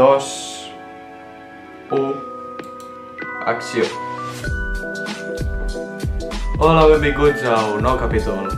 [0.00, 0.70] dos,
[1.90, 2.14] u,
[3.46, 3.84] acció.
[6.58, 8.48] Hola, benvinguts a un nou capítol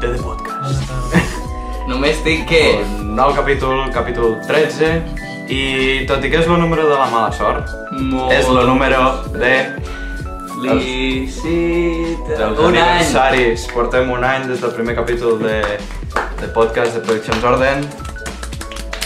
[0.00, 0.92] de The Podcast.
[1.90, 2.62] Només dic que...
[3.00, 5.17] Un nou capítol, capítol 13,
[5.48, 8.32] i tot i que és el número de la mala sort, Molt...
[8.36, 9.00] és el número
[9.34, 9.54] de
[10.58, 12.48] Licita...
[12.66, 13.56] Un any!
[13.72, 15.60] Portem un any des del primer capítol de,
[16.40, 17.86] de podcast de Produccions Orden.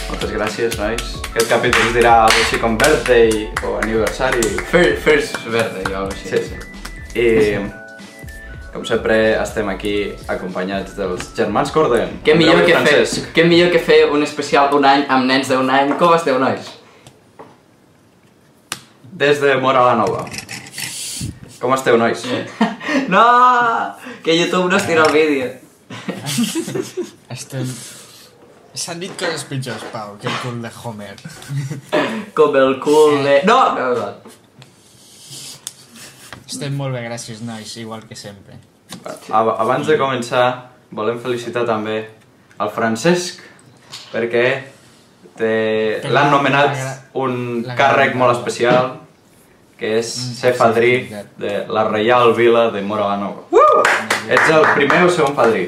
[0.09, 1.13] Moltes gràcies, nois.
[1.29, 4.41] Aquest capítol es dirà algo així com birthday o aniversari.
[4.73, 6.33] First, first verde, jo, així.
[6.33, 6.57] Sí, sí.
[8.73, 9.93] Com sempre, estem aquí
[10.25, 12.15] acompanyats dels germans Corden.
[12.25, 13.03] Què millor, que fer,
[13.35, 15.93] què millor que fer un especial un any amb nens d'un any?
[15.99, 16.71] Com esteu, nois?
[19.13, 20.25] Des de Mora la Nova.
[21.61, 22.25] Com esteu, nois?
[23.09, 23.23] No!
[24.23, 25.47] Que YouTube no es tira el vídeo.
[27.33, 27.65] Estem...
[28.73, 31.15] S'han dit coses pitjors, Pau, que el cul de Homer.
[32.37, 33.39] Com el cul de...
[33.49, 33.57] No!
[33.77, 34.37] no, no.
[36.53, 38.59] Estem molt bé, gràcies, nois, igual que sempre.
[39.31, 41.97] Ab- Abans de començar, volem felicitar també
[42.57, 43.41] al Francesc,
[44.13, 44.45] perquè
[45.39, 46.91] l'han la- nomenat la
[47.23, 48.99] un la càrrec molt especial,
[49.77, 50.07] que és
[50.39, 51.15] ser fadrí sí.
[51.37, 53.41] de la Reial Vila de Mora la Nova.
[54.29, 55.65] Ets el primer o segon fadrí?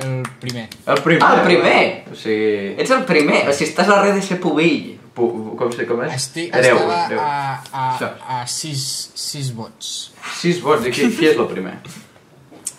[0.00, 0.68] El primer.
[0.86, 1.22] El primer.
[1.24, 2.04] Ah, el primer!
[2.12, 2.74] O sigui...
[2.80, 4.98] Ets el primer, o sigui, estàs a res de ser pubill.
[5.16, 6.14] pu- Com, se- com és?
[6.14, 7.20] Estic, Hereu, estava hereu.
[7.20, 10.12] a, a, a sis, sis vots.
[10.38, 11.74] Sis vots, i qui, qui és el primer?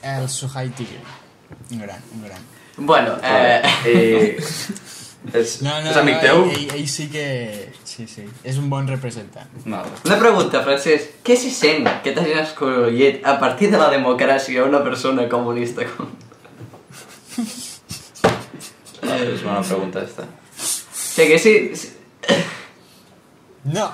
[0.01, 0.99] El Suhai Tigre.
[1.71, 2.39] Un gran, un gran.
[2.77, 3.61] Bueno, eh...
[3.85, 5.31] I...
[5.33, 6.39] És, No, no, és amic no, teu?
[6.49, 7.25] Ell, ell, ell sí que...
[7.85, 8.23] Sí, sí.
[8.47, 9.51] És un bon representant.
[9.69, 9.83] No.
[10.07, 11.19] Una pregunta, Francesc.
[11.27, 16.09] Què se sent que t'hagin escollit a partir de la democràcia una persona comunista com...
[19.11, 20.25] És bona pregunta, esta.
[20.25, 20.65] O
[21.11, 21.91] sigui, si, si,
[23.63, 23.91] No!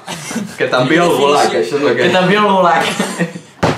[0.56, 2.12] Que t'envia el gulag, això és el que que...
[2.14, 2.88] també el gulag.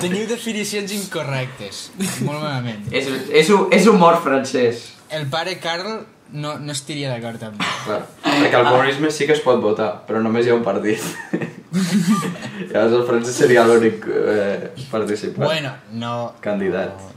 [0.03, 1.89] Teniu definicions incorrectes.
[2.25, 2.87] Molt malament.
[2.91, 4.87] és, és, és humor francès.
[5.09, 7.69] El pare Carl no, no estiria d'acord amb mi.
[7.85, 11.03] Clar, perquè al comunisme sí que es pot votar, però només hi ha un partit.
[12.71, 15.45] Llavors el francès seria l'únic eh, participant.
[15.45, 16.15] Bueno, no...
[16.41, 16.97] Candidat.
[16.97, 17.15] no.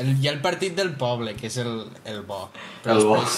[0.00, 2.48] El, hi ha el partit del poble, que és el, el bo.
[2.86, 3.20] El bo.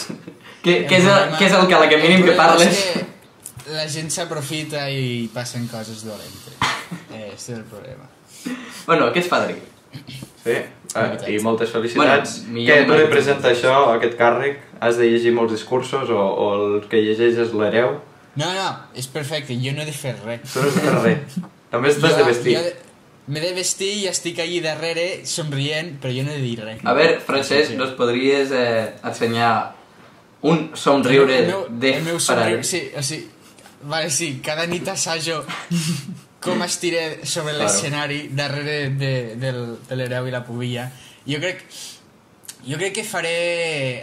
[0.63, 2.69] Que, que, és el, que és el que a la que mínim que parles...
[2.71, 6.55] És que la gent s'aprofita i passen coses dolentes.
[7.13, 8.05] Eh, este és el problema.
[8.87, 9.55] Bueno, que ets padrí.
[10.43, 12.39] Sí, eh, i moltes felicitats.
[12.49, 14.59] Bueno, Què que- representa això, aquest càrrec?
[14.81, 17.99] Has de llegir molts discursos o, o el que llegeix és l'hereu?
[18.35, 20.53] No, no, és perfecte, jo no he de fer res.
[20.55, 21.37] Tu no has de fer res.
[21.73, 22.57] Només t'has de vestir.
[23.29, 26.81] M'he de vestir i estic allí darrere somrient, però jo no he de dir res.
[26.83, 29.53] A veure, Francesc, nos podries eh, ensenyar
[30.43, 33.29] un somriure el meu, de el meu somriure, sí, o sigui,
[33.87, 35.45] vale, sí, cada nit assajo
[36.43, 37.65] com estiré sobre Claro.
[37.69, 40.89] l'escenari darrere de, del, de l'hereu i la pubilla.
[41.27, 41.65] Jo crec,
[42.67, 43.37] jo crec que faré...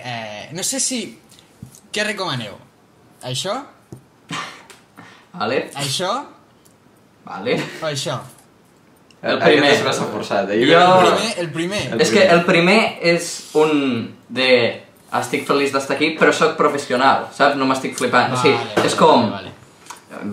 [0.04, 1.02] Eh, no sé si...
[1.92, 2.56] Què recomaneu?
[3.26, 3.56] Això?
[5.34, 5.70] Vale?
[5.76, 6.12] Això?
[7.26, 7.56] Vale.
[7.82, 8.18] O això?
[9.22, 9.72] El Aquest primer.
[9.76, 10.50] és massa forçat.
[10.56, 10.62] Eh?
[10.66, 11.82] Jo- El primer, el primer.
[11.94, 12.80] El És que el primer
[13.16, 14.52] és un de...
[15.20, 17.56] Estic feliç d'estar aquí, però sóc professional, saps?
[17.58, 18.36] No m'estic flipant.
[18.36, 19.50] o sigui, Vale, és com Vale,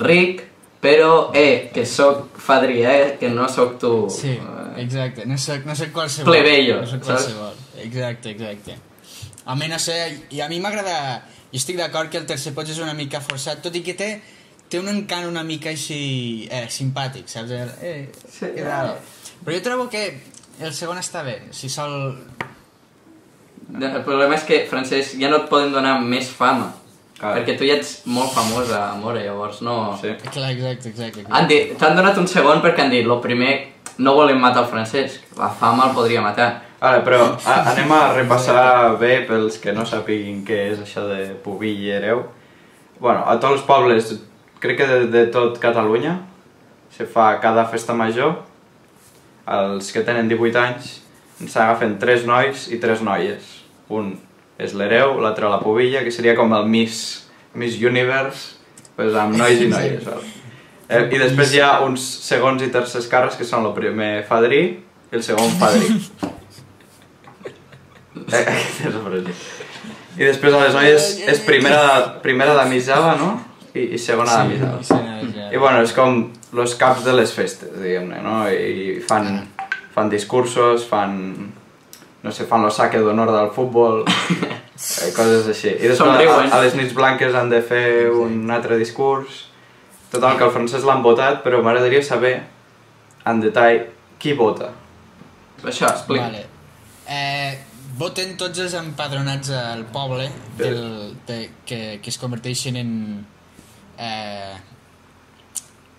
[0.04, 0.42] ric,
[0.86, 3.92] però, eh, que sóc fadrí, eh, que no sóc tu.
[4.10, 5.24] Sí, Eh, exacte.
[5.26, 6.30] No soc, no soc qualsevol.
[6.32, 7.06] Plebeio, No saps?
[7.06, 7.54] qualsevol.
[7.82, 8.76] Exacte, exacte.
[9.46, 9.96] A mi, no sé,
[10.30, 11.22] i a mi m'agrada...
[11.52, 14.08] Jo estic d'acord que el tercer pots és una mica forçat, tot i que té,
[14.68, 17.52] té un encant una mica així eh, simpàtic, saps?
[17.80, 18.96] Eh, Sí, que raro.
[19.44, 20.02] Però jo trobo que
[20.60, 22.18] el segon està bé, si sol...
[23.80, 26.68] El problema és que, Francesc, ja no et poden donar més fama.
[27.16, 27.32] Clar.
[27.38, 29.96] Perquè tu ja ets molt famós a Mora, llavors no...
[30.00, 30.12] Sí.
[30.26, 31.22] Clar, exacte, exacte.
[31.24, 31.60] exacte.
[31.80, 33.54] T'han donat un segon perquè han dit, lo primer,
[34.04, 36.50] no volem matar el Francesc, la fama el podria matar.
[36.76, 41.30] Ara, però a, anem a repassar bé pels que no sàpiguin què és això de
[41.44, 42.20] Pubill i Hereu.
[43.00, 44.12] Bueno, a tots els pobles,
[44.60, 46.18] crec que de, de tot Catalunya,
[46.92, 48.42] se fa cada festa major,
[49.56, 50.92] els que tenen 18 anys
[51.44, 53.56] s'agafen tres nois i tres noies.
[53.92, 54.14] Un
[54.58, 58.56] és l'hereu, l'altre la pubilla, que seria com el Miss, Miss Universe,
[58.96, 60.04] pues, amb nois i noies.
[60.06, 60.24] Val?
[60.86, 64.62] Eh, I després hi ha uns segons i tercers càrrecs que són el primer fadrí
[64.76, 65.92] i el segon fadrí.
[68.16, 69.42] Eh, Aquest és el present.
[70.16, 71.82] I després a les noies és primera,
[72.24, 73.28] primera de misava, no?
[73.76, 74.72] i, i segona de mida.
[74.82, 74.96] Sí.
[75.52, 76.22] I bueno, és com
[76.56, 78.38] los caps de les festes, diguem-ne, no?
[78.50, 79.44] I fan,
[79.94, 81.16] fan discursos, fan...
[82.26, 84.00] No sé, fan lo saque d'honor del futbol,
[84.42, 85.70] eh, coses així.
[85.78, 89.44] I després a, a les nits blanques han de fer un altre discurs.
[90.10, 92.34] Total, que el francès l'han votat, però m'agradaria saber
[93.26, 93.84] en detall
[94.22, 94.72] qui vota.
[95.62, 96.26] Això, explica.
[96.26, 96.44] Vale.
[97.06, 97.54] Eh,
[97.98, 100.28] voten tots els empadronats al poble
[100.58, 102.90] del, de, que, que es converteixen en
[103.98, 104.56] eh,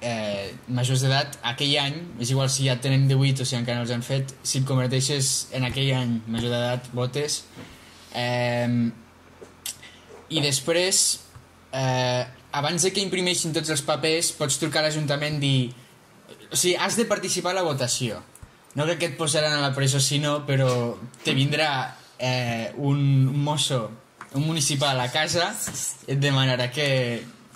[0.02, 3.88] eh, majors d'edat aquell any, és igual si ja tenen 18 o si encara no
[3.88, 7.42] els han fet, si et converteixes en aquell any major d'edat, votes.
[8.14, 8.90] Eh,
[10.28, 11.04] I després,
[11.72, 15.60] eh, abans de que imprimeixin tots els papers, pots trucar a l'Ajuntament i dir...
[16.48, 18.22] O sigui, has de participar a la votació.
[18.78, 20.70] No crec que et posaran a la presó si no, però
[21.24, 23.90] te vindrà eh, un, mosso,
[24.34, 25.50] un municipal a casa,
[26.08, 26.88] et demanarà que,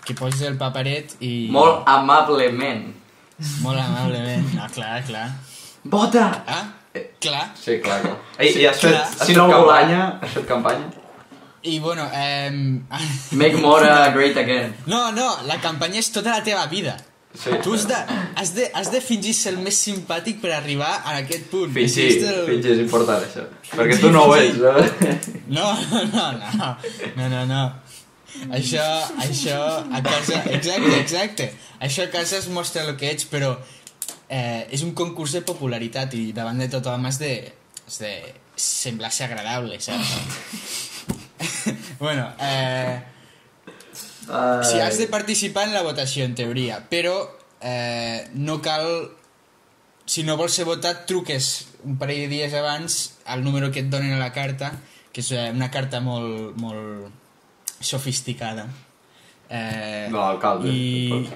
[0.06, 1.48] que posis el paperet i...
[1.54, 2.88] Molt amablement.
[3.62, 4.48] Molt amablement.
[4.62, 5.28] Ah, clar, clar.
[5.84, 6.26] Vota!
[6.46, 6.64] Ah,
[7.22, 7.46] clar.
[7.58, 8.18] Sí, clar, clar.
[8.38, 10.02] Ei, i has fet, has Si fet no campanya?
[10.22, 10.90] Has fet campanya?
[11.64, 12.50] I bueno, eh...
[13.38, 14.74] Make Mora great again.
[14.90, 16.98] No, no, la campanya és tota la teva vida.
[17.34, 17.50] Sí.
[17.64, 17.96] Tu has de,
[18.36, 21.70] has, de, has de fingir ser el més simpàtic per arribar a aquest punt.
[21.72, 23.46] Fingir, el- fingir és important, això.
[23.72, 24.74] Perquè tu no ho ets, no?
[25.48, 26.26] No, no, no,
[26.58, 26.74] no,
[27.16, 27.62] no, no, no.
[28.52, 28.84] Això,
[29.22, 29.60] això
[29.92, 30.42] a casa...
[30.56, 31.48] Exacte, exacte.
[31.84, 33.54] Això a casa es mostra el que ets, però
[34.30, 37.34] eh, és un concurs de popularitat i davant de tothom has de,
[37.86, 38.14] has de
[38.56, 40.16] semblar ser agradable, saps?
[42.00, 43.02] bueno, eh,
[44.30, 44.64] Ai.
[44.66, 47.18] si has de participar en la votació, en teoria, però
[47.62, 48.88] eh, no cal...
[50.12, 51.46] Si no vols ser votat, truques
[51.88, 52.96] un parell de dies abans
[53.32, 54.74] al número que et donen a la carta,
[55.14, 57.21] que és eh, una carta molt, molt
[57.82, 58.68] sofisticada.
[59.50, 61.28] Eh, De l'alcalde, I,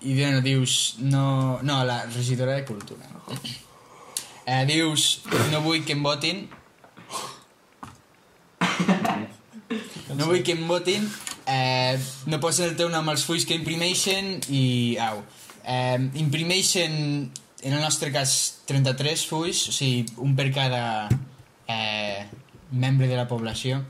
[0.00, 0.96] i bueno, dius...
[0.98, 3.04] No, no, la regidora de Cultura.
[4.48, 5.20] Eh, dius,
[5.52, 6.46] no vull que em votin,
[10.16, 11.04] no vull que em votin,
[11.44, 15.20] eh, no posen el teu nom als fulls que imprimeixen i au.
[15.68, 17.28] Eh, imprimeixen,
[17.60, 20.82] en el nostre cas, 33 fulls, o sigui, un per cada
[21.68, 22.24] eh,
[22.72, 23.82] membre de la població.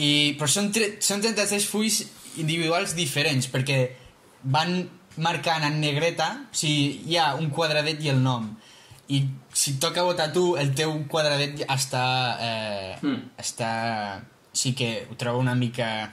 [0.00, 0.70] I, però són,
[1.04, 2.02] són 33 fulls
[2.40, 3.78] individuals diferents, perquè
[4.42, 4.88] van
[5.20, 8.46] marcant en negreta, o sigui, hi ha un quadradet i el nom.
[9.12, 9.18] I
[9.52, 12.04] si toca votar tu, el teu quadradet està...
[12.40, 13.18] Eh, Mm.
[13.38, 13.70] està...
[14.52, 16.12] Sí que ho trobo una mica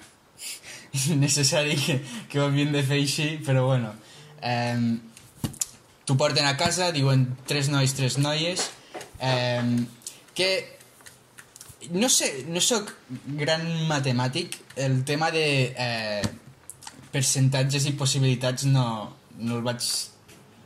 [1.19, 1.99] necessari que,
[2.31, 3.93] que ho havien de fer així, però bueno.
[4.41, 4.97] Eh,
[6.07, 8.63] T'ho porten a casa, diuen tres nois, tres noies,
[9.21, 9.61] eh,
[10.33, 10.78] que
[11.91, 12.91] no sé, no sóc
[13.39, 16.21] gran matemàtic, el tema de eh,
[17.13, 18.87] percentatges i possibilitats no,
[19.39, 19.85] no el vaig...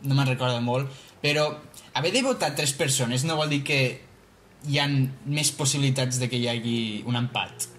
[0.04, 0.89] no me'n recordo molt,
[1.24, 1.45] però
[1.95, 3.80] haver de votar tres persones no vol dir que
[4.68, 7.69] hi han més possibilitats de que hi hagi un empat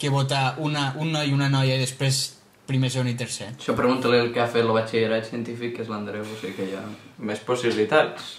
[0.00, 2.24] que votar una, un noi i una noia i després
[2.66, 3.50] primer, segon i tercer.
[3.58, 6.68] Això pregunta-li el que ha fet el batxillerat científic, que és l'Andreu, o sigui que
[6.72, 6.80] ja...
[7.20, 8.30] Més possibilitats.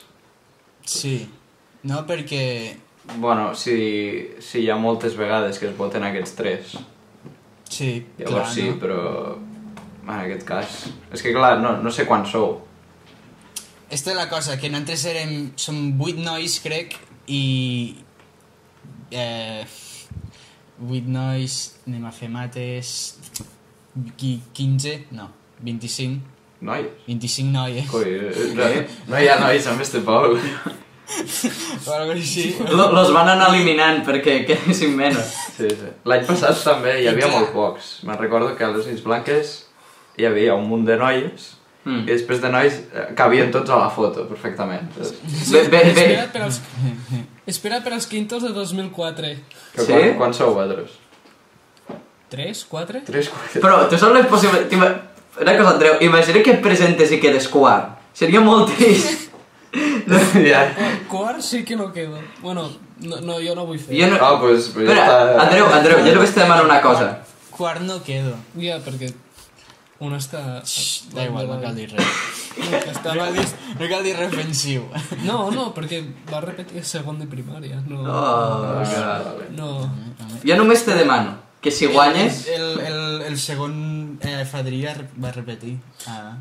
[0.89, 1.17] Sí,
[1.85, 2.41] no perquè...
[3.17, 3.75] Bueno, si,
[4.41, 6.75] si hi ha moltes vegades que es voten aquests tres,
[7.69, 8.75] Sí, llavors clar, sí, no?
[8.79, 8.99] però
[10.05, 10.75] en aquest cas...
[11.13, 12.59] És que clar, no, no sé quants sou.
[13.89, 15.33] Esta és la cosa, que nosaltres érem...
[15.57, 16.93] Som vuit nois, crec,
[17.27, 17.95] i...
[19.11, 19.65] Eh,
[20.77, 22.93] vuit nois, anem a fer mates...
[24.19, 25.29] qui- 15, no,
[25.63, 26.21] 25.
[26.65, 26.87] Noies.
[27.07, 27.89] 25 noies.
[27.91, 28.69] Coi, eh, no,
[29.13, 30.41] no hi ha nois amb este poble.
[32.75, 35.33] Lo- Los van anar eliminant perquè quedessin menys.
[35.57, 35.91] Sí, sí.
[36.09, 37.99] L'any passat també hi havia molt pocs.
[38.07, 39.53] Me'n recordo que a les nits blanques
[40.17, 41.51] hi havia un munt de noies
[41.85, 41.99] Mm.
[42.01, 44.87] i després de nois eh, cabien tots a la foto, perfectament.
[44.97, 46.05] Bé, bé, bé.
[46.15, 46.55] Espera per als,
[47.45, 49.27] espera per als quintos de 2004.
[49.75, 49.91] Que Sí?
[49.93, 50.95] quan, quan sou vosaltres?
[52.31, 53.01] 3, 4?
[53.05, 53.61] Tres, quatre...
[53.61, 54.97] Però tu saps les possibilitats...
[55.45, 57.93] Una cosa, Andreu, imagina que et presentes i quedes quart.
[58.17, 59.24] Seria molt trist.
[60.51, 60.61] ja.
[61.09, 62.19] Quart sí que no quedo.
[62.41, 62.69] Bueno,
[63.01, 63.95] no, no jo no vull fer.
[63.99, 64.17] Jo no...
[64.21, 65.43] Ah, pues, pues ja Espera, està...
[65.45, 67.09] Andreu, Andreu, jo només te demano una cosa.
[67.55, 68.35] Quart no quedo.
[68.59, 69.11] Ja, perquè
[70.03, 70.41] un està...
[71.15, 72.05] Da igual, no cal dir res.
[72.55, 73.15] No, que No estava...
[73.25, 73.43] cal dir,
[73.81, 74.85] no cal dir res ofensiu.
[75.27, 75.97] No, no, perquè
[76.31, 77.81] va repetir segon de primària.
[77.83, 79.49] No, Oh, Ah, vale.
[79.57, 79.89] no.
[80.45, 82.45] jo només te demano que si guanyes...
[82.47, 85.75] El, el, el segon eh, fadria va repetir.
[86.07, 86.37] Ah.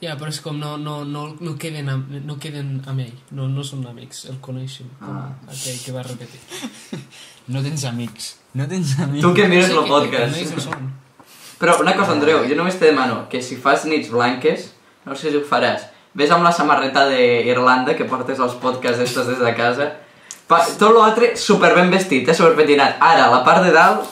[0.00, 3.14] Ja, però és com no, no, no, no, queden, amb, no queden amb ell.
[3.34, 4.86] No, no són amics, el coneixen.
[5.00, 5.32] Com Ah.
[5.50, 6.40] aquell que va repetir.
[7.48, 8.36] No tens amics.
[8.52, 9.22] No tens amics.
[9.24, 10.54] Tu que mires el Sí, que- que podcast.
[10.54, 10.90] no són.
[11.58, 14.74] Però una cosa, Andreu, jo només te demano que si fas nits blanques,
[15.06, 19.26] no sé si ho faràs, ves amb la samarreta d'Irlanda que portes als podcasts d'estos
[19.32, 19.88] des de casa,
[20.46, 22.98] pa, tot l'altre super ben vestit, eh, super petinat.
[23.00, 24.04] Ara, la part de dalt,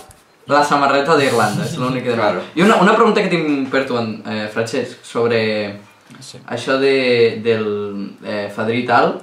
[0.47, 2.41] la samarreta d'Irlanda, és l'únic que demano.
[2.41, 2.45] Claro.
[2.55, 5.41] I una, una pregunta que tinc per tu, eh, Francesc, sobre
[6.23, 6.39] Sí.
[6.47, 7.65] això de, del
[8.25, 9.19] eh, fadrí tal,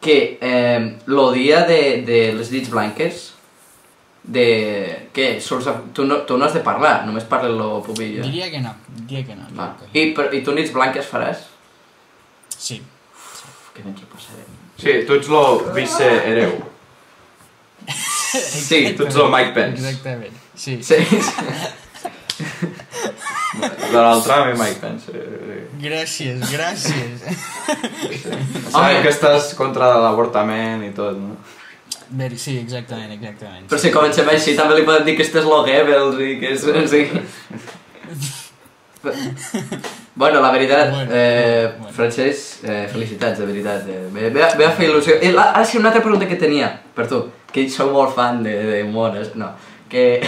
[0.00, 3.32] que eh, lo dia de, de les nits blanques,
[4.26, 5.08] de...
[5.14, 5.40] Què?
[5.40, 8.22] Surts a, tu, no, tu no has de parlar, només parla lo pubilla.
[8.26, 8.74] Diria que no,
[9.06, 9.46] diria que no.
[9.56, 9.70] Va.
[9.72, 10.02] diria que no.
[10.02, 11.46] I, per, I tu nits blanques faràs?
[12.58, 12.80] Sí.
[13.14, 14.52] Uf, que ens ho passarem.
[14.76, 16.58] Sí, tu ets lo vice-hereu.
[18.40, 19.82] Sí, Tu ets el Mike Pence.
[19.82, 20.78] Exactament, sí.
[20.82, 20.96] Sí.
[23.92, 25.10] Donald Trump i Mike Pence.
[25.14, 27.20] eh, Gràcies, gràcies.
[28.72, 31.36] Sabem que estàs contra l'avortament i tot, no?
[32.08, 33.66] Bé, sí, exactament, exactament.
[33.68, 36.52] Però si comencem així també li podem dir que este és lo Goebbels i que
[36.54, 36.66] és...
[36.90, 37.02] Sí.
[40.16, 41.92] Bueno, la veritat, Bueno, eh, bueno.
[41.92, 43.86] Francesc, eh, felicitats, de veritat.
[43.86, 45.18] Eh, ve, ve, ve a fer il·lusió.
[45.34, 47.20] La, ah, sí, una altra pregunta que tenia, per tu,
[47.56, 49.54] que sou molt fan de, de mones, no,
[49.88, 50.20] que...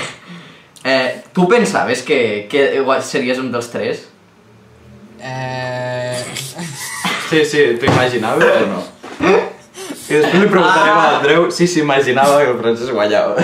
[0.89, 4.05] Eh, tu pensaves que, que igual series un dels tres?
[5.21, 6.25] Eh...
[7.29, 8.79] Sí, sí, t'ho imaginaves o no?
[10.09, 13.35] I després li preguntarem a l'Andreu si s'imaginava que el Francesc guanyava.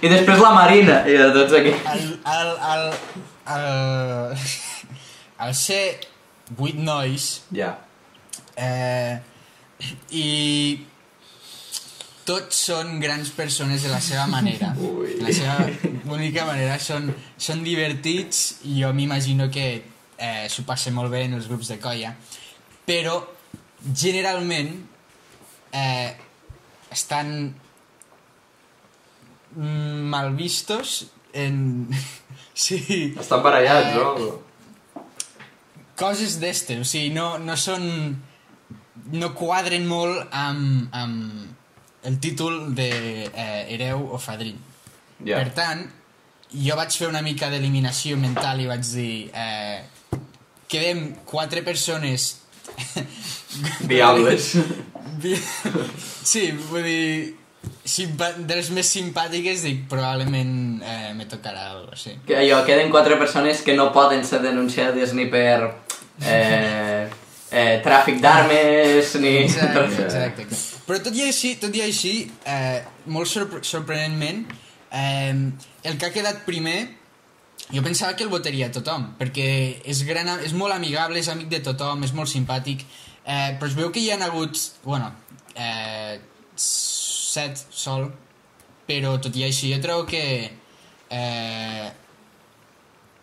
[0.00, 1.74] I després la Marina, i de tots aquí.
[1.92, 2.86] El, el, el,
[3.58, 4.46] el,
[5.48, 5.82] el ser
[6.56, 7.74] vuit nois Ja.
[8.56, 9.18] eh,
[10.16, 10.26] i
[12.32, 14.72] tots són grans persones de la seva manera.
[14.88, 15.18] Ui.
[15.20, 15.68] La seva
[16.16, 19.66] única manera són, són divertits i jo m'imagino que
[20.16, 22.14] eh, s'ho passa molt bé en els grups de colla,
[22.88, 23.18] però
[23.92, 24.72] generalment
[25.76, 26.10] eh,
[26.92, 27.52] estan
[29.56, 31.88] mal vistos en...
[32.54, 34.40] sí, Estan barallats, Eh, no?
[35.96, 37.84] coses d'este, o sigui, no, no són...
[39.12, 41.61] no quadren molt amb, amb
[42.04, 42.90] el títol de
[43.26, 44.54] eh, hereu o fadrí.
[45.24, 45.38] Ja.
[45.38, 45.84] Per tant,
[46.52, 49.82] jo vaig fer una mica d'eliminació mental i vaig dir eh,
[50.68, 52.38] quedem quatre persones
[53.88, 54.54] Diables.
[55.22, 55.36] Vi-
[56.24, 57.34] sí, vull dir
[57.86, 62.90] simpa de les més simpàtiques dic probablement eh, me tocarà algo així Que allò, queden
[62.90, 65.68] quatre persones que no poden ser denunciades ni per
[66.24, 67.06] eh,
[67.50, 69.36] eh, tràfic d'armes ni...
[69.44, 70.46] Exacte, exacte.
[70.86, 72.14] Però tot i així, tot i així
[72.48, 74.42] eh, molt sorpre sorprenentment,
[74.90, 75.34] eh,
[75.86, 76.80] el que ha quedat primer,
[77.70, 79.46] jo pensava que el votaria tothom, perquè
[79.88, 82.82] és, gran, és molt amigable, és amic de tothom, és molt simpàtic,
[83.22, 85.12] eh, però es veu que hi ha hagut, bueno,
[85.54, 86.18] eh,
[86.56, 88.10] set sol,
[88.88, 90.22] però tot i així jo trobo que
[91.12, 91.88] eh,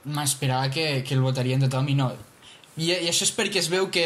[0.06, 2.10] m'esperava que, que el votarien tothom i no.
[2.80, 4.06] I, I això és perquè es veu que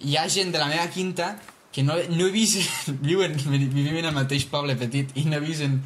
[0.00, 1.34] hi ha gent de la meva quinta
[1.74, 2.62] que no, no he vist,
[3.08, 5.80] viuen, vivim en el mateix poble petit i no he vist en,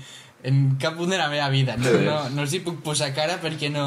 [0.45, 1.78] en cap punt de la meva vida.
[1.80, 3.87] No, no, no els hi puc posar cara perquè no,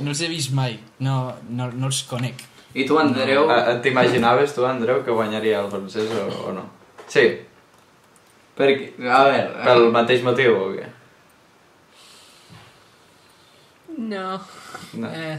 [0.00, 2.42] no els he vist mai, no, no, no els conec.
[2.74, 6.66] I tu, Andreu, Eh, eh, T'imaginaves tu, Andreu, que guanyaria el francès o, o no?
[7.12, 7.26] Sí,
[8.56, 9.62] perquè, a veure...
[9.66, 10.88] pel mateix motiu o què?
[13.98, 14.40] No.
[14.96, 15.08] No.
[15.12, 15.38] Eh,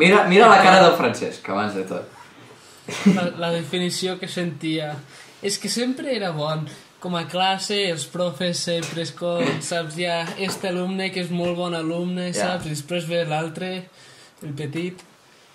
[0.00, 2.19] Mira, mira la cara del Francesc, abans de tot.
[3.16, 4.94] La, la definició que sentia
[5.42, 6.66] és que sempre era bon
[7.00, 11.30] com a classe, els profes sempre és com, saps, hi ha este alumne que és
[11.32, 12.52] molt bon alumne, Ja.
[12.52, 13.70] saps, i després ve l'altre,
[14.44, 15.00] el petit,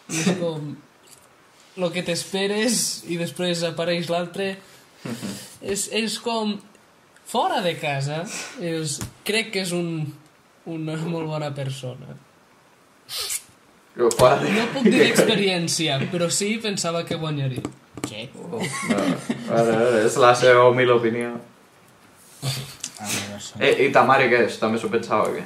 [0.10, 0.74] i és com
[1.78, 4.56] el que t'esperes i després apareix l'altre.
[5.62, 6.56] és, és com
[7.30, 8.24] fora de casa,
[8.62, 10.08] és, crec que és un,
[10.66, 12.18] una molt bona persona.
[13.96, 17.64] No puc dir d'experiència, però sí pensava que guanyaria.
[18.06, 18.26] Què?
[18.36, 21.30] No, a veure, és la seva humil opinió.
[22.44, 23.56] A veure, no sé.
[23.64, 24.60] Eh, I ta mare què és?
[24.62, 25.46] També s'ho pensava, què?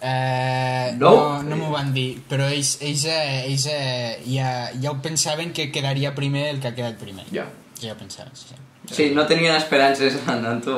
[0.00, 1.10] Eh, No?
[1.10, 5.50] no, no m'ho van dir, però ells, ells, eh, ells eh, ja, ja ho pensaven
[5.52, 7.26] que quedaria primer el que ha quedat primer.
[7.34, 7.48] Ja.
[7.82, 8.54] Ja ho pensaven, sí.
[8.54, 8.94] sí.
[8.94, 10.76] Sí, no tenien esperances en, en tu.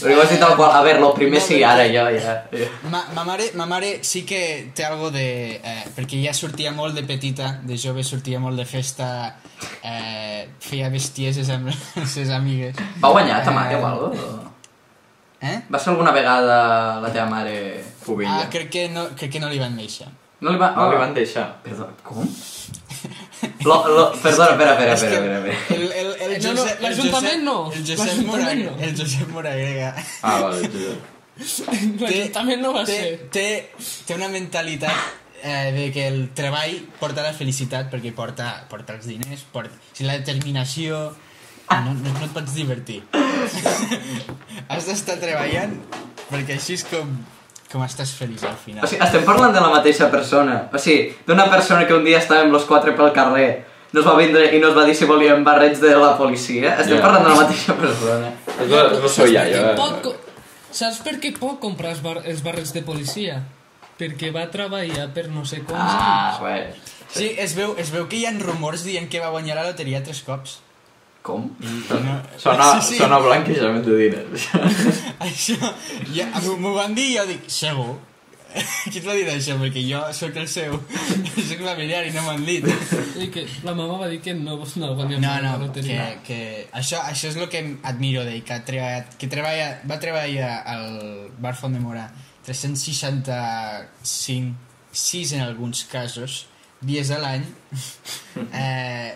[0.00, 2.36] Però ho has dit tal qual, a veure, lo primer sí, ara jo ja...
[2.88, 5.26] Ma, ma, mare, ma mare sí que té algo de...
[5.60, 9.10] Eh, perquè ja sortia molt de petita, de jove sortia molt de festa,
[9.84, 12.80] eh, feia bestieses amb les seves amigues.
[13.02, 14.12] Va guanyar ta mare Eh, o algo?
[15.40, 15.58] Eh?
[15.72, 17.84] Va ser alguna vegada la teva mare...
[18.00, 18.42] Fubilla.
[18.42, 20.08] Ah, crec que, no, crec que no li van deixar.
[20.40, 20.72] No li va...
[20.76, 21.46] No li van deixar.
[21.64, 22.28] Perdó, com?
[23.64, 25.38] Lo, lo, perdona, espera, espera, espera, espera.
[25.38, 25.76] espera.
[25.76, 27.72] El, el, el Eh, no, no, el l'Ajuntament Josep- no.
[27.72, 28.82] El Josep, Moragrega, no.
[28.86, 29.88] el Josep Moragrega
[30.22, 32.00] Ah, vale, Josep.
[32.00, 33.18] L'Ajuntament no va té, ser.
[33.34, 33.46] té,
[34.06, 34.92] té una mentalitat
[35.42, 39.76] eh, de que el treball porta la felicitat perquè porta, porta els diners, porta...
[39.92, 41.02] Si la determinació...
[41.70, 42.96] No, no, no et pots divertir.
[44.72, 45.76] Has d'estar treballant
[46.30, 47.12] perquè així és com,
[47.70, 48.84] com estàs feliç al final.
[48.84, 50.68] O sigui, estem parlant de la mateixa persona.
[50.74, 54.48] O sigui, d'una persona que un dia estàvem los quatre pel carrer, nos va vindre
[54.56, 56.76] i nos va dir si volíem barrets de la policia.
[56.80, 57.02] Estem Ja.
[57.02, 58.32] parlant de la mateixa persona.
[58.68, 59.74] No, no soy ja, jo.
[59.76, 60.16] pot
[60.70, 63.40] Saps per què pot comprar els, bar els barrets de policia?
[63.98, 66.42] Perquè va treballar per no sé quants Ah, anys.
[66.44, 66.74] bé.
[67.10, 70.02] Sí, es veu, es veu que hi ha rumors dient que va guanyar la loteria
[70.02, 70.60] tres cops.
[71.22, 71.50] Com?
[71.60, 72.14] No...
[72.40, 72.98] Sona, sí, sí.
[73.02, 74.46] sona blanquejament de diners.
[75.26, 75.58] Això,
[76.14, 77.98] ja, m'ho van dir i jo dic, segur?
[78.90, 79.54] Qui et va dir això?
[79.60, 80.72] Perquè jo sóc el seu,
[81.48, 82.64] sóc familiar i no m'han dit.
[83.20, 86.06] I que la mama va dir que no, no guanyava No, la no, loteria.
[86.24, 86.38] que, que
[86.80, 90.84] això, això és el que admiro d'ell, que, ha treballat, que treballa, va treballar al
[91.38, 92.06] Bar Font de Mora
[92.48, 94.54] 365,
[94.92, 96.46] 6 en alguns casos,
[96.82, 97.44] dies a l'any,
[98.50, 99.14] eh,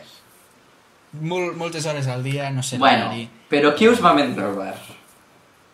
[1.21, 3.29] molt, moltes hores al dia, no sé Bueno, dir.
[3.51, 4.75] però qui us va vendre el bar?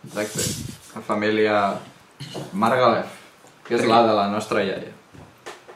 [0.07, 0.41] Exacte.
[0.95, 1.75] La família
[2.53, 3.07] Margalef,
[3.67, 4.93] que és la de la nostra iaia.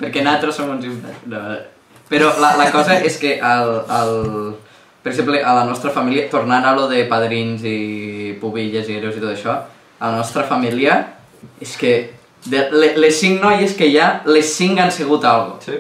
[0.01, 1.23] Perquè nosaltres som uns infants.
[1.31, 1.41] No.
[2.11, 4.55] Però la, la cosa és que el, el,
[5.03, 9.17] per exemple, a la nostra família, tornant a lo de padrins i pubilles i hereus
[9.17, 9.55] i tot això,
[10.01, 10.99] a la nostra família
[11.63, 11.95] és que
[12.45, 15.61] de, le, les cinc noies que hi ha, les cinc han sigut algo.
[15.65, 15.79] Sí?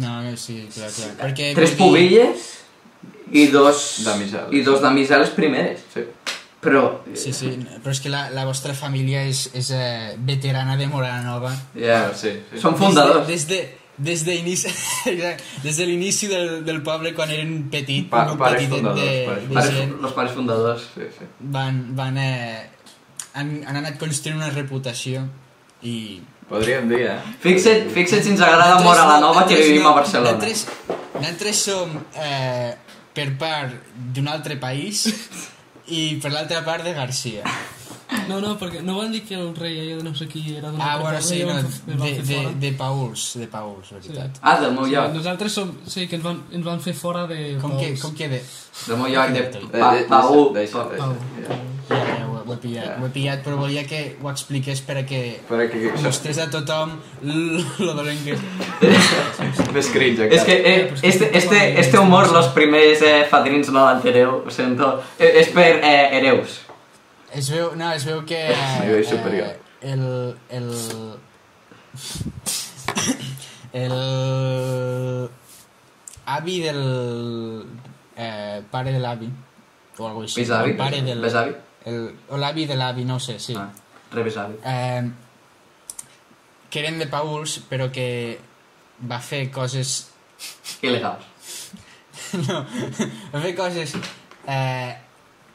[0.00, 1.10] No, no, sí, clar, clar.
[1.24, 2.48] Perquè, Tres vull dir- pubilles
[3.32, 4.02] i dos...
[4.04, 4.48] Damisel.
[4.54, 5.82] I dos damiseles primeres.
[5.94, 6.04] Sí.
[6.60, 7.00] Però...
[7.16, 11.22] Sí, sí, però és que la, la vostra família és, és eh, veterana de Morana
[11.24, 11.52] Nova.
[11.74, 12.60] Ja, Sí, sí.
[12.60, 13.24] Són fundadors.
[13.30, 13.60] Des de,
[13.96, 14.68] des de, des d'inici,
[15.64, 19.24] des de l'inici del, del poble, quan eren petit, Pa- un pares petitet fundadors, de,
[19.30, 20.84] pares de Pares, gent, los pares fundadors.
[20.94, 21.30] Sí, sí.
[21.56, 22.68] van, van eh,
[23.34, 25.24] han, han anat construint una reputació
[25.82, 26.20] i...
[26.50, 27.18] Podríem dir, eh?
[27.44, 30.32] Fixa't, fixa't si ens agrada Mora la Nova que vivim a Barcelona.
[30.34, 30.66] Nosaltres,
[31.14, 32.72] nosaltres som eh,
[33.14, 35.06] per part d'un altre país
[35.90, 37.44] i per l'altra part de Garcia.
[38.30, 40.70] No, no, perquè no van dir que el rei allò de no sé qui era
[40.70, 41.56] d'una Ah, bueno, sí, no,
[42.04, 44.38] de, de, de Pauls, de Pauls, veritat.
[44.42, 45.12] Ah, del meu Sí, lloc.
[45.18, 45.72] nosaltres som...
[45.86, 47.56] Sí, que ens van, ens van fer fora de...
[47.60, 48.40] Com que, com que de...
[48.86, 50.52] Del meu lloc de Eh, pa, eh, Pau.
[50.54, 51.58] deixa, deixa, deixa.
[51.90, 55.00] Ja, ja, ho, ho he pillat, ho he pillat, però volia que ho expliqués per
[55.00, 55.20] a que
[56.04, 56.92] mostrés a tothom
[57.26, 58.36] lo dolent que
[58.86, 59.10] és.
[59.74, 64.44] més cringe, És que eh, este, este, este humor los primers eh, fadrins no l'enteneu,
[64.46, 65.00] ho sento.
[65.18, 66.60] Eh, és per eh, hereus.
[67.32, 68.40] Es veu, no, es veu que...
[68.82, 69.46] Nivell superior.
[69.80, 70.70] Eh, el, el...
[73.72, 75.30] El...
[76.26, 76.82] Avi del...
[78.16, 79.30] Eh, pare de l'avi.
[79.98, 80.42] O alguna cosa així.
[80.42, 80.70] Besavi?
[80.72, 81.22] El pare del...
[81.22, 81.56] Besavi?
[81.86, 83.54] El, o l'avi de l'avi, no sé, sí.
[83.56, 83.70] Ah,
[84.12, 84.58] rebesavi.
[84.66, 85.10] Eh,
[86.70, 88.08] que eren de Pauls, però que
[89.06, 90.10] va fer coses...
[90.86, 91.26] Il·legals.
[92.48, 92.64] no,
[93.32, 93.94] va fer coses
[94.46, 94.96] eh,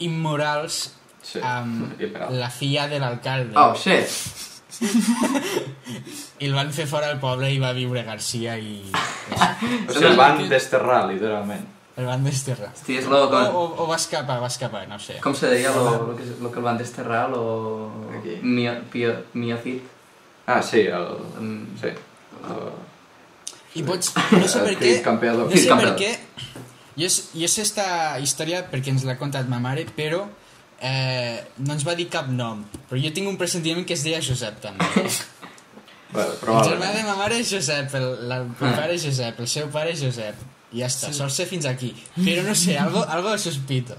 [0.08, 0.95] immorals
[1.26, 2.02] Sí, amb
[2.42, 3.56] la filla de l'alcalde.
[3.58, 4.06] Oh, shit.
[6.42, 8.82] I el van fer fora del poble i va viure Garcia i
[9.88, 11.64] O sigui, el van desterrar, literalment.
[11.96, 12.74] el van desterrar.
[12.76, 13.22] Hosti, és lo...
[13.24, 15.16] O, Com, o, o va escapar, va escapar, no sé.
[15.24, 17.30] com se deia lo, lo, que, lo que el van desterrar?
[17.32, 17.92] Lo...
[18.20, 18.36] Aquí.
[18.44, 19.80] Mio, pio, miocid?
[20.46, 21.08] Ah, sí, el...
[21.40, 21.78] Mm.
[21.80, 21.94] Sí.
[22.52, 22.68] El...
[23.80, 24.12] I pots...
[24.36, 24.92] No sé per què...
[25.08, 26.12] No sé per què...
[27.00, 27.86] Jo, jo sé esta
[28.24, 30.22] història perquè ens l'ha contat ma mare, però
[30.82, 32.64] eh, no ens va dir cap nom.
[32.90, 34.86] Però jo tinc un pressentiment que es deia Josep, també.
[36.16, 39.48] Bueno, El germà de ma mare és Josep, el, la, el pare és Josep, el
[39.52, 40.36] seu pare és Josep.
[40.72, 41.18] I ja està, Sí.
[41.18, 41.90] sol ser fins aquí.
[42.16, 43.98] Però no sé, algo, algo sospito.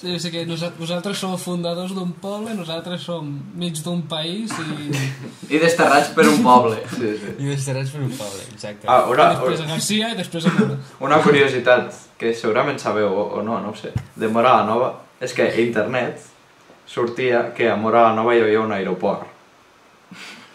[0.00, 4.50] Sí, o sigui que nosa- vosaltres sou fundadors d'un poble, nosaltres som mig d'un país
[4.64, 4.88] i,
[5.54, 6.78] I desterrats per un poble.
[6.94, 7.34] Sí, sí.
[7.38, 8.88] I desterrats per un poble, exacte.
[8.88, 10.78] Ah, i una, després a Garcia i després a Mora.
[11.04, 14.94] una curiositat que segurament sabeu o, o no, no ho sé, de Mora la Nova,
[15.20, 16.20] és que a internet
[16.88, 19.26] sortia que a Mora la Nova hi havia un aeroport.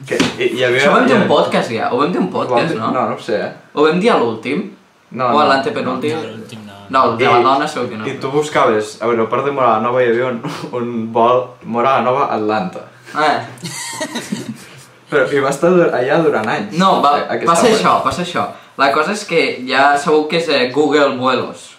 [0.07, 0.81] Que hi, hi havia...
[0.81, 2.89] Això ho vam dir un podcast ja, ho vam dir un vam podcast, dir- no?
[2.91, 3.51] No, no ho sé, eh?
[3.73, 4.65] Ho vam dir a l'últim?
[5.15, 6.17] No, o a no, l'antepenúltim?
[6.17, 6.73] No, l'últim no.
[6.89, 8.05] No, el de la dona segur que no.
[8.05, 10.41] I tu buscaves, a l'aeroport de Mora la Nova hi havia un,
[10.75, 12.83] un vol Mora la Nova Atlanta.
[13.15, 13.39] Ah,
[15.09, 16.73] Però hi va estar allà durant anys.
[16.77, 17.75] no, va, eh, aquesta passa web.
[17.77, 18.45] això, passa això.
[18.81, 21.74] La cosa és que ja segur que és eh, Google Vuelos.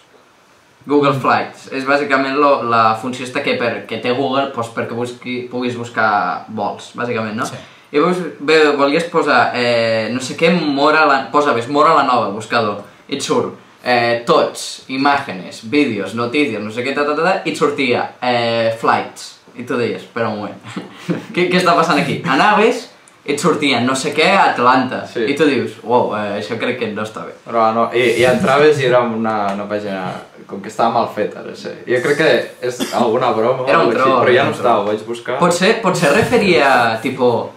[0.87, 1.67] Google Flights.
[1.75, 5.75] És bàsicament lo, la funció esta que, per, que té Google pues, perquè busqui, puguis
[5.75, 7.45] buscar vols, bàsicament, no?
[7.49, 7.59] Sí.
[7.91, 12.31] I vos, bé, volies posar, eh, no sé què, Mora la, posaves Mora la Nova,
[12.35, 17.23] buscador, i et surt eh, tots, imàgenes, vídeos, notícies, no sé què, ta, ta, ta,
[17.23, 19.33] ta, i et sortia eh, flights.
[19.57, 20.59] I tu deies, espera un moment,
[21.33, 22.19] què, què està passant aquí?
[22.27, 22.83] Anaves,
[23.27, 25.23] i et sortien no sé què a Atlanta, Sí.
[25.31, 27.33] i tu dius, wow, eh, això crec que no està bé.
[27.47, 30.03] Però no, i, i entraves i era una, una pàgina
[30.47, 31.73] com que estava mal feta, no sé.
[31.87, 32.31] Jo crec que
[32.69, 35.37] és alguna broma Era un o així, troll, però ja no estava, ho vaig buscar.
[35.41, 36.69] Potser, potser referia,
[37.03, 37.51] tipo,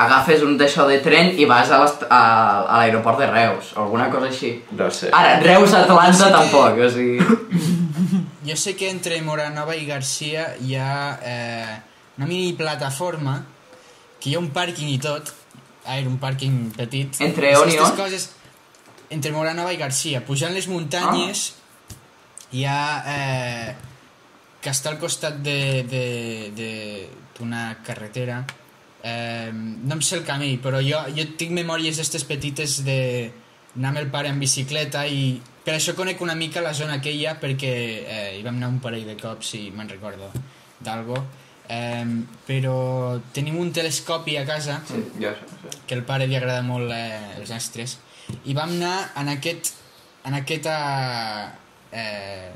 [0.00, 1.80] agafes un d'això de tren i vas a
[2.78, 4.52] l'aeroport de Reus, o alguna cosa així.
[4.78, 5.10] No sé.
[5.12, 7.18] Ara, Reus-Atlanta Sí que- tampoc, o sigui...
[8.46, 11.74] Jo sé que entre Moranova i Garcia hi ha eh,
[12.16, 13.34] una mini plataforma
[14.18, 15.28] que hi ha un pàrquing i tot.
[15.84, 17.20] Ah, era un pàrquing petit.
[17.20, 17.92] Entre on i on?
[17.98, 18.30] Coses,
[19.12, 20.22] entre Moranova i Garcia.
[20.24, 21.50] Pujant les muntanyes
[22.52, 22.80] hi ha...
[23.06, 23.74] Eh,
[24.60, 27.08] que està al costat de- de- de-
[27.38, 28.42] d'una carretera.
[29.02, 33.30] Eh, no em sé el camí, però jo, jo tinc memòries d'estes petites de
[33.78, 37.38] anar amb el pare en bicicleta i per això conec una mica la zona aquella
[37.40, 40.28] perquè eh, hi vam anar un parell de cops i me'n recordo
[40.80, 41.16] d'algo.
[41.70, 42.04] Eh,
[42.46, 45.78] però tenim un telescopi a casa Sí, ja sé.
[45.86, 47.96] que al pare li agrada molt eh, els astres
[48.44, 49.72] i vam anar en aquest
[50.26, 50.74] en aquesta
[51.92, 52.52] eh,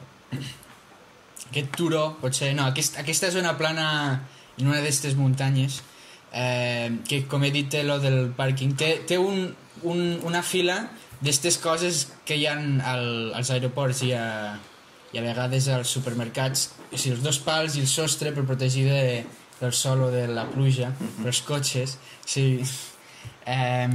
[1.50, 3.88] aquest turó potser, no, aquest, aquesta zona plana
[4.58, 5.80] en una d'aquestes muntanyes
[6.34, 9.48] eh, que com he dit té lo del pàrquing té, té un,
[9.82, 10.80] un, una fila
[11.20, 13.06] d'aquestes coses que hi ha al,
[13.38, 14.24] als aeroports i a,
[15.14, 18.88] i a vegades als supermercats o sigui, els dos pals i el sostre per protegir
[18.90, 19.04] de,
[19.60, 22.48] del sol o de la pluja per als cotxes sí.
[23.46, 23.88] eh,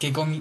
[0.00, 0.32] que com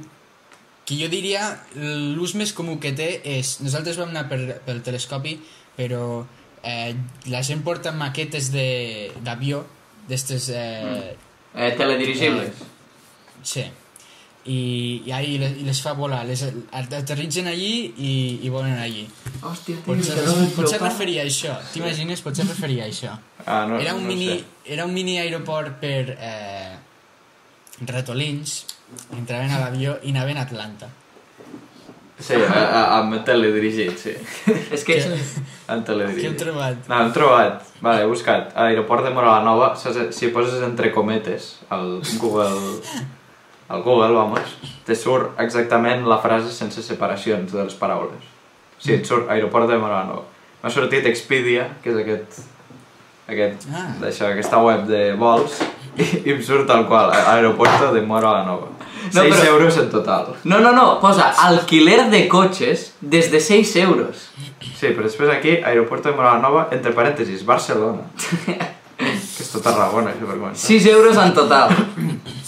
[0.89, 1.43] que jo diria
[1.77, 5.35] l'ús més comú que té és nosaltres vam anar per, pel telescopi
[5.77, 6.23] però
[6.65, 6.95] eh,
[7.29, 9.61] la gent porta maquetes de- d'avió
[10.09, 11.13] d'estes eh,
[11.55, 12.51] Eh, teledirigibles.
[13.41, 13.63] Sí.
[14.49, 18.11] I, i ahí les, i les fa volar, les aterritzen allí i,
[18.45, 19.03] i volen allí.
[19.41, 22.21] Hòstia, tio, Potser, que no potser referia a això, t'imagines?
[22.25, 23.15] Potser referia a això.
[23.45, 24.73] Ah, no, Era un, no mini, sé.
[24.77, 26.75] era un mini aeroport per eh,
[27.85, 28.65] ratolins,
[29.17, 30.89] entraven a l'avió i anaven a Atlanta.
[32.19, 34.11] Sí, a, a, amb teledirigit, sí.
[34.75, 34.97] És que...
[34.99, 35.15] Amb
[35.69, 36.35] Què heu teledirigit.
[36.41, 36.81] trobat?
[36.89, 40.59] No, hem trobat, vale, he buscat, a l'aeroport de Mora la Nova, saps, si poses
[40.65, 42.81] entre cometes al Google,
[43.69, 44.51] al Google, vamos,
[44.83, 48.27] te surt exactament la frase sense separacions de les paraules.
[48.75, 50.25] O sigui, et surt aeroport de Mora la Nova.
[50.59, 52.41] M'ha sortit Expedia, que és aquest,
[53.31, 53.85] aquest, Ah.
[54.01, 55.61] d'això, aquesta web de vols,
[55.95, 58.73] i, i em surt tal qual, a- aeropuerto de Mora la Nova.
[59.13, 60.33] No, 6 però- euros en total.
[60.43, 64.29] No, no, no, posa alquiler de cotxes des de 6 euros.
[64.79, 68.03] Sí, però després aquí, aeropuerto de Mora la Nova, entre parèntesis, Barcelona.
[68.99, 70.67] que és tot Tarragona, això per començar.
[70.67, 71.71] 6 euros en total.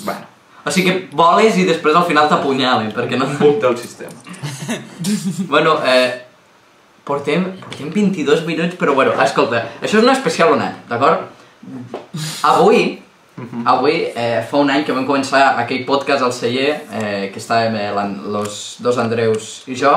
[0.03, 0.27] Bueno,
[0.63, 3.25] O sigui que voles i després al final t'apunyalen, perquè no...
[3.25, 4.11] un bug del sistema.
[5.49, 6.21] Bueno, eh,
[7.03, 11.25] portem, portem 22 minuts, però bueno, escolta, això és una especial onat, d'acord?
[12.47, 13.01] Avui,
[13.65, 17.75] avui eh, fa un any que vam començar aquell podcast al celler, eh, que estàvem
[17.79, 19.93] eh, l'An- los dos Andreus i jo,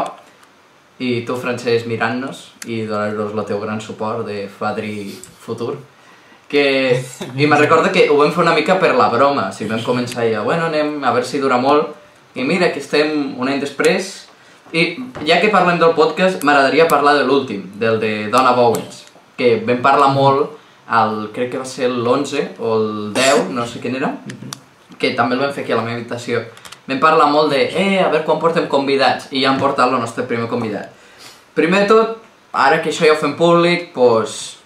[0.99, 5.77] i tu, Francesc, mirant-nos i donar-nos el teu gran suport de Fadri Futur.
[6.49, 7.01] Que...
[7.41, 9.83] I me'n recordo que ho vam fer una mica per la broma, o sigui, vam
[9.85, 11.95] començar ja, bueno, anem a veure si dura molt,
[12.35, 14.13] i mira, que estem un any després,
[14.75, 19.05] i ja que parlem del podcast, m'agradaria parlar de l'últim, del de Donna Bowens,
[19.39, 20.55] que vam parlar molt,
[20.91, 24.13] el, crec que va ser l'11 o el 10, no sé quin era,
[24.99, 26.43] que també el vam fer aquí a la meva habitació.
[26.89, 29.99] Vam parlar molt de, eh, a veure quan portem convidats, i ja hem portat el
[30.01, 30.93] nostre primer convidat.
[31.55, 32.19] Primer de tot,
[32.53, 34.59] ara que això ja ho fem públic, doncs,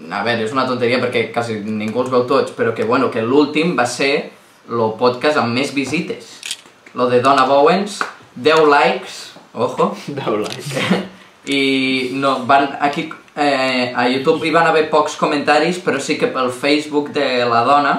[0.00, 3.22] a veure, és una tonteria perquè quasi ningú els veu tots, però que, bueno, que
[3.22, 4.30] l'últim va ser
[4.68, 6.40] el podcast amb més visites.
[6.94, 8.00] Lo de Donna Bowens,
[8.36, 11.04] 10 likes, ojo, Deu like.
[11.56, 16.26] i no, van, aquí eh, a YouTube hi van haver pocs comentaris, però sí que
[16.32, 17.94] pel Facebook de la dona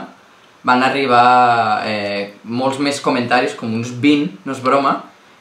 [0.67, 4.95] van arribar eh, molts més comentaris, com uns 20, no és broma,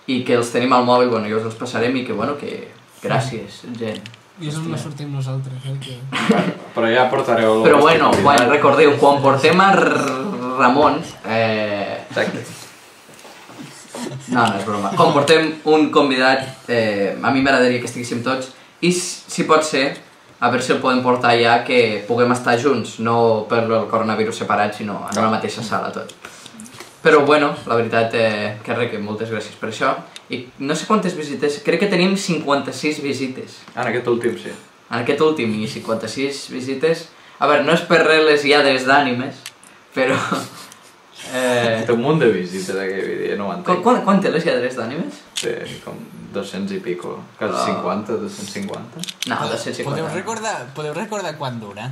[0.07, 2.69] i que els tenim al mòbil, bueno, jo us els passarem i que, bueno, que
[3.03, 4.05] gràcies, gent.
[4.39, 5.79] I és on no sortim nosaltres, eh?
[5.81, 5.97] Que...
[6.77, 7.63] Però ja portareu...
[7.65, 10.05] Però bueno, quan, recordeu, quan portem a R-
[10.61, 12.45] Ramon, eh, Exacte.
[14.29, 14.91] No, no és broma.
[14.99, 19.97] Com portem un convidat, eh, a mi m'agradaria que estiguéssim tots, i si pot ser,
[20.41, 24.43] a veure si el podem portar ja que puguem estar junts, no per el coronavirus
[24.43, 26.15] separat, sinó en la mateixa sala tots.
[27.03, 29.93] Però bueno, la veritat eh, que res, que moltes gràcies per això.
[30.29, 33.61] I no sé quantes visites, crec que tenim 56 visites.
[33.77, 34.51] En aquest últim, sí.
[34.91, 37.09] En aquest últim i 56 visites...
[37.39, 39.37] A veure, no és per res les lladres d'ànimes,
[39.95, 40.17] però...
[41.35, 43.81] Eh, Té un munt de visites aquell vídeo, no ho entenc.
[43.83, 45.21] quan, quan té les lladres d'ànimes?
[45.41, 45.97] Té com
[46.37, 47.65] 200 i pico, quasi Ah.
[47.81, 49.03] 50, 250.
[49.33, 49.89] No, 250.
[49.91, 51.89] Podeu recordar, podeu recordar quan dura?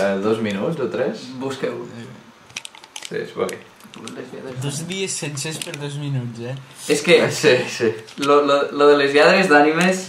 [0.00, 1.26] Eh, dos minuts o tres?
[1.40, 1.86] Busqueu.
[3.08, 3.48] Sí, és boi.
[4.60, 6.54] Dos dies sencers per dos minuts, eh?
[6.92, 7.92] És que Sí, sí.
[8.18, 10.02] lo, lo, lo de les lladres d'ànimes,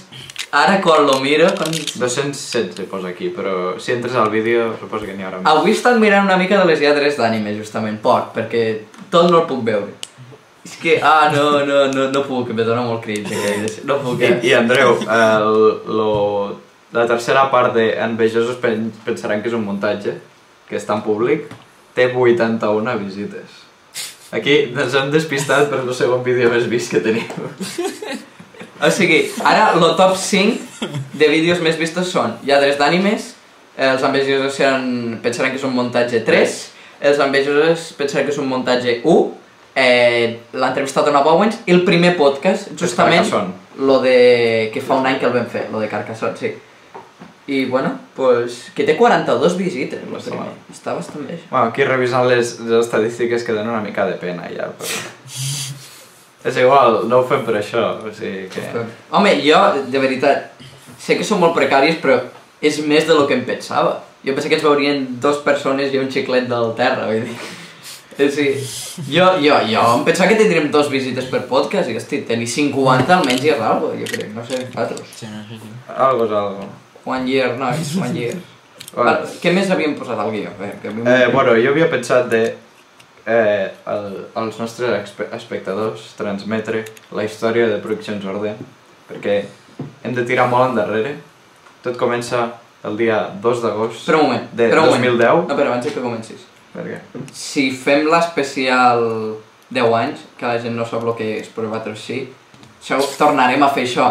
[0.52, 1.71] ara quan lo miro, quan...
[1.71, 5.47] 216 posa aquí, però si entres al vídeo suposo que n'hi haurà més.
[5.54, 8.65] Avui he estat mirant una mica de les lladres d'ànime, justament, poc, perquè
[9.13, 9.93] tot no el puc veure.
[10.67, 14.19] És que, ah, no, no, no, no puc, me dona molt cringe aquell, no puc,
[14.19, 14.39] I, eh?
[14.49, 15.62] I Andreu, el,
[15.95, 16.10] lo,
[16.91, 20.17] la tercera part de Envejosos pen, pensaran que és un muntatge,
[20.67, 21.47] que està en públic,
[21.95, 23.63] té 81 visites.
[24.36, 27.32] Aquí ens hem despistat per el segon vídeo més vist que tenim.
[28.77, 30.86] O sigui, ara el top 5
[31.17, 33.32] de vídeos més vistos són lladres d'ànimes,
[33.73, 34.60] els envejosos
[35.23, 36.58] pensaran que és un muntatge 3,
[37.10, 39.46] els envejosos pensaran que és un muntatge 1,
[39.78, 43.28] eh, l'entrevista d'Ona Bowens i el primer podcast, justament
[43.78, 44.72] lo de...
[44.74, 46.50] que fa un any que el vam fer, lo de Carcassonne, sí.
[47.48, 50.48] I bueno, pues, que té 42 visites, el està primer.
[50.48, 50.56] mal.
[50.74, 51.38] Està bastant bé.
[51.38, 51.52] això.
[51.52, 54.98] Bueno, aquí revisant les, les estadístiques que donen una mica de pena ja, però...
[56.48, 58.66] és igual, no ho fem per això, o sigui que...
[59.12, 59.62] Home, jo,
[59.94, 60.58] de veritat,
[60.98, 62.18] sé que són molt precaris, però
[62.66, 64.00] és més de lo que em pensava.
[64.26, 67.38] Jo pensava que ens veurien dos persones i un xiclet del terra, vull dir.
[68.17, 68.47] Eh, Sí.
[69.13, 73.13] Jo, jo, jo em pensava que tindríem dos visites per podcast i, hosti, tenir 50
[73.13, 75.12] almenys ja és algo, jo crec, no sé, vosaltres.
[75.15, 75.69] Sí, no sé, sí.
[75.95, 76.65] Algo és algo.
[77.06, 78.36] One year, nois, one year.
[78.93, 79.12] Bueno.
[79.12, 80.49] Val, què més havíem posat al guió?
[80.49, 81.08] A veure, que havíem...
[81.08, 82.41] Eh, bueno, jo havia pensat de
[83.27, 84.10] eh, el,
[84.41, 88.58] als nostres espectadors transmetre la història de Produccions Orden,
[89.10, 89.43] perquè
[90.03, 91.17] hem de tirar molt endarrere.
[91.86, 92.47] Tot comença
[92.88, 95.12] el dia 2 d'agost Espera un moment, de espera un moment.
[95.21, 95.47] 2010.
[95.51, 96.45] No, però abans que comencis.
[96.78, 96.98] Per què?
[97.34, 99.02] Si fem l'especial
[99.74, 102.20] 10 anys, que la gent no sap el que és, però vosaltres sí,
[102.86, 104.10] segur, tornarem a fer això.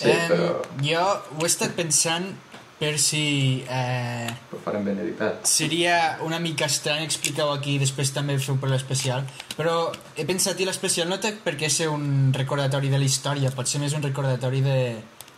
[0.00, 2.30] Sí, però Jo ho he estat pensant
[2.80, 5.44] per si eh, ho farem ben editat.
[5.44, 9.26] seria una mica estrany explicar-ho aquí després també feu per l'especial,
[9.58, 13.52] però he pensat i l'especial no té per què ser un recordatori de la història,
[13.52, 14.80] pot ser més un recordatori de,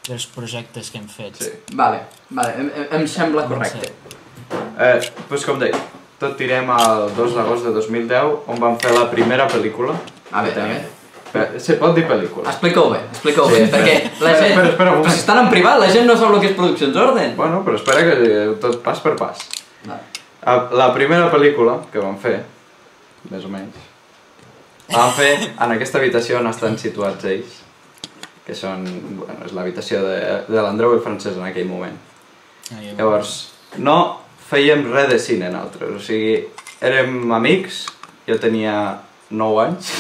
[0.07, 1.43] dels projectes que hem fet.
[1.43, 1.51] Sí.
[1.75, 3.91] Vale, vale, em, em, em sembla correcte.
[4.79, 4.97] Eh,
[5.31, 5.79] doncs com deia,
[6.23, 9.95] tot tirem al 2 d'agost de 2010, on vam fer la primera pel·lícula.
[10.33, 11.59] A veure, a veure.
[11.61, 12.45] Se pot dir pel·lícula.
[12.51, 13.83] Explica-ho bé, explica-ho Sí, bé, espera.
[13.85, 14.51] perquè la Espera, gent...
[14.51, 15.07] espera, espera un moment.
[15.07, 17.37] però si estan en privat, la gent no sap el que és Produccions Orden.
[17.37, 19.39] Bueno, però espera que eh, tot pas per pas.
[19.87, 20.01] Vale.
[20.45, 22.43] Ah, La primera pel·lícula que vam fer,
[23.31, 23.77] més o menys,
[24.91, 27.61] la vam fer en aquesta habitació on estan situats ells,
[28.45, 28.83] que són,
[29.23, 30.19] bueno, és l'habitació de,
[30.51, 31.97] de l'Andreu i el Francesc en aquell moment.
[32.75, 33.37] Ah, Llavors,
[33.79, 33.97] no
[34.53, 36.37] fèiem res de cine nosaltres, o sigui,
[36.85, 37.87] érem amics,
[38.29, 38.77] jo tenia
[39.33, 39.95] 9 anys,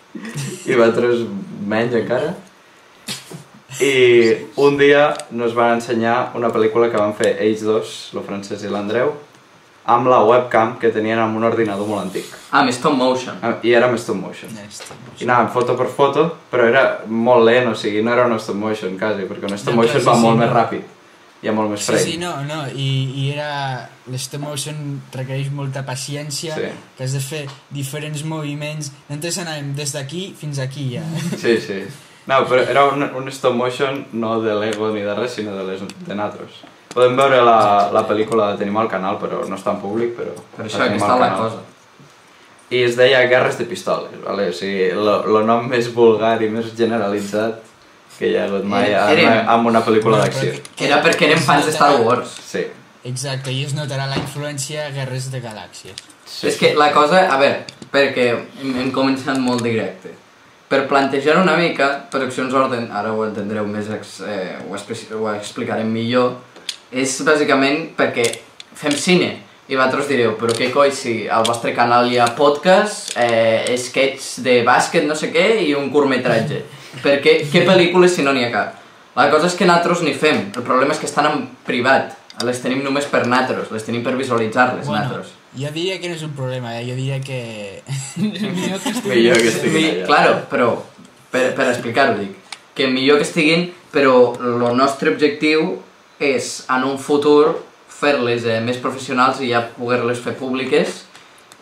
[0.70, 1.26] i vosaltres
[1.68, 2.32] menys encara,
[3.82, 3.92] i
[4.62, 8.72] un dia nos van ensenyar una pel·lícula que van fer ells dos, el Francesc i
[8.72, 9.12] l'Andreu,
[9.84, 12.30] amb la webcam que tenien amb un ordinador molt antic.
[12.50, 13.36] Ah, més stop motion.
[13.44, 14.52] Ah, I era amb stop motion.
[14.56, 14.96] Ja està.
[15.18, 18.56] I anàvem foto per foto, però era molt lent, o sigui, no era un stop
[18.56, 20.86] motion quasi, perquè un stop motion va molt més ràpid.
[21.44, 22.04] Hi ha molt més Sí, frame.
[22.04, 22.88] sí, no, no, i,
[23.20, 23.90] i era...
[24.08, 24.76] L'stop motion
[25.12, 26.70] requereix molta paciència, Sí.
[26.96, 28.90] que has de fer diferents moviments.
[29.08, 31.04] Nosaltres anàvem des d'aquí fins aquí, ja.
[31.40, 31.82] Sí, sí.
[32.26, 35.64] No, però era un, un stop motion no de Lego ni de res, sinó de,
[35.68, 36.62] les, de natros.
[36.94, 40.32] Podem veure la, la pel·lícula, la tenim al canal, però no està en públic, però...
[40.56, 41.60] Per això, al està la cosa.
[42.72, 44.48] I es deia Guerres de Pistoles, vale?
[44.48, 47.60] o sigui, el nom més vulgar i més generalitzat
[48.18, 50.52] que hi ha hagut mai érem- en una pel·lícula d'acció.
[50.76, 52.28] que- Era perquè érem fans de Star Wars.
[52.46, 52.66] Sí.
[53.04, 55.96] Exacte, i es notarà la influència Guerres de Galàxies.
[56.24, 56.46] sí.
[56.48, 58.28] És que la cosa, a veure, perquè
[58.60, 60.10] hem, hem començat molt directe.
[60.68, 64.74] Per plantejar una mica, Produccions Orden, ara ho entendreu més, ex, eh, ho,
[65.18, 66.38] ho explicarem millor,
[66.90, 68.24] és bàsicament perquè
[68.74, 69.42] fem cine.
[69.68, 74.40] I vosaltres direu, però què coi, si al vostre canal hi ha podcast, eh, sketch
[74.44, 76.58] de bàsquet, no sé què, i un curtmetratge.
[76.64, 78.80] Per què, què pel·lícules si no n'hi ha cap?
[79.16, 82.58] La cosa és que nosaltres n'hi fem, el problema és que estan en privat, les
[82.62, 85.28] tenim només per natros, les tenim per visualitzar-les, Bueno, natros.
[85.54, 86.82] jo diria que no és un problema, eh?
[86.88, 87.82] jo diria que...
[88.16, 89.14] Millor que estigui...
[89.14, 90.06] Millor que estiguin allà.
[90.08, 90.72] claro, però
[91.30, 92.34] per, per explicar-ho dic,
[92.74, 95.76] que millor que estiguin, però el nostre objectiu
[96.18, 97.54] és en un futur
[97.94, 101.04] fer-les eh, més professionals i ja poder-les fer públiques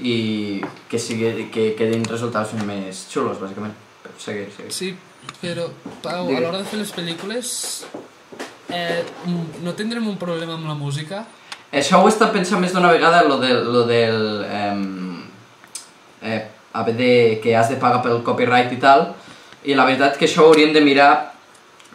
[0.01, 3.77] i que, sigui, que quedin resultats més xulos, bàsicament.
[4.19, 4.49] Seguir.
[4.73, 4.95] Sí,
[5.41, 5.69] però,
[6.03, 6.43] Pau, a Digues.
[6.43, 7.53] l'hora de fer les pel·lícules
[8.73, 9.03] eh,
[9.63, 11.25] no tindrem un problema amb la música?
[11.73, 14.45] Això ho he estat pensant més d'una vegada, lo, de, lo del...
[14.45, 15.23] ehm,
[16.23, 16.41] eh,
[16.73, 19.13] haver de, que has de pagar pel copyright i tal,
[19.65, 21.13] i la veritat que això ho hauríem de mirar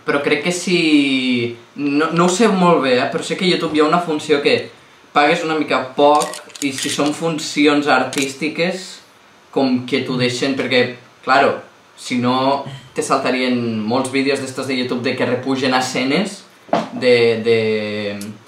[0.07, 1.57] però crec que si...
[1.75, 3.09] No, no ho sé molt bé, eh?
[3.11, 4.69] però sé que a YouTube hi ha una funció que
[5.11, 8.87] pagues una mica poc i si són funcions artístiques
[9.51, 10.81] com que t'ho deixen, perquè,
[11.25, 11.57] claro,
[11.99, 12.63] si no
[12.97, 16.39] te saltarien molts vídeos d'estos de YouTube de que repugen escenes
[16.97, 17.57] de, de,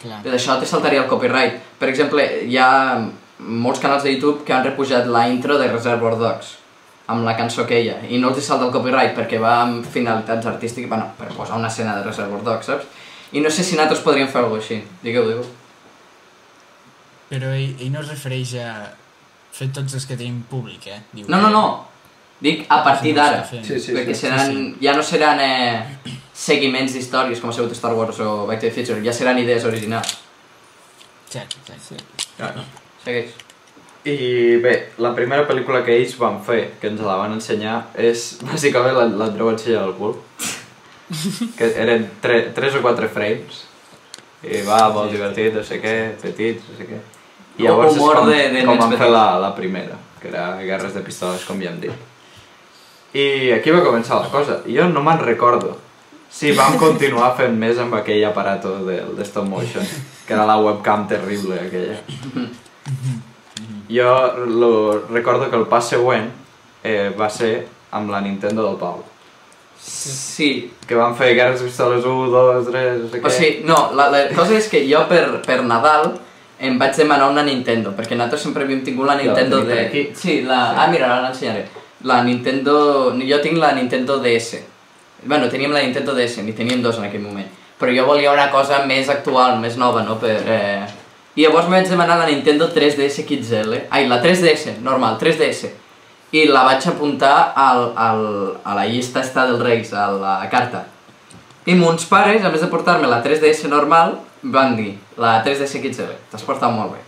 [0.02, 0.24] Clar.
[0.24, 1.60] de d'això te saltaria el copyright.
[1.78, 2.72] Per exemple, hi ha
[3.40, 6.56] molts canals de YouTube que han repujat la intro de Reservoir Dogs
[7.10, 9.86] amb la cançó que ella, i no els hi salta el copyright perquè va amb
[9.90, 12.86] finalitats artístiques, bueno, per posar una escena de Reservoir Dogs, saps?
[13.34, 14.78] I no sé si nosaltres podríem fer alguna així.
[15.02, 15.48] Digueu, digueu.
[17.30, 18.70] Però ell, ell no es refereix a
[19.54, 21.00] fer tots els que tenim públic, eh?
[21.14, 21.66] Diu No, no, no.
[22.39, 23.41] Dic a partir d'ara.
[23.43, 23.65] fent.
[23.67, 24.21] Sí, sí, perquè sí.
[24.28, 24.86] seran, sí.
[24.86, 25.84] ja no seran eh,
[26.34, 29.65] seguiments d'històries com ha sigut Star Wars o Back to the Future, ja seran idees
[29.67, 30.17] originals.
[31.28, 32.28] Exacte, exacte.
[32.38, 32.63] Claro.
[33.04, 33.36] Segueix.
[34.08, 34.73] I bé,
[35.04, 39.10] la primera pel·lícula que ells van fer, que ens la van ensenyar, és bàsicament la-
[39.12, 40.15] l'Andreu ensenya el cul.
[41.58, 43.65] que eren 3 o 4 frames.
[44.47, 46.99] I va, molt divertit, no sé què, petits, no sé què.
[47.60, 50.95] I llavors és com, de- de com van fer la, la primera, que era Guerres
[50.95, 52.06] de Pistoles, com ja hem dit.
[53.13, 54.60] I aquí va començar la cosa.
[54.69, 55.78] Jo no me'n recordo
[56.30, 59.86] si vam continuar fent més amb aquell aparato del de stop motion,
[60.28, 61.98] que era la webcam terrible aquella.
[63.89, 64.12] Jo
[64.45, 66.30] lo, recordo que el pas següent
[66.84, 67.65] eh, va ser
[67.98, 69.02] amb la Nintendo del Pau.
[69.82, 70.69] Sí.
[70.86, 73.26] Que van fer Guerres Pistoles 1, 2, 3, no sé què.
[73.26, 76.12] O sigui, no, la, la cosa és que jo per, per Nadal
[76.60, 79.84] em vaig demanar una Nintendo, perquè nosaltres sempre havíem tingut la Nintendo per de...
[79.88, 80.08] aquí.
[80.13, 80.76] Sí, la...
[80.76, 81.65] Ah, mira, ara l'ensenyaré.
[82.08, 83.14] La Nintendo...
[83.20, 84.62] Jo tinc la Nintendo DS.
[85.24, 87.50] Bueno, teníem la Nintendo DS, n'hi teníem dos en aquell moment.
[87.80, 90.20] Però jo volia una cosa més actual, més nova, no?
[90.20, 90.88] Per, eh...
[91.36, 93.76] I llavors vaig demanar la Nintendo 3DS XL.
[93.90, 95.70] Ai, la 3DS, normal, 3DS.
[96.36, 98.24] I la vaig apuntar al, al,
[98.64, 100.86] a la llista esta dels Reis, a la carta.
[101.70, 106.16] I mons pares, a més de portar-me la 3DS normal, van dir, la 3DS XL,
[106.32, 107.02] t'has portat molt bé.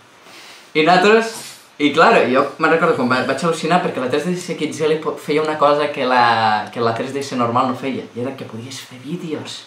[0.80, 1.32] I nosaltres,
[1.80, 5.58] i clar, jo me'n recordo quan va- vaig al·lucinar perquè la 3DS XL feia una
[5.58, 9.64] cosa que la, que la 3DS normal no feia, i era que podies fer vídeos.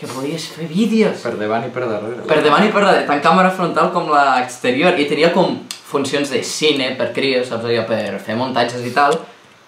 [0.00, 1.18] Que podies fer vídeos.
[1.20, 2.22] Per davant i per darrere.
[2.24, 5.58] Per davant i per darrere, tant càmera frontal com la exterior, i tenia com
[5.90, 9.18] funcions de cine per crios, saps allò, per fer muntatges i tal,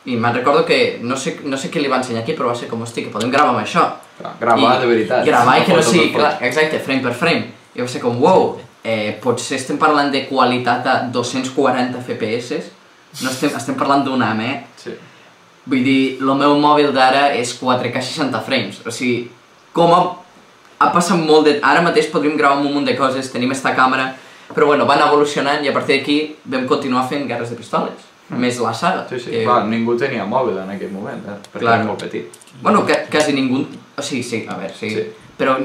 [0.08, 2.54] i me'n recordo que, no sé, no sé qui li va ensenyar aquí, però va
[2.56, 3.84] ser com, hosti, que podem gravar amb això.
[4.16, 5.26] Clar, gravar I de veritat.
[5.26, 7.52] Gravar i que no sigui, clar, exacte, frame per frame.
[7.76, 12.62] I va ser com, wow, eh, potser estem parlant de qualitat a 240 FPS,
[13.22, 14.56] no estem, estem parlant d'un AM, eh?
[14.76, 14.94] Sí.
[15.66, 18.80] Vull dir, el meu mòbil d'ara és 4K 60 frames.
[18.86, 19.28] O sigui,
[19.72, 20.00] com ha,
[20.82, 21.58] ha passat molt de...
[21.62, 24.08] Ara mateix podríem gravar un munt de coses, tenim esta càmera,
[24.52, 26.16] però bueno, van evolucionant i a partir d'aquí
[26.50, 28.08] vam continuar fent guerres de pistoles.
[28.32, 29.04] Més la saga.
[29.10, 29.30] Sí, sí.
[29.30, 31.36] que- Clar, ningú tenia mòbil en aquell moment, eh?
[31.52, 31.74] perquè Clar.
[31.78, 32.26] era molt petit.
[32.62, 33.66] Bueno, que, quasi ningú...
[33.96, 34.88] O sigui, sí, a veure, sí.
[34.90, 35.06] Sí.
[35.38, 35.58] Però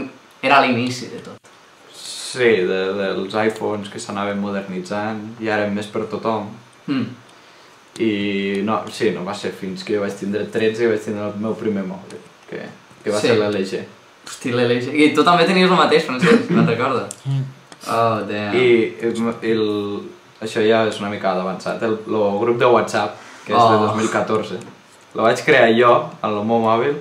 [0.44, 1.38] era l'inici de tot.
[2.38, 6.50] Sí, de, dels iPhones que s'anaven modernitzant i ara més per tothom.
[6.88, 7.08] Mm.
[8.00, 11.32] I no, sí, no va ser fins que jo vaig tindre 13 i vaig tindre
[11.32, 12.20] el meu primer mòbil,
[12.50, 12.60] que,
[13.04, 13.32] que va Sí.
[13.32, 13.80] ser l'LG.
[14.28, 14.92] Hosti, l'LG.
[14.94, 17.08] I tu també tenies el mateix, Francesc, me'n recorda.
[17.88, 18.54] Oh, damn.
[18.54, 18.68] I
[19.02, 19.64] el, el,
[20.44, 21.82] això ja és una mica avançat.
[21.88, 23.16] El, el grup de WhatsApp,
[23.48, 23.88] que és de Oh.
[23.88, 24.60] 2014,
[25.16, 26.98] el vaig crear jo en el meu mòbil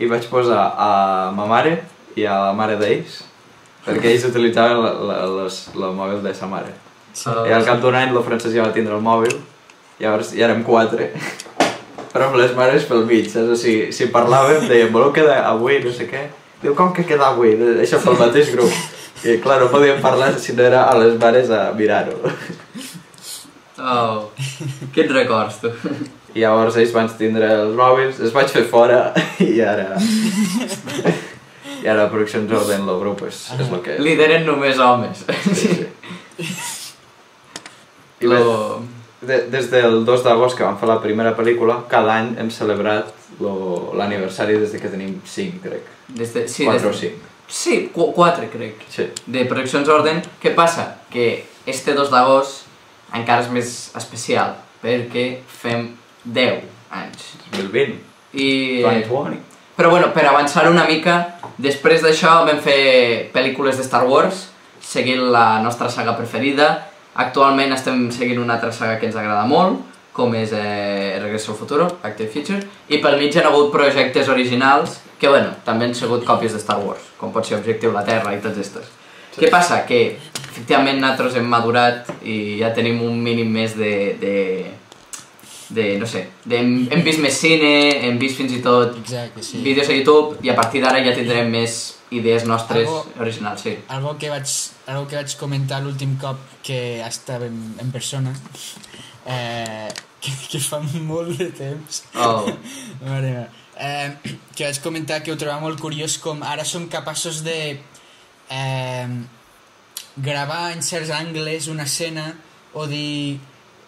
[0.00, 0.90] i vaig posar a
[1.36, 1.76] ma mare
[2.16, 3.20] i a la mare d'ells
[3.86, 6.74] perquè ells utilitzaven la, la, les, el mòbil de sa mare.
[7.48, 9.34] I al cap d'un any el Francesc ja va tindre el mòbil,
[10.00, 11.10] llavors ja érem quatre,
[12.12, 13.50] però amb les mares pel mig, saps?
[13.54, 16.28] O sigui, si parlàvem, dèiem, voleu quedar avui, no sé què?
[16.60, 17.56] Diu, com que quedar avui?
[17.80, 18.72] Això pel mateix grup.
[19.24, 22.32] I clar, no podíem parlar si no era a les mares a mirar-ho.
[23.80, 24.28] Oh,
[24.94, 25.72] quins records, tu.
[26.34, 29.02] I llavors ells van tindre els mòbils, els vaig fer fora
[29.48, 29.96] i ara...
[31.82, 34.00] I ara Produccions Orden, el grup, és, és el que és.
[34.04, 35.24] Lideren només homes.
[35.52, 35.86] Sí, sí.
[38.20, 38.82] I bé, Lo...
[39.22, 43.08] de, des del 2 d'agost que vam fer la primera pel·lícula, cada any hem celebrat
[43.40, 45.86] lo- l'aniversari des de que tenim 5, crec.
[46.08, 47.28] Des de, sí, 4 o des, 5.
[47.50, 48.84] Sí, qu quatre, crec.
[48.92, 49.08] Sí.
[49.26, 50.20] De Produccions Orden.
[50.42, 50.84] Què passa?
[51.10, 52.66] Que este 2 d'agost
[53.16, 54.52] encara és més especial,
[54.84, 55.88] perquè fem
[56.24, 56.60] 10
[57.00, 57.24] anys.
[57.56, 57.96] 2020.
[58.34, 58.50] I...
[58.84, 59.40] 2020.
[59.80, 61.14] Però bueno, per avançar una mica,
[61.56, 64.42] després d'això vam fer pel·lícules de Star Wars,
[64.84, 66.66] seguint la nostra saga preferida.
[67.24, 69.78] Actualment estem seguint una altra saga que ens agrada molt,
[70.12, 72.60] com és eh, Regreso al Futuro, Back to the Future,
[72.92, 76.60] i pel mig hi ha hagut projectes originals que, bueno, també han sigut còpies de
[76.60, 78.92] Star Wars, com pot ser Objectiu la Terra i tots estos.
[79.30, 79.38] Sí.
[79.40, 79.80] Què passa?
[79.88, 80.02] Que,
[80.42, 84.36] efectivament, nosaltres hem madurat i ja tenim un mínim més de, de
[85.70, 87.68] de no sé, de, hem, hem vist més cine,
[88.08, 89.60] hem vist fins i tot Exacte, sí.
[89.62, 91.76] vídeos a YouTube i a partir d'ara ja tindrem més
[92.10, 93.76] idees nostres Algo- originals, sí.
[93.88, 94.50] Algo que vaig,
[94.90, 98.32] algo que vaig comentar l'últim cop que estàvem en persona,
[99.26, 99.88] eh,
[100.20, 102.46] que, que fa molt de temps, Oh,
[103.06, 103.46] Mare meva.
[103.80, 104.10] Eh,
[104.54, 107.78] que vaig comentar que ho trobava molt curiós com ara som capaços de
[108.50, 109.08] eh,
[110.16, 112.34] gravar en certs angles una escena
[112.74, 113.38] o dir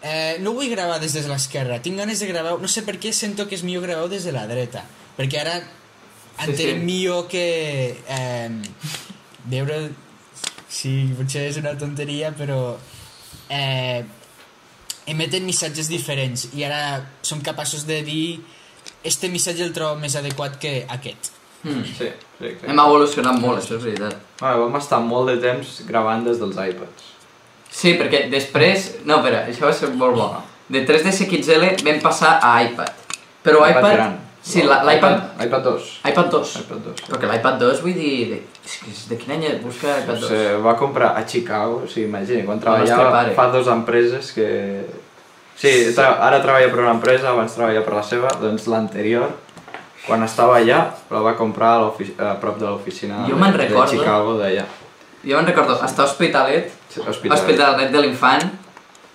[0.02, 3.12] eh, no vull gravar des de l'esquerra, tinc ganes de gravar no sé per què
[3.12, 4.84] sento que és millor gravar des de la dreta
[5.18, 5.60] perquè ara
[6.32, 6.84] Sí, entenem sí.
[6.86, 7.44] millor que
[8.08, 8.50] eh,
[9.52, 9.76] veure
[10.68, 12.78] sí, potser és una tonteria però
[13.52, 14.02] eh,
[15.06, 18.40] emeten missatges diferents i ara som capaços de dir
[19.04, 21.32] este missatge el trobo més adequat que aquest.
[21.62, 21.84] hmm.
[21.84, 22.70] Sí, sí, exacte.
[22.70, 24.16] Hem evolucionat molt, això és veritat.
[24.40, 27.08] Bueno, vam estar molt de temps gravant des dels iPads.
[27.72, 28.90] Sí, perquè després...
[29.08, 30.28] No, espera, això va ser molt bo.
[30.72, 33.00] De 3DS XL vam passar a iPad.
[33.42, 33.94] Però iPad...
[33.96, 34.18] gran.
[34.42, 35.38] Sí, l'iPad...
[35.44, 35.90] iPad 2.
[36.10, 36.54] iPad 2.
[36.64, 37.04] iPad 2.
[37.12, 38.16] Perquè l'iPad 2, vull dir...
[38.32, 40.32] De, és que de quin any busca iPad 2?
[40.32, 44.48] Se va comprar a Chicago, o sigui, imagina, quan treballava fa dos empreses que...
[45.62, 49.30] Sí, tra ara treballa per una empresa, abans treballa per la seva, doncs l'anterior,
[50.08, 50.80] quan estava allà,
[51.12, 53.84] la va comprar a, a prop de l'oficina de, de.
[53.92, 54.64] Chicago d'allà.
[55.22, 57.38] Jo me'n recordo, està a Hospitalet, Hospitalet.
[57.38, 58.42] Hospitalet de l'Infant,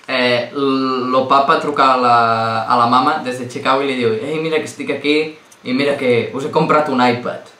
[0.07, 2.17] eh, el papa truca a la,
[2.63, 5.17] a la mama des de Chicago i li diu Ei, mira que estic aquí
[5.63, 7.53] i mira que us he comprat un iPad.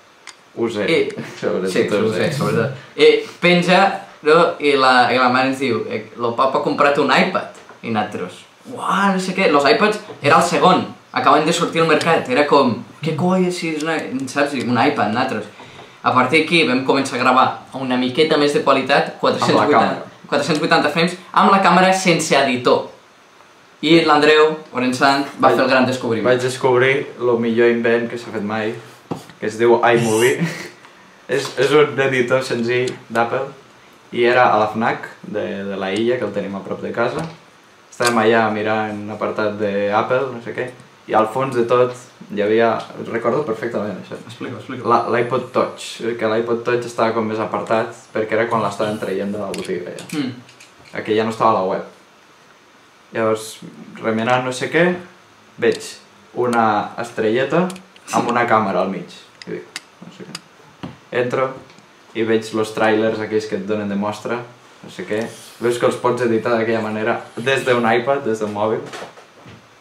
[0.58, 1.00] Ho sé, I,
[1.42, 2.32] sobretot sí, sé, sé.
[2.34, 2.74] sobretot.
[2.96, 3.12] I
[3.42, 3.82] penja,
[4.26, 4.40] no?
[4.60, 7.64] I la, i la mare ens diu, eh, el papa ha comprat un iPad.
[7.84, 8.42] I nosaltres,
[8.74, 12.48] uah, no sé què, los iPads era el segon, acaben de sortir al mercat, era
[12.50, 14.00] com, què coi, si és una,
[14.32, 15.52] saps, un iPad, nosaltres.
[16.08, 20.06] A partir d'aquí vam començar a gravar a una miqueta més de qualitat, 480, càmera.
[20.30, 22.86] 480 frames, amb la càmera sense editor.
[23.84, 26.26] I l'Andreu, Orensant, va Vaig- fer el gran descobriment.
[26.32, 28.72] Vaig descobrir el millor invent que s'ha fet mai,
[29.40, 30.40] que es diu iMovie.
[31.36, 33.44] és, és un editor senzill d'Apple
[34.16, 36.94] i era a la FNAC de, de la illa, que el tenim a prop de
[36.96, 37.26] casa.
[37.92, 40.70] Estàvem allà mirant un apartat d'Apple, no sé què,
[41.08, 41.94] i al fons de tot
[42.36, 42.74] hi havia...
[43.08, 44.18] Recordo perfectament això.
[44.28, 44.88] Explica, explica.
[44.92, 45.86] La- L'iPod Touch,
[46.20, 49.94] que l'iPod Touch estava com més apartat perquè era quan l'estaven traient de la botiga
[49.96, 50.08] ja.
[50.18, 50.34] Mm.
[51.16, 51.94] ja no estava a la web.
[53.14, 53.60] Llavors,
[54.04, 54.84] remenant no sé què,
[55.58, 55.80] veig
[56.36, 56.66] una
[57.00, 57.64] estrelleta
[58.18, 59.16] amb una càmera al mig.
[59.48, 60.92] I dic, no sé què.
[61.24, 61.48] Entro
[62.18, 64.42] i veig los trailers aquells que et donen de mostra,
[64.84, 65.22] no sé què.
[65.64, 68.84] Veus que els pots editar d'aquella manera des d'un iPad, des d'un mòbil.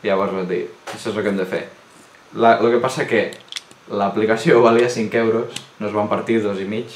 [0.07, 1.65] Llavors vaig dir, això és el que hem de fer.
[2.39, 3.25] La, el que passa que
[3.91, 6.87] l'aplicació valia 5 euros, no es van partir dos i mig,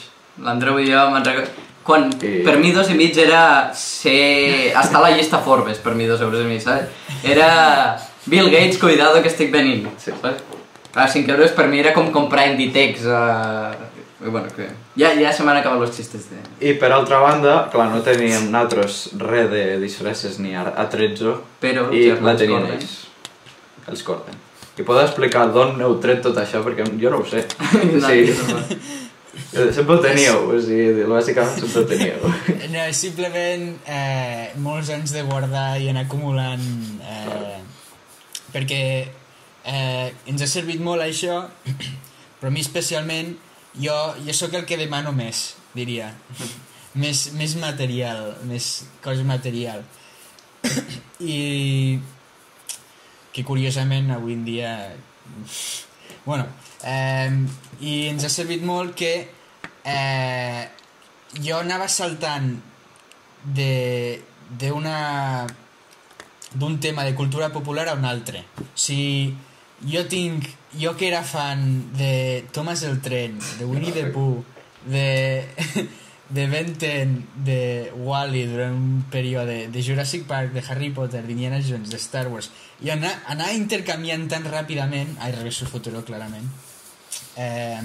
[0.41, 1.67] L'Andreu i jo me'n recordo...
[1.85, 4.71] Quan, I- per mi dos i mig era ser...
[4.71, 6.89] estar a la llista Forbes, per mi dos euros i mig, saps?
[7.27, 7.99] Era...
[8.31, 9.89] Bill Gates, cuidado que estic venint.
[9.99, 10.13] Sí.
[10.23, 10.45] Saps?
[10.95, 13.05] Clar, 5 euros per mi era com comprar Inditex.
[13.05, 13.75] Uh...
[13.75, 13.90] I
[14.29, 14.67] bueno, que...
[15.01, 16.41] Ja, ja se m'han acabat els xistes de...
[16.69, 21.33] I per altra banda, clar, no teníem nosaltres res de disfresses ni a, a 13
[21.63, 22.77] Però i germans la tenien Corden.
[22.77, 22.97] ells.
[23.89, 24.37] Els Corden.
[24.77, 26.61] I podeu explicar d'on heu tret tot això?
[26.65, 27.47] Perquè jo no ho sé.
[28.05, 28.61] Nadie Sí, va.
[29.77, 32.31] sempre ho teníeu, o sigui, bàsicament sempre ho teníeu.
[32.75, 36.63] No, és simplement eh, molts anys de guardar i anar acumulant
[37.03, 37.57] eh,
[38.55, 38.83] perquè
[39.65, 41.41] eh, ens ha servit molt això
[42.39, 43.35] però a mi especialment
[43.79, 43.97] jo,
[44.27, 46.11] jo sóc el que demano més diria.
[46.99, 48.71] Més, més material més
[49.05, 49.85] cosa material.
[51.21, 52.01] I
[53.31, 54.73] que curiosament avui en dia
[56.25, 56.49] bueno
[56.83, 57.31] eh,
[57.81, 59.13] i ens ha servit molt que
[59.87, 60.63] eh,
[61.39, 62.51] jo anava saltant
[63.45, 63.71] de
[64.51, 65.47] d'una
[66.53, 68.43] d'un tema de cultura popular a un altre.
[68.59, 69.37] O sigui,
[69.87, 70.47] jo tinc
[70.79, 74.45] jo que era fan de Thomas el Tren de Winnie the Pooh
[74.87, 75.47] de,
[76.37, 81.61] de Ben 10 de Wall-E durant un període de Jurassic Park, de Harry Potter d'Indiana
[81.61, 82.51] Jones, de Star Wars.
[82.81, 86.47] I anar, anar intercanviant tan ràpidament ai, Regreso al Futuro, clarament
[87.37, 87.81] eh,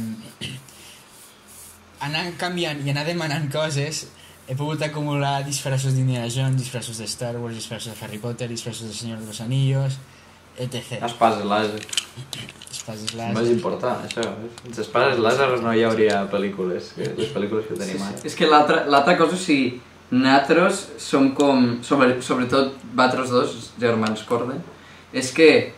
[2.07, 4.05] anar canviant i anar demanant coses
[4.45, 8.87] he pogut acumular disfressos d'Indiana Jones, disfressos de Star Wars, disfressos de Harry Potter, disfressos
[8.87, 9.97] de Señor de los Anillos,
[10.57, 11.01] etc.
[11.05, 11.81] Espases làser.
[12.71, 13.33] Espases És láser.
[13.37, 14.25] més important, això.
[14.63, 18.19] Sense espases làser no hi hauria pel·lícules, les pel·lícules que tenim ara.
[18.23, 19.81] És que l'altra l'altra cosa, o sigui,
[20.11, 24.61] nosaltres som com, sobre, sobretot vosaltres dos, germans Corden,
[25.13, 25.73] és que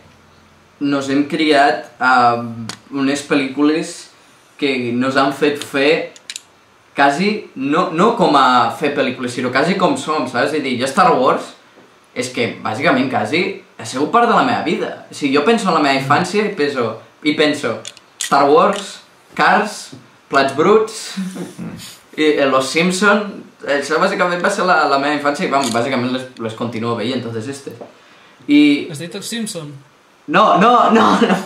[0.80, 4.08] nos hem criat amb unes pel·lícules
[4.58, 6.12] que nos han fet fer
[6.94, 10.52] quasi, no, no com a fer pel·lícules, sinó quasi com som, saps?
[10.52, 11.54] És a dir, jo Star Wars
[12.18, 15.06] és que, bàsicament, quasi ha sigut part de la meva vida.
[15.10, 16.90] O sigui, jo penso en la meva infància i penso,
[17.22, 17.78] i penso
[18.20, 18.98] Star Wars,
[19.38, 19.78] Cars,
[20.28, 20.96] Plats Bruts,
[22.18, 23.28] i eh, Los Simpson,
[23.78, 27.22] això bàsicament va ser la, la meva infància i vam, bàsicament les, les continuo veient
[27.22, 27.78] totes aquestes.
[28.48, 28.60] I...
[28.90, 29.70] Has dit els Simpson?
[30.28, 31.38] No, no, no, no.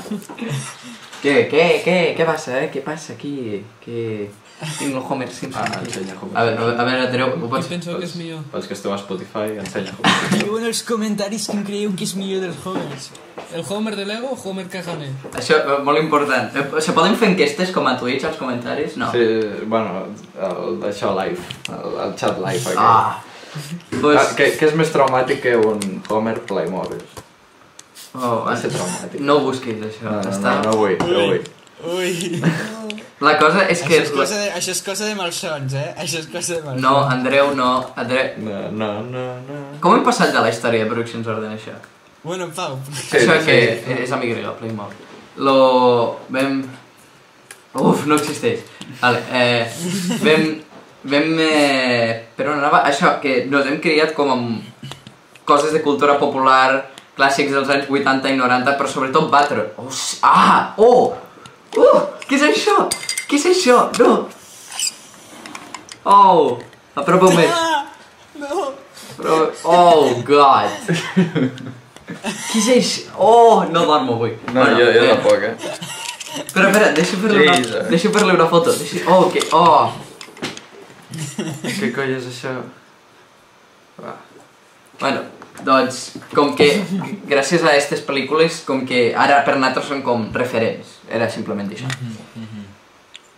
[1.22, 2.70] què, què, què, què passa, eh?
[2.72, 3.60] Què passa aquí?
[3.84, 4.30] Què...
[4.78, 5.62] Tinc el Homer Simpson.
[5.66, 7.66] Ah, ensenya Homer A veure, a veure, Andreu, ho pots...
[7.66, 8.44] penso que és millor?
[8.52, 10.38] Pels que esteu a Spotify, ensenya Homer.
[10.38, 13.08] Diu en els comentaris que em creieu que és millor dels Homers.
[13.58, 15.08] El Homer de Lego o Homer Kagane?
[15.34, 16.54] Això, eh, molt important.
[16.56, 18.96] Eh, Se poden fer enquestes com a Twitch, als comentaris?
[18.96, 19.10] No.
[19.10, 19.24] Sí,
[19.66, 20.06] bueno,
[20.38, 22.78] el, això live, el, el chat live aquell.
[22.78, 23.18] Ah.
[23.18, 23.22] Ah,
[24.00, 27.02] Pues, què, què és més traumàtic que un Homer Playmobil?
[28.14, 29.20] oh, Va ser traumàtic.
[29.20, 30.06] no busquis, això.
[30.06, 30.54] No, no, Està...
[30.62, 31.44] no, no vull, no vull.
[31.82, 32.40] Ui,
[33.22, 34.00] La cosa és que...
[34.00, 35.88] això, és cosa de, això és cosa de malsons, eh?
[36.02, 36.82] Això és cosa de malsons.
[36.82, 37.70] No, Andreu, no.
[38.02, 38.32] Andreu...
[38.42, 39.60] No, no, no, no.
[39.84, 41.76] Com hem passat de la història de Productions Orden, això?
[42.22, 43.46] Bueno, Pau, Sí, això sí.
[43.46, 45.08] que és amic greu, Playmobil.
[45.42, 45.56] Lo...
[46.34, 46.60] Vam...
[47.78, 48.62] Uf, no existeix.
[49.00, 49.70] Vale, eh...
[50.22, 50.46] Vam...
[51.14, 51.32] Vam...
[51.46, 52.20] Eh...
[52.36, 52.84] Per on anava?
[52.90, 54.90] Això, que nos hem criat com amb
[55.48, 59.70] coses de cultura popular, clàssics dels anys 80 i 90, però sobretot Battle.
[59.78, 60.18] Oh, sí.
[60.22, 60.72] ah!
[60.78, 61.12] Oh!
[61.76, 62.00] Uh!
[62.28, 62.76] Què és això?
[63.28, 63.78] Què és això?
[64.00, 64.12] No!
[66.04, 66.58] Oh!
[66.98, 67.50] Apropa més.
[67.52, 67.84] Ah!
[68.42, 68.68] No!
[69.16, 69.38] Però...
[69.64, 70.68] Oh, God!
[72.12, 73.16] Què és això?
[73.16, 74.36] Oh, no dormo avui.
[74.52, 75.54] No, jo, jo eh, tampoc, eh?
[76.52, 77.88] Però, espera, deixa fer-li una, Jesus.
[77.92, 78.72] deixa fer una foto.
[78.76, 79.04] Deixa...
[79.12, 79.44] Oh, que...
[79.56, 79.92] Oh!
[81.12, 82.56] Què coll és això?
[84.00, 84.16] Va.
[85.00, 85.24] Bueno,
[85.60, 86.68] doncs, com que
[87.28, 90.98] gràcies a aquestes pel·lícules, com que ara per nosaltres són com referents.
[91.12, 91.90] Era simplement això.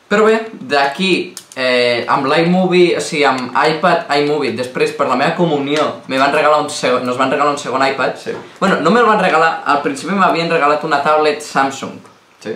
[0.08, 0.36] Però bé,
[0.70, 6.20] d'aquí, eh, amb l'iMovie, o sigui, amb iPad, iMovie, després per la meva comunió, me
[6.20, 8.14] van regalar un segon, nos van regalar un segon iPad.
[8.20, 8.34] Sí.
[8.60, 11.98] Bueno, no me'l van regalar, al principi m'havien regalat una tablet Samsung.
[12.44, 12.54] Sí.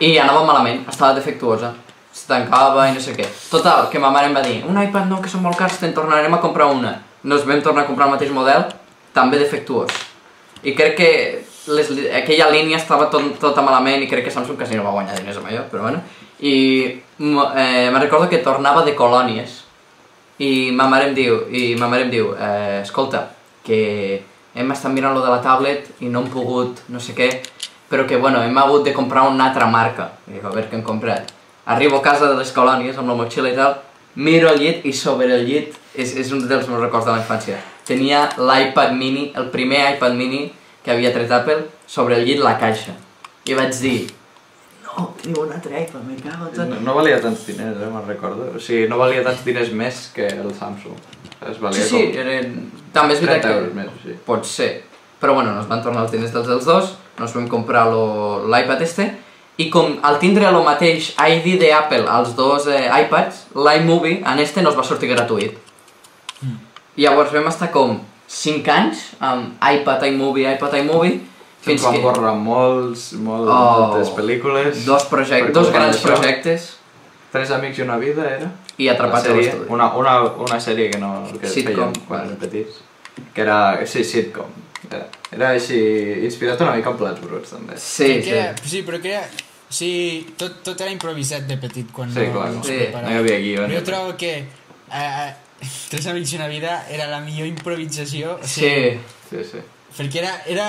[0.00, 1.74] I anava malament, estava defectuosa.
[2.14, 3.26] Es tancava i no sé què.
[3.50, 5.92] Total, que ma mare em va dir, un iPad no, que són molt cars, te'n
[5.94, 6.94] tornarem a comprar una.
[7.24, 8.64] Nos vam tornar a comprar el mateix model,
[9.18, 9.92] també defectuós.
[10.62, 11.10] I crec que
[11.74, 11.90] les,
[12.22, 15.40] aquella línia estava tot, tota malament i crec que Samsung quasi no va guanyar diners
[15.40, 16.02] amb allò, però bueno.
[16.38, 16.54] I
[16.88, 19.64] eh, me'n recordo que tornava de colònies
[20.38, 23.26] i ma mare em diu, i ma mare em diu eh, escolta,
[23.66, 24.22] que
[24.54, 27.28] hem estat mirant lo de la tablet i no hem pogut, no sé què,
[27.90, 30.12] però que bueno, hem hagut de comprar una altra marca.
[30.28, 31.32] I dic, a veure què hem comprat.
[31.68, 33.80] Arribo a casa de les colònies amb la motxilla i tal,
[34.14, 37.20] miro el llit i sobre el llit, és, és un dels meus records de la
[37.20, 37.58] infància,
[37.88, 40.44] tenia l'iPad mini, el primer iPad mini
[40.84, 42.94] que havia tret Apple, sobre el llit la caixa.
[43.48, 43.98] I vaig dir,
[44.84, 46.68] no, teniu un altre iPad, me cago tot.
[46.68, 48.50] No, no valia tants diners, eh, me'n recordo.
[48.56, 50.98] O sigui, no valia tants diners més que el Samsung.
[51.48, 52.58] Es valia Sí, sí, com eren...
[52.92, 53.58] també és veritat 30 que...
[53.60, 54.16] euros més, sí.
[54.26, 54.72] Pot ser.
[55.18, 59.08] Però bueno, nos van tornar els diners dels dels dos, nos vam comprar l'iPad este,
[59.58, 64.42] i com al tindre el mateix ID de Apple als dos eh, iPads, l'iMovie en
[64.42, 65.56] este nos va sortir gratuït.
[66.98, 71.20] I llavors vam estar com 5 anys amb iPad, iMovie, iPad, iMovie,
[71.58, 72.02] Fins fins van que...
[72.04, 73.86] borrar molts, molts, Oh.
[73.88, 74.84] moltes pel·lícules.
[74.86, 76.12] Dos, project, Per dos grans d'això.
[76.14, 76.74] projectes
[77.32, 78.46] Tres amics i una vida, era?
[78.78, 79.66] i atrapats a l'estudi.
[79.74, 82.30] una, una, una sèrie que no que Sitcom, quan vale.
[82.30, 82.78] érem petits.
[83.34, 84.46] Que era, sí, sitcom.
[84.88, 85.02] Era,
[85.34, 85.76] era així,
[86.24, 87.74] inspirat una mica en Plats Bruts, també.
[87.76, 88.30] Sí, que sí.
[88.30, 89.24] era, sí, però que era...
[89.68, 89.90] Sí,
[90.38, 92.78] tot, tot era improvisat de petit quan Sí, no, clar, no sí.
[92.78, 93.10] preparava.
[93.10, 95.34] No hi havia guió, jo trobo que eh,
[95.90, 98.36] Tres amics i una vida era la millor improvisació.
[98.38, 99.00] o Sí, sigui,
[99.30, 99.58] Sí, sí.
[99.96, 100.68] Perquè era, era,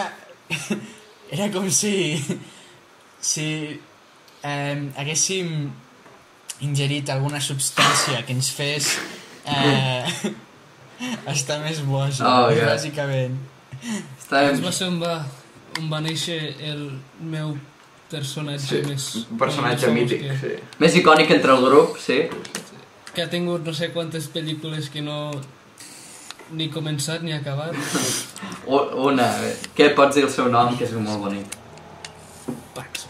[1.36, 2.18] era com si,
[3.22, 3.46] si
[4.44, 5.52] eh, haguéssim
[6.66, 8.90] ingerit alguna substància que ens fes
[9.46, 10.34] eh,
[11.36, 12.74] estar més boja, Oh, yeah.
[12.74, 13.38] bàsicament.
[14.20, 14.56] estàvem...
[14.58, 15.14] Es va ser on va,
[15.80, 16.40] on va néixer
[16.72, 16.82] el
[17.22, 17.54] meu
[18.12, 18.82] personatge sí.
[18.90, 19.06] més...
[19.30, 20.56] Un personatge mític, que, sí.
[20.82, 22.24] Més icònic entre el grup, sí.
[23.20, 25.34] Que ha tingut no sé quantes pel·lícules que no
[26.55, 27.76] ni començat ni acabat.
[28.65, 29.26] Una,
[29.76, 31.57] què pots dir el seu nom, que és molt bonic?
[32.78, 33.09] Pax.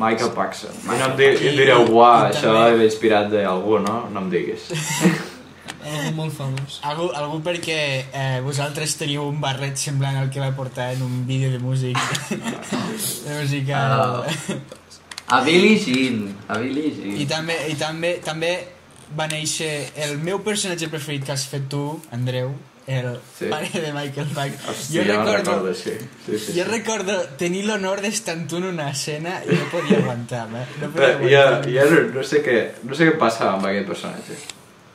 [0.00, 0.74] Michael Paxson.
[0.84, 3.94] I no em, di direu, uah, I això també- inspirat d'algú, no?
[4.10, 4.66] No em diguis.
[5.80, 6.80] Algú molt famós.
[6.90, 7.78] Algú, algú perquè
[8.10, 11.96] eh, vosaltres teniu un barret semblant al que va portar en un vídeo de músic.
[13.28, 13.86] de música...
[13.86, 14.58] Ah.
[15.30, 17.26] A Billie Jean, a Billie I Jean.
[17.30, 18.79] també, i també, també
[19.18, 22.52] va néixer el meu personatge preferit que has fet tu, Andreu,
[22.90, 23.46] el Sí.
[23.50, 24.54] pare de Michael Pack.
[24.68, 25.92] Hòstia, jo ja me'n recordo, recordo, sí.
[26.26, 26.68] sí, sí, jo sí.
[26.70, 30.64] recordo tenir l'honor d'estar amb tu en una escena i no podia aguantar-me.
[30.80, 31.74] No podia Però ja, aguantar-me.
[31.76, 34.38] ja no, no, sé què, no sé què passava amb aquest personatge.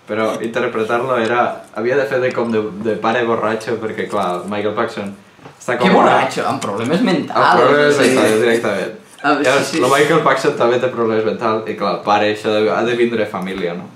[0.08, 1.64] Però interpretar-lo era...
[1.74, 5.16] Havia de fer de com de, de pare borratxo perquè, clar, Michael Paxson
[5.60, 7.40] Està Que com una- borratxo, amb problemes mentals.
[7.42, 8.02] Amb problemes sí.
[8.12, 8.94] mentals, directament.
[9.26, 9.78] Ah, sí, Llavors, sí.
[9.80, 12.94] el Michael Paxton també té problemes mentals i clar, el pare això de, ha de
[13.00, 13.88] vindre família, no?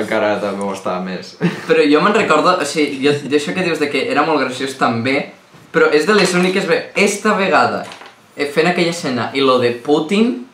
[0.00, 1.34] Encara també ho està més.
[1.68, 4.76] Però jo me'n recordo, o sigui, jo, d'això que dius de que era molt graciós
[4.80, 5.32] també,
[5.72, 6.66] però és de les úniques...
[6.68, 7.84] Ve esta vegada,
[8.36, 10.46] eh, fent aquella escena, i lo de Putin,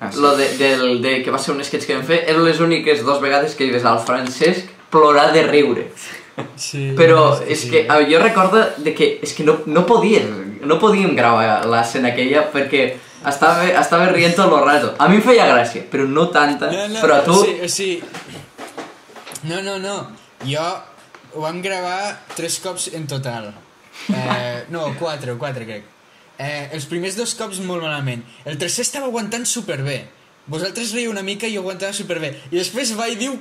[0.00, 0.20] Ah, sí.
[0.20, 3.04] lo de, del, de, que va ser un sketch que vam fer, eren les úniques
[3.06, 5.84] dues vegades que hi ves al Francesc plorar de riure.
[6.58, 7.70] Sí, Però sí, és sí.
[7.70, 12.10] que a, jo recordo de que és que no, no podien, no podíem gravar l'escena
[12.10, 12.82] aquella perquè
[13.30, 14.90] estava, estava rient tot el rato.
[14.98, 16.72] A mi em feia gràcia, però no tanta.
[16.74, 17.38] No, no, però a tu...
[17.38, 18.02] O sigui,
[19.48, 19.96] no, no, no.
[20.44, 20.64] Jo
[21.34, 23.52] ho vam gravar tres cops en total.
[24.08, 25.86] Eh, no, quatre, quatre crec.
[26.38, 28.24] Eh, els primers dos cops molt malament.
[28.44, 30.02] El tercer estava aguantant superbé.
[30.46, 32.34] Vosaltres reieu una mica i jo aguantava superbé.
[32.50, 33.38] I després va i diu...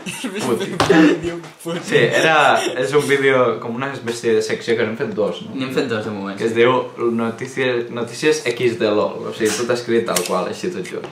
[1.24, 1.40] diu...
[1.84, 5.52] Sí, era, és un vídeo com una espècie de secció que n'hem fet dos, no?
[5.58, 6.38] N'hem fet dos de moment.
[6.40, 6.78] Que es diu
[7.12, 11.10] Notícies, Notícies X de LOL, o sigui, tot escrit tal qual, així tot junt.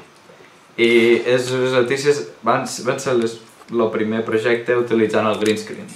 [0.80, 0.88] I
[1.28, 3.36] és, les notícies van, van ser les,
[3.72, 5.88] el primer projecte utilitzant el green screen.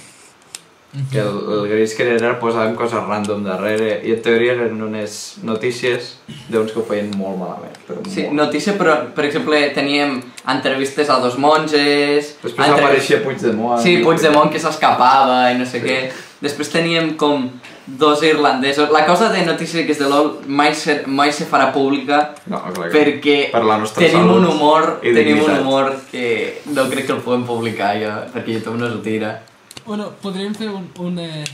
[1.11, 5.17] Que el, el green screen era posàvem coses random darrere i en teoria eren unes
[5.45, 6.13] notícies
[6.49, 7.75] d'uns que ho feien molt malament.
[7.85, 8.33] Però Sí, molt.
[8.39, 10.15] notícia, però, per exemple, teníem
[10.49, 12.31] entrevistes a dos monges...
[12.41, 13.81] Després entrev- apareixia Puigdemont.
[13.83, 15.99] Sí, Puigdemont que s'escapava i no sé què.
[16.41, 17.45] Després teníem com
[17.87, 18.89] dos irlandesos.
[18.91, 22.59] La cosa de Notícies que és de LOL mai se, mai se farà pública No,
[22.75, 27.05] clar perquè Per la nostra tenim un humor, i tenim un humor que no crec
[27.07, 29.37] que el puguem publicar jo, perquè YouTube no s'ho tira.
[29.85, 31.45] Bueno, podríem fer un, un eh,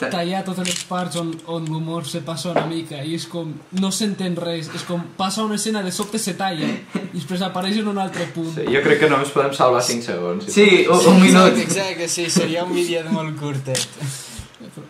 [0.00, 3.50] Ta- tallar totes les parts on, on l'humor se passa una mica i és com,
[3.76, 6.64] no s'entén res, és com passa una escena de sobte se talla
[6.96, 8.54] i després apareix en un altre punt.
[8.56, 10.48] Sí, jo crec que només podem salvar 5 segons.
[10.48, 11.52] i Sí, un, un minut.
[11.52, 13.84] Exacte, exacte, sí, seria un vídeo molt curtet.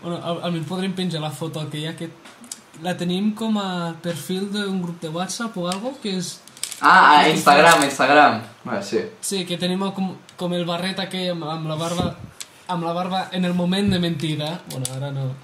[0.03, 2.11] Bueno, al- almenys podríem penjar la foto aquella que
[2.83, 6.39] la tenim com a perfil d'un grup de WhatsApp o algo que és...
[6.81, 8.41] Ah, a Instagram, Instagram.
[8.65, 9.03] Ah, sí.
[9.21, 12.11] Sí, que tenim com, com el barret aquell amb, amb la barba
[12.71, 14.61] amb la barba en el moment de mentida.
[14.71, 15.35] Bueno, ara no.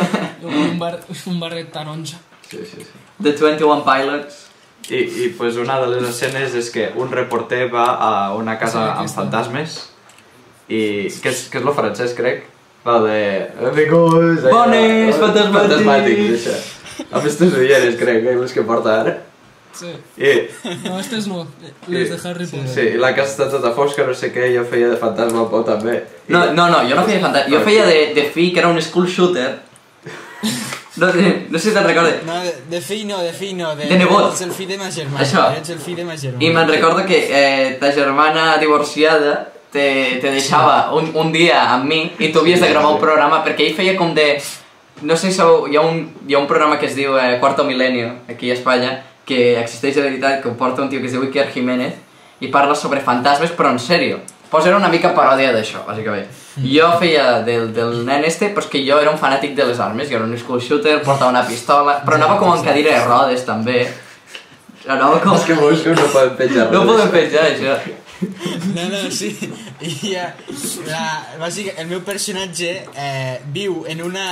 [0.46, 2.16] un, bar, un barret taronja.
[2.48, 2.92] Sí, sí, sí.
[3.22, 4.42] The 21 Pilots.
[4.88, 8.84] I, i pues una de les escenes és que un reporter va a una casa
[8.84, 9.80] Sí, amb fantasmes
[10.70, 12.44] i que és, que és lo francès, crec.
[12.86, 13.20] Va de...
[13.70, 14.42] Amigos...
[14.46, 15.56] Bones, fantasmàtics.
[15.56, 16.58] Fantasmàtics, això.
[17.10, 19.16] Amb aquestes ulleres, crec, que les que porta ara.
[19.76, 19.90] Sí.
[20.16, 20.30] I,
[20.86, 21.42] No, aquestes no,
[21.92, 22.68] les de Harry Potter.
[22.72, 25.66] sí, i la casa està tota fosca, no sé què, jo feia de fantasma por
[25.68, 25.98] també.
[26.28, 27.50] I, No, no, no, jo no feia fantasma.
[27.52, 29.50] Jo feia de, de fi, que era un school shooter.
[30.96, 32.22] No, no sé si te'n recordes.
[32.24, 33.74] No, de, de fill no, de fill no.
[33.76, 34.30] De, De nebot.
[34.32, 35.26] Ets el fill de ma germana.
[35.26, 35.42] Això.
[35.58, 36.40] Ets el fill de ma germana.
[36.46, 39.34] I me'n recordo que eh, ta germana divorciada
[39.72, 43.42] te, te deixava un, un dia amb mi i tu havies de gravar un programa
[43.44, 44.36] perquè ell feia com de...
[45.02, 47.36] No sé si sabeu, hi ha un, hi ha un programa que es diu eh,
[47.40, 48.94] Cuarto Milenio, aquí a Espanya,
[49.28, 51.98] que existeix de veritat, que ho porta un tio que es diu Iker Jiménez
[52.40, 54.22] i parla sobre fantasmes però en sèrio.
[54.48, 56.30] Pues era una mica paròdia d'això, bàsicament.
[56.62, 60.08] Jo feia del, del nen este, pues que jo era un fanàtic de les armes,
[60.08, 63.44] jo era un school shooter, portava una pistola, però anava com en cadira de rodes
[63.44, 63.82] també.
[64.86, 65.34] Anava com...
[65.34, 67.74] És que busco no poden penjar No podem penjar això.
[68.74, 69.30] No, no, sí.
[69.84, 70.30] I ja,
[70.88, 71.02] la,
[71.40, 74.26] bàsica, el meu personatge eh, viu en una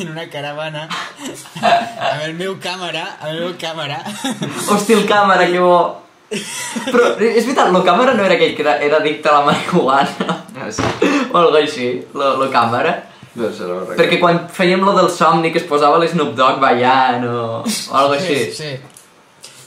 [0.00, 3.98] en una caravana amb el meu càmera, amb el meu càmera.
[4.70, 5.80] Hòstia, el càmera, que bo.
[6.34, 10.38] Però és veritat, el càmera no era aquell que era, era addicte a la marihuana
[10.54, 10.82] Ah, sí.
[11.32, 12.94] o algo així, lo, lo càmera.
[13.34, 13.80] No sé, no.
[13.98, 18.14] Perquè quan fèiem lo del somni que es posava l'Snoop Dogg ballant o, o algo
[18.16, 18.36] així.
[18.52, 18.72] Sí, sí.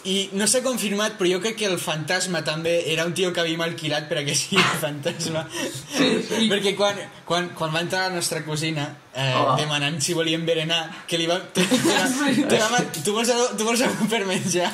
[0.06, 3.42] I no s'ha confirmat, però jo crec que el fantasma també era un tio que
[3.42, 5.46] havíem alquilat per a que sigui el fantasma.
[5.52, 6.48] Sí, sí.
[6.52, 8.88] Perquè quan, quan, quan va entrar la nostra cosina
[9.18, 9.56] eh, Oh.
[9.58, 11.40] demanant si volien berenar, que li va...
[11.54, 14.70] Te, te, te va tu, vols, tu vols alguna per menjar?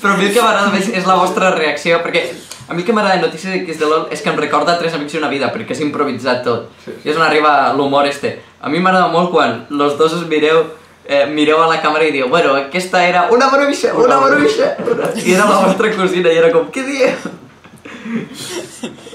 [0.00, 2.26] Però a mi el que m'agrada més és la vostra reacció, perquè
[2.68, 5.16] a mi el que m'agrada de Notícies de LOL és que em recorda Tres amics
[5.16, 6.68] i una vida, perquè és improvisat tot.
[6.84, 6.92] Sí.
[7.02, 8.36] I és on arriba l'humor este.
[8.60, 10.66] A mi m'agrada molt quan los dos us mireu,
[11.06, 15.10] eh, mireu a la càmera i diu, bueno, aquesta era una bruixa, una bruixa, una...
[15.24, 17.34] i era la vostra cosina, i era com, què dieu?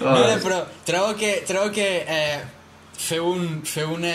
[0.05, 2.43] No, però trobo que, trobo que eh,
[2.97, 3.61] feu un...
[3.65, 4.13] Feu una...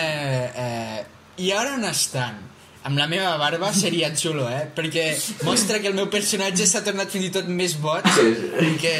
[0.65, 1.05] Eh,
[1.41, 2.39] I ara on estan?
[2.85, 4.65] Amb la meva barba seria xulo, eh?
[4.77, 5.11] Perquè
[5.45, 8.69] mostra que el meu personatge s'ha tornat fins i tot més boig Sí, sí.
[8.71, 8.95] i que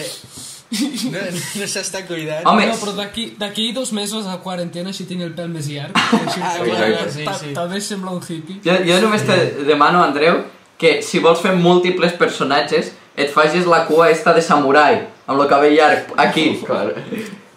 [0.71, 1.19] no,
[1.61, 2.47] no s'està cuidant.
[2.47, 2.95] Home, No, però
[3.39, 5.97] d'aquí dos mesos a quarantena si tinc el pèl més llarg.
[5.97, 7.13] Així, Ah, tal- exacte.
[7.13, 7.55] sí, sí.
[7.55, 8.61] Tal vez sembla un hippie.
[8.65, 10.45] jo, jo només te demano, Andreu,
[10.79, 15.49] que si vols fer múltiples personatges, et facis la cua esta de samurai, amb el
[15.49, 16.95] cabell llarg, aquí, Clar.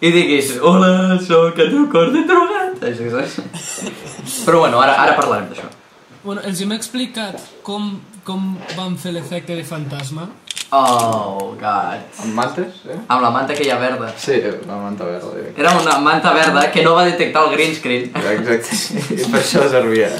[0.00, 2.82] i diguis, hola, sóc el teu cor de drogat.
[2.84, 3.38] Així, saps?
[4.44, 5.70] Però bueno, ara, ara parlarem d'això.
[6.24, 10.28] Bueno, els hem explicat com, com van fer l'efecte de fantasma.
[10.74, 12.00] Oh, god.
[12.24, 12.96] Amb mantes, eh?
[13.06, 14.08] Amb la manta aquella verda.
[14.18, 15.30] Sí, la manta verda.
[15.56, 18.10] Era una manta verda que no va detectar el green screen.
[18.10, 18.58] Exacte,
[19.14, 20.10] i per això servia.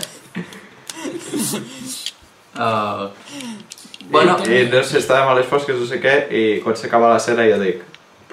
[2.54, 3.10] Uh,
[4.10, 7.10] bueno, I, I no sé, estàvem a les fosques, no sé què, i quan s'acaba
[7.10, 7.82] la cera jo dic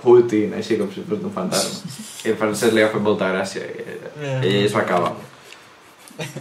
[0.02, 1.98] Putin, així com si fos un fantasma.
[2.26, 3.98] I el francès li ha fet molta gràcia i,
[4.46, 5.16] i es va acabar.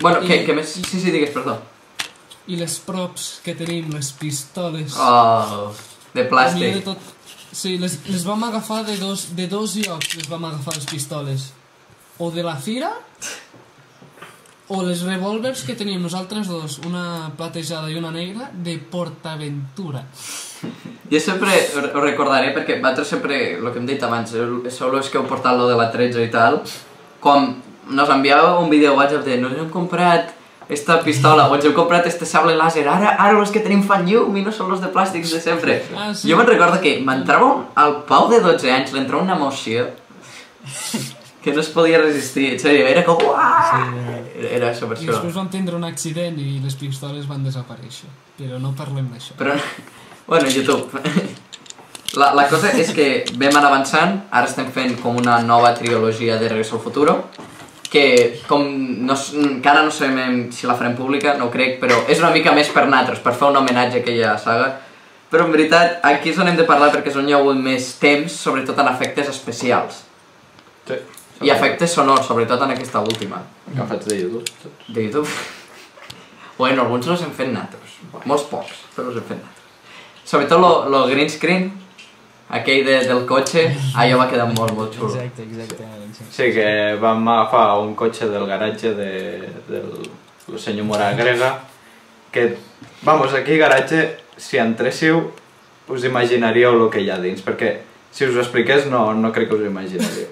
[0.00, 0.76] bueno, què, què més?
[0.76, 1.56] Sí, sí, digues, perdó.
[2.48, 4.96] I les props que tenim, les pistoles.
[4.96, 5.70] Oh,
[6.14, 6.84] de millor de plàstic.
[6.84, 7.16] tot...
[7.50, 11.50] Sí, les, les vam agafar de dos, de dos llocs, les vam agafar les pistoles.
[12.18, 12.92] O de la fira,
[14.70, 20.04] o les revòlvers que teníem nosaltres dos, una platejada i una negra, de Portaventura.
[21.10, 24.30] Jo sempre ho recordaré perquè vosaltres sempre, el que hem dit abans,
[24.70, 26.60] sou els que heu portat lo de la 13 i tal,
[27.18, 27.56] quan
[27.90, 30.36] nos enviàveu un vídeo a WhatsApp de nos hem comprat
[30.70, 34.06] esta pistola o ens hem comprat este sable làser, ara, ara els que tenim fan
[34.06, 35.80] llum i no són els de plàstics de sempre.
[35.96, 36.30] Ah, sí?
[36.30, 39.88] Jo me'n recordo que m'entrava al Pau de 12 anys, li entrava una emoció
[41.42, 43.16] que no es podia resistir, en sèrio, era com...
[43.16, 43.84] Uah!
[44.36, 45.14] Era, era això per I això.
[45.14, 48.10] després vam tindre un accident i les pistoles van desaparèixer.
[48.38, 49.36] Però no parlem d'això.
[49.40, 49.56] Però,
[50.30, 50.86] bueno, YouTube.
[52.18, 53.04] La, la cosa és que
[53.38, 57.12] vam anar avançant, ara estem fent com una nova trilogia de Regreso al Futuro,
[57.90, 58.62] que com
[59.02, 62.54] no, encara no sabem si la farem pública, no ho crec, però és una mica
[62.54, 64.68] més per nosaltres, per fer un homenatge a aquella saga.
[65.30, 67.58] Però en veritat, aquí és on hem de parlar perquè és on hi ha hagut
[67.58, 70.04] més temps, sobretot en efectes especials.
[70.86, 70.98] Sí.
[71.46, 73.42] I efectes sonors, sobretot en aquesta última.
[73.72, 74.44] Agafats de YouTube.
[74.62, 74.86] tots.
[74.88, 75.30] De YouTube.
[76.60, 77.94] Bueno, alguns els hem fet nosaltres.
[78.28, 80.26] Molts pocs, però els hem fet nosaltres.
[80.28, 81.70] Sobretot lo, lo green screen,
[82.58, 83.64] aquell de, del cotxe,
[84.02, 85.08] allò va quedar molt, molt xulo.
[85.08, 85.88] Exacte, exacte.
[85.88, 85.99] Sí.
[86.28, 89.12] Sí, que vam agafar un cotxe del garatge de,
[89.68, 89.88] del
[90.50, 91.60] el senyor Mora Grega,
[92.32, 92.56] que,
[93.02, 95.30] vamos, aquí garatge, si entréssiu,
[95.88, 99.50] us imaginaríeu el que hi ha dins, perquè si us ho expliqués no, no crec
[99.50, 100.28] que us ho imaginaríeu.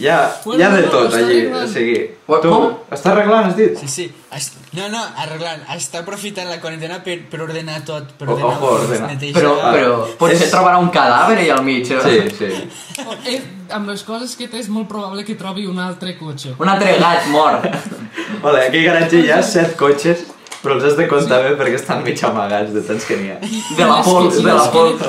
[0.00, 0.18] Hi ha,
[0.56, 1.64] hi ha de tot allí, arreglant.
[1.68, 1.96] o sigui...
[2.30, 2.66] What, Tu, com?
[2.96, 3.76] està arreglant, has dit?
[3.82, 4.06] Sí, sí.
[4.36, 5.64] Es- No, no, arreglant.
[5.74, 8.12] Està aprofitant la quarantena per, per ordenar tot.
[8.16, 9.08] Per ordenar, ojo, ordenar.
[9.10, 9.34] netejar.
[9.42, 11.90] Però, Ah, però potser és- trobarà un cadàver allà al mig.
[11.90, 12.00] eh?
[12.00, 13.04] Sí, sí.
[13.26, 13.40] Eh,
[13.74, 16.54] amb les coses que té és molt probable que trobi un altre cotxe.
[16.58, 17.66] Un altre gat mort.
[18.44, 20.24] Vale, aquí al garatge hi ha set cotxes,
[20.62, 23.38] però els has de comptar bé perquè estan mig amagats de tants que n'hi ha.
[23.76, 25.02] De la pols, de la pols.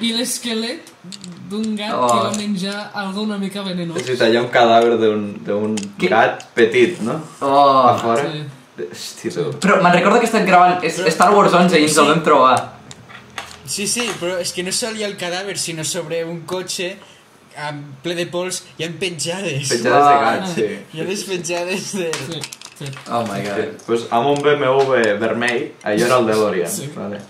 [0.00, 0.92] I l'esquelet
[1.48, 2.06] d'un gat Oh.
[2.08, 3.96] que va menjar algo una mica venenós.
[4.00, 7.20] És veritat, hi ha un cadàver d'un gat petit, no?
[7.40, 7.98] A Oh.
[7.98, 8.22] fora.
[8.30, 8.42] Sí.
[8.92, 9.44] Hosti, tu.
[9.60, 12.56] Però me'n recordo que estan gravant Star Wars 11 i ens el vam trobar.
[13.64, 16.96] Sí, sí, però és que no sol hi ha el cadàver, sinó sobre un cotxe
[17.56, 19.68] amb ple de pols hi ha penjades.
[19.70, 20.20] Petjades de Ah.
[20.20, 20.66] gat, sí.
[20.92, 22.10] Hi ha les penjades de...
[22.12, 22.40] Sí,
[22.78, 22.84] sí.
[23.10, 23.80] Oh my Sí, god.
[23.86, 26.90] pues amb un BMW vermell, allò era el DeLorean, Sí.
[26.94, 27.20] vale?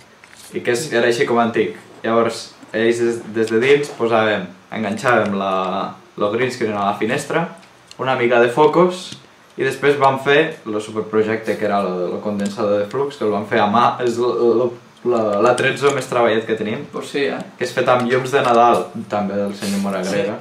[0.53, 1.77] i que és, era així com antic.
[2.03, 4.47] Llavors, ells des, des de dins posàvem,
[4.77, 5.53] enganxàvem la,
[6.19, 7.47] el green screen a la finestra,
[8.03, 9.15] una mica de focus,
[9.57, 13.47] i després vam fer el superprojecte que era el, condensador de flux, que el vam
[13.49, 17.41] fer a mà, és la, la 13 més treballat que tenim, Pues sí, eh?
[17.57, 20.37] que és fet amb llums de Nadal, també del senyor Moragrega.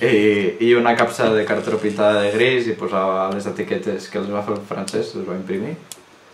[0.00, 0.14] I,
[0.62, 4.44] I una capsa de cartró pintada de gris i posava les etiquetes que els va
[4.46, 5.74] fer el francès, les va imprimir.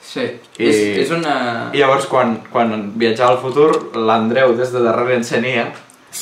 [0.05, 0.21] Sí.
[0.59, 0.77] I- És,
[1.07, 1.71] és una...
[1.73, 5.71] I llavors, quan, quan viatjava al futur, l'Andreu des de darrere encenia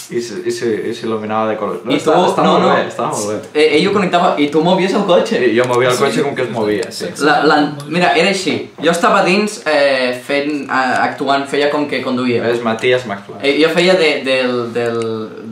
[0.09, 1.83] i, i i s'il·luminava de colors.
[1.85, 2.71] I està, tu- està no, molt no.
[2.73, 3.37] bé, està molt bé.
[3.61, 5.41] Eh, ell ho connectava i tu movies el cotxe.
[5.45, 7.11] I jo movia el cotxe com que es movia, sí.
[7.27, 7.59] La, la,
[7.89, 8.55] mira, era així.
[8.81, 12.47] Jo estava dins eh, fent, eh, actuant, feia com que conduïa.
[12.55, 13.43] És Matías McFly.
[13.43, 15.03] Eh, jo feia de, del, del,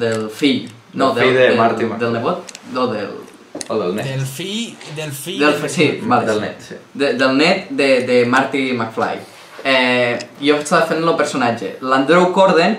[0.00, 0.70] del fill.
[0.94, 2.06] No, Del fill de del, Marty del, McFly.
[2.06, 2.56] del nebot?
[2.72, 3.10] No, del...
[3.68, 4.06] O del net.
[4.06, 4.76] Del fi...
[4.96, 5.38] Del fi...
[5.38, 6.78] Del, sí, vale, Del net, sí.
[6.94, 9.20] De, del net de, de Marty McFly.
[9.64, 11.76] Eh, jo estava fent el personatge.
[11.84, 12.78] L'Andreu Corden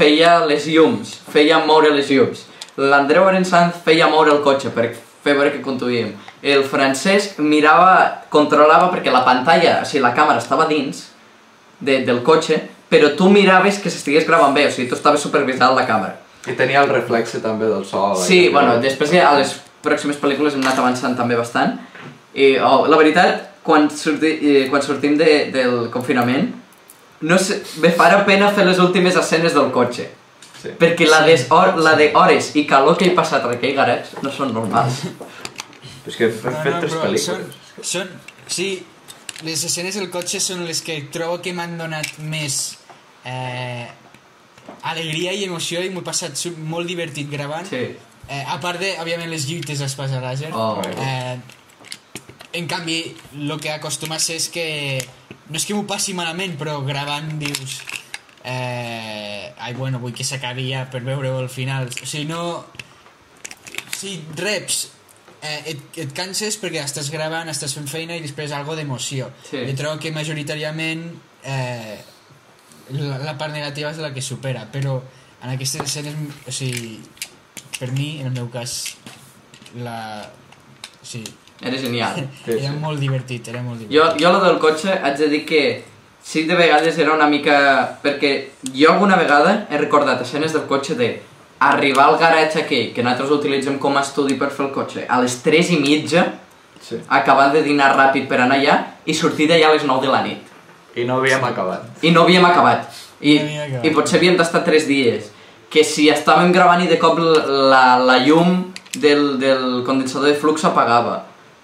[0.00, 2.46] feia les llums, feia moure les llums.
[2.80, 6.14] L'Andreu Arensanz feia moure el cotxe per fer veure que conduïem.
[6.40, 11.10] El Francesc mirava, controlava perquè la pantalla, o sigui, la càmera estava dins
[11.80, 15.76] de, del cotxe, però tu miraves que s'estigués gravant bé, o sigui, tu estaves supervisant
[15.76, 16.16] la càmera.
[16.48, 18.16] I tenia el reflexe també del sol.
[18.16, 19.52] Sí, bueno, després a les
[19.84, 21.78] pròximes pel·lícules hem anat avançant també bastant.
[22.34, 26.50] I oh, la veritat, quan, surti, eh, quan sortim de, del confinament,
[27.20, 30.08] no sé, me farà pena fer les últimes escenes del cotxe.
[30.60, 30.74] Sí.
[30.80, 34.20] Perquè la, des, or, la de hores i calor que he passat en aquell garatge
[34.24, 35.04] no són normals.
[36.08, 37.60] És que hem fet tres però pel·lícules.
[37.80, 38.12] Són, són,
[38.48, 38.68] sí,
[39.44, 42.60] les escenes del cotxe són les que trobo que m'han donat més
[43.24, 43.88] eh,
[44.82, 46.36] alegria i emoció i m'ho he passat
[46.68, 47.68] molt divertit gravant.
[47.68, 47.84] Sí.
[48.30, 50.52] Eh, a part de, òbviament, les lluites a espasa làser.
[50.54, 50.78] Oh.
[50.86, 51.38] Eh,
[52.60, 53.00] en canvi,
[53.34, 54.66] el que acostuma a ser és que...
[55.50, 57.80] No és que m'ho passi malament, però gravant dius...
[58.46, 61.90] Eh, ai, bueno, vull que s'acabi ja per veure-ho al final.
[61.90, 62.64] O sigui, no...
[64.00, 64.78] Si reps
[65.42, 69.28] eh, et, et canses perquè estàs gravant, estàs fent feina i després algo d'emoció.
[69.48, 69.64] Sí.
[69.66, 71.02] Jo trobo que majoritàriament
[71.42, 71.98] eh,
[72.94, 75.00] la, la part negativa és la que supera, però
[75.40, 76.16] en aquestes escenes,
[76.46, 77.00] o sigui,
[77.80, 78.96] per mi, en el meu cas,
[79.82, 80.26] la...
[81.02, 82.14] Sigui, Era genial.
[82.44, 82.76] Sí, era sí.
[82.80, 84.22] molt divertit, era molt Jo, divertit.
[84.22, 85.62] jo lo del cotxe haig de dir que
[86.22, 87.98] sí de vegades era una mica...
[88.02, 88.30] Perquè
[88.74, 91.10] jo alguna vegada he recordat escenes del cotxe de
[91.60, 95.18] arribar al garatge aquell, que nosaltres utilitzem com a estudi per fer el cotxe, a
[95.20, 96.26] les 3 i mitja,
[96.80, 96.96] Sí.
[97.12, 98.74] acabar de dinar ràpid per anar allà
[99.04, 100.38] i sortir d'allà a les 9 de la nit.
[100.96, 101.82] I no havíem acabat.
[102.00, 102.86] I no havíem acabat.
[103.20, 103.84] I, No havíem acabat.
[103.84, 105.28] i potser havíem d'estar 3 dies.
[105.70, 110.64] Que si estàvem gravant i de cop la, la llum del, del condensador de flux
[110.66, 111.20] s'apagava.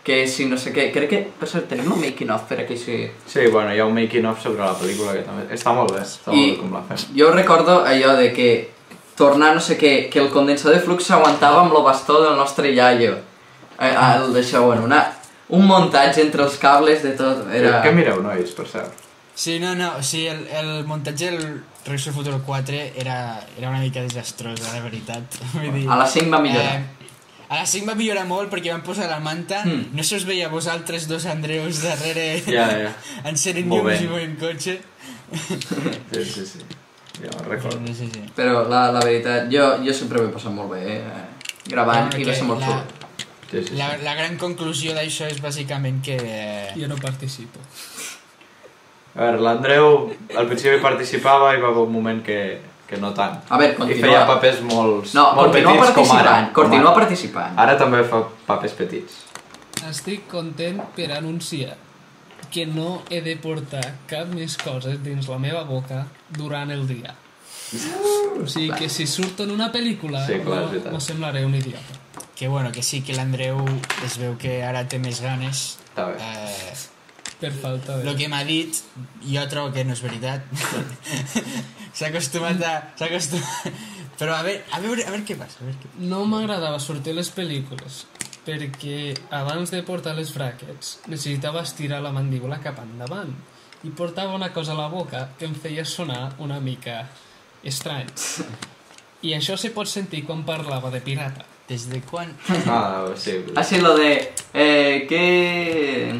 [0.06, 0.92] Que si no sé què...
[0.94, 3.00] Crec que, per cert, tenim un making of per aquí, sí.
[3.26, 5.48] Sí, bueno, hi ha un making of sobre la pel·lícula que també...
[5.56, 7.02] Està molt bé, està molt bé com la fem.
[7.18, 8.50] jo recordo allò de que
[9.18, 12.70] tornar no sé què, que el condensador de flux s'aguantava amb el bastó del nostre
[12.70, 13.16] iaio.
[13.80, 15.02] Eh, el d'això, bueno, una,
[15.48, 17.42] un muntatge entre els cables de tot.
[17.50, 17.80] Era...
[17.82, 19.02] Què mireu, nois, per cert?
[19.36, 23.16] Sí, no, no, o sigui, el, el muntatge del Regreso al Futuro 4 era,
[23.58, 25.36] era una mica desastrós, la veritat.
[25.54, 26.78] Vull dir, A la 5 va millorar.
[26.80, 26.92] Eh,
[27.48, 29.92] a la 5 va millorar molt perquè van posar la manta, Mm.
[29.94, 32.90] no se us veia vosaltres dos Andreus darrere Ja, ja.
[33.28, 34.80] encenen Molt llums i movent cotxe.
[36.12, 36.64] Sí, sí, sí.
[37.20, 37.78] Me'n recordo.
[37.86, 38.22] Sí, sí, sí.
[38.36, 41.24] Però la, la veritat, jo, jo sempre m'he passat molt bé, eh?
[41.70, 42.82] gravant Bueno, i va ser molt la-.
[43.50, 43.76] Sí, sí, sí.
[43.78, 46.16] La, la gran conclusió d'això és bàsicament que...
[46.18, 47.62] eh, Jo no participo.
[49.16, 53.38] A veure, l'Andreu al principi participava i va haver un moment que, que no tant.
[53.48, 54.10] A veure, I continua.
[54.10, 56.22] feia papers molt, No, molt continua petits com ara.
[56.22, 57.00] participant, com continua ara.
[57.00, 57.58] participant.
[57.64, 59.22] Ara també fa papers petits.
[59.88, 61.76] Estic content per anunciar
[62.50, 66.06] que no he de portar cap més coses dins la meva boca
[66.36, 67.14] durant el dia.
[68.40, 71.96] O sigui que si surto en una pel·lícula Sí, clar, no, no semblaré un idiota.
[72.36, 73.64] que bueno, que sí que l'Andreu
[74.04, 75.78] es veu que ara té més ganes.
[75.88, 76.16] Està bé.
[76.20, 76.74] Eh,
[77.40, 78.08] Per falta de...
[78.08, 78.78] el que m'ha dit,
[79.26, 80.46] jo trobo que no és veritat.
[81.96, 82.74] S'ha acostumat a...
[82.96, 83.82] S'ha acostumat...
[84.16, 85.60] Però a veure, a veure, a veure què passa.
[85.60, 85.90] A veure què...
[86.08, 88.06] No m'agradava sortir les pel·lícules
[88.46, 93.32] perquè abans de portar les brackets necessitava estirar la mandíbula cap endavant
[93.82, 97.00] i portava una cosa a la boca que em feia sonar una mica
[97.66, 98.08] estrany.
[99.26, 101.44] I això se pot sentir quan parlava de pirata.
[101.68, 102.28] Des de quan...
[102.70, 103.40] Ah, sí.
[103.56, 104.10] Ah, sí, lo de...
[104.54, 106.12] Eh, què...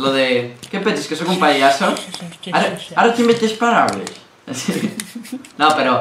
[0.00, 0.54] Lo de...
[0.70, 1.90] Què penses, que sóc un pallasso?
[2.52, 4.08] Ara, ara t'inventes paraules.
[4.56, 4.78] Sí.
[5.58, 5.98] No, però...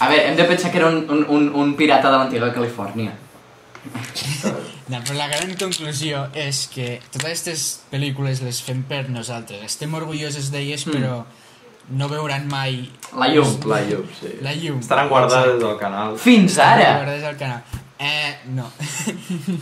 [0.00, 3.14] A veure, hem de pensar que era un, un, un, un pirata de l'antiga Califòrnia.
[4.86, 9.64] No, però la gran conclusió és que totes aquestes pel·lícules les fem per nosaltres.
[9.66, 10.92] Estem orgulloses d'elles, Mm.
[10.94, 11.16] però
[11.98, 12.84] no veuran mai
[13.18, 13.50] La llum.
[13.66, 14.30] La llum, sí.
[14.46, 14.78] la llum.
[14.78, 16.14] Estaran guardades al canal.
[16.22, 16.92] Fins ara!
[17.00, 17.62] Guardades al canal.
[17.98, 18.66] Eh, no.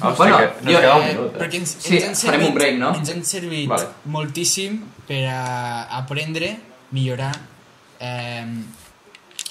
[0.01, 1.39] Hòstia, Bueno, que jo- ens queda un Eh, minut, eh?
[1.39, 2.95] perquè ens, Sí, ens han farem servit, un break, no?
[2.99, 3.87] Ens han servit Vale.
[4.07, 6.57] moltíssim per a aprendre,
[6.91, 7.33] millorar,
[8.01, 8.47] eh,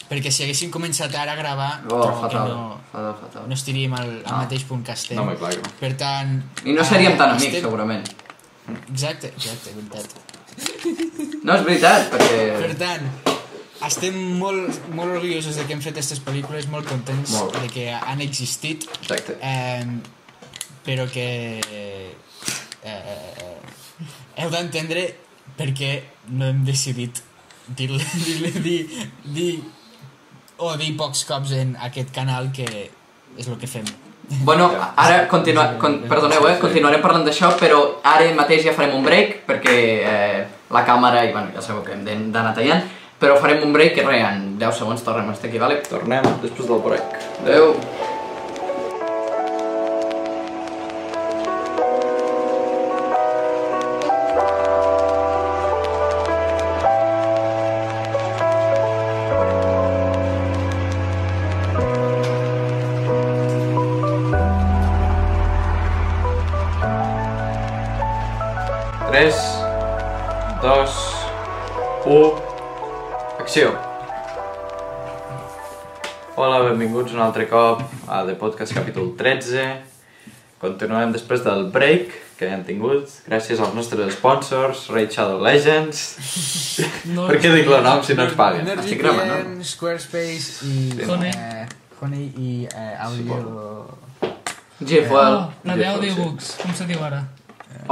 [0.09, 3.47] perquè si haguéssim començat ara a gravar, Oh, trobo que fatal, no, fatal, fatal.
[3.47, 4.37] no estaríem al, al No.
[4.43, 5.15] mateix punt que estem.
[5.17, 5.73] No, home, clar que no.
[5.79, 6.43] Per tant...
[6.65, 8.03] I no seríem eh, tan amics, estem- segurament.
[8.91, 10.05] Exacte, exacte, veritat.
[11.43, 12.59] No, és veritat, perquè...
[12.59, 13.01] Per tant,
[13.87, 17.57] estem molt, molt orgullosos de que hem fet aquestes pel·lícules, molt contents Molt.
[17.61, 19.37] de que han existit, Exacte.
[19.41, 19.85] eh,
[20.85, 21.27] però que
[21.63, 22.13] eh,
[24.37, 25.05] heu d'entendre
[25.57, 25.93] per què
[26.33, 27.21] no hem decidit
[27.67, 27.89] dir,
[28.25, 28.79] dir, dir,
[29.23, 29.51] dir
[30.57, 32.67] o dir pocs cops en aquest canal que
[33.37, 33.85] és el que fem.
[34.47, 39.03] Bueno, ara continua, con, perdoneu, eh, continuarem parlant d'això, però ara mateix ja farem un
[39.03, 42.87] break, perquè eh, la càmera, i bueno, ja sabeu que hem d'anar tallant,
[43.23, 45.79] però farem un break que res, en 10 segons tornem a estar aquí, vale?
[45.87, 47.21] Tornem després del break.
[47.45, 47.71] Adeu.
[47.77, 48.12] Tres,
[77.13, 79.65] un altre cop a The Podcast capítol 13.
[80.63, 86.01] Continuem després del break que hem tingut, gràcies als nostres sponsors, Raid Shadow Legends.
[87.13, 88.67] No, per què dic el nom si no ens paguen?
[88.73, 91.05] Estic gravant, NordVPN, Squarespace i...
[91.05, 91.33] Honey.
[91.35, 91.67] Eh,
[92.01, 93.37] Honey i eh, Audio...
[94.83, 95.37] G Fuel.
[95.37, 97.21] Oh, la d'audiobooks, com se diu ara?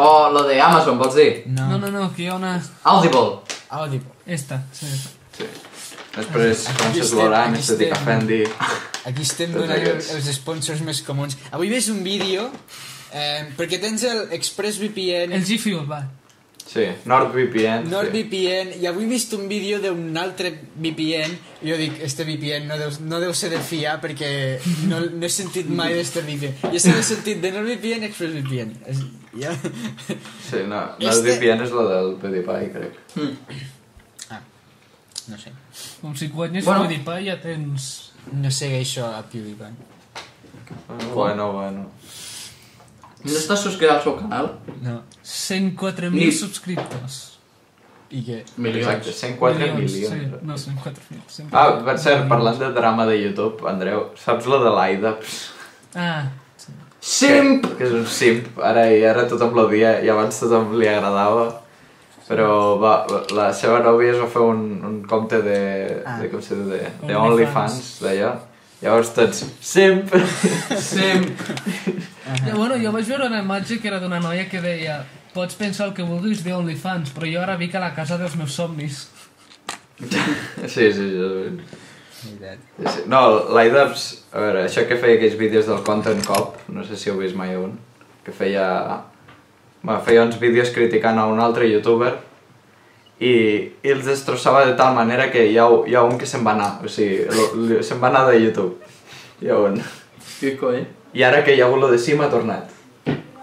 [0.02, 1.44] O lo de Amazon, vols dir?
[1.52, 2.56] No, No, no, no, que hi ha una...
[2.84, 3.60] Audible.
[3.70, 4.10] Audible.
[4.26, 4.90] Esta, sí.
[5.38, 5.48] Sí.
[6.16, 8.07] Després, Aquí Frances estem, Loran, aquí Estètica estem.
[8.20, 8.39] Fendi...
[9.09, 11.38] Aquí estem donant els sponsors més comuns.
[11.55, 12.49] Avui ves un vídeo,
[13.16, 16.03] eh, perquè tens el ExpressVPN, El G Fuel, va.
[16.72, 17.89] Sí, NordVPN.
[17.91, 21.34] NordVPN, i avui he vist un vídeo d'un altre VPN,
[21.66, 24.30] i jo dic, este VPN no deu, no deu ser de fiar perquè
[24.88, 26.72] no, no he sentit mai d'este VPN.
[26.72, 28.78] Jo sempre he sentit de NordVPN, ExpressVPN.
[29.41, 29.51] Ja...
[30.05, 30.16] Sí,
[30.47, 33.03] sí no, Este- NordVPN és lo del PewDiePie, crec.
[33.20, 33.32] Ah,
[35.30, 35.52] no sé.
[36.02, 36.88] Com si guanyes Bueno.
[36.88, 38.12] PewDiePie ja tens...
[38.34, 39.74] No segueixo a PewDiePie.
[41.14, 41.86] Bueno, bueno.
[43.24, 44.48] No estàs subscrit al seu canal?
[44.82, 45.02] No.
[45.24, 47.20] 104.000 Ni- subscriptors.
[48.12, 48.42] I què?
[48.58, 48.88] Milions.
[48.88, 50.12] Exacte, 104 milions.
[50.12, 51.48] Sí, no, 104.000.
[51.56, 55.14] Ah, per cert, parlant de drama de YouTube, Andreu, saps lo de l'Aida?
[55.96, 56.26] Ah,
[57.02, 57.64] Simp!
[57.80, 61.61] Que és un simp, ara i ara tothom l'odia i abans tothom li agradava.
[62.28, 62.94] Però va,
[63.36, 65.58] la seva nòvia es va fer un, un compte de,
[66.06, 66.20] Ah.
[66.22, 68.00] de com se diu, de, de OnlyFans.
[68.04, 68.32] D'allò.
[68.82, 70.10] Llavors tots, simp!
[70.78, 71.28] Simp!
[72.46, 75.02] Ja, bueno, jo vaig veure una imatge que era d'una noia que deia
[75.36, 78.34] pots pensar el que vulguis de OnlyFans, però jo ara vic a la casa dels
[78.40, 79.04] meus somnis.
[80.02, 80.18] Sí,
[80.68, 81.62] sí, sí.
[82.22, 83.04] Sí.
[83.10, 83.22] No,
[83.54, 83.88] l'Aida,
[84.34, 87.36] a veure, això que feia aquells vídeos del Content Cop, no sé si heu vist
[87.38, 87.78] mai un,
[88.26, 88.66] que feia...
[89.82, 92.14] Bueno, feia uns vídeos criticant a un altre youtuber
[93.22, 93.32] i,
[93.82, 96.54] i els destrossava de tal manera que hi ha, hi ha un que se'n va
[96.54, 98.78] anar, o sigui, se'n va anar de YouTube.
[99.42, 99.82] Hi ha un.
[100.38, 100.84] Que coi?
[101.18, 102.70] I ara que hi ha hagut lo de Sim ha tornat.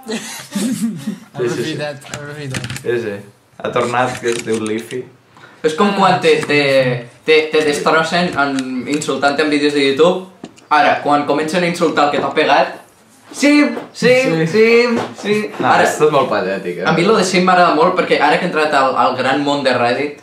[1.38, 2.64] Aprofitat, aprofitat.
[2.82, 3.14] Sí, sí.
[3.58, 5.02] Ha tornat, que es diu Leafy.
[5.66, 6.60] És com quan te, te,
[7.26, 8.58] te, te destrossen en,
[8.90, 10.26] insultant en vídeos de YouTube.
[10.70, 12.76] Ara, quan comencen a insultar el que t'ha pegat...
[13.32, 15.50] Sim, sim, sim, sim...
[15.60, 16.86] No, Ara, és tot molt patètic, eh?
[16.88, 19.42] a mi lo de Sim m'agrada molt perquè ara que he entrat al, al gran
[19.44, 20.22] món de Reddit,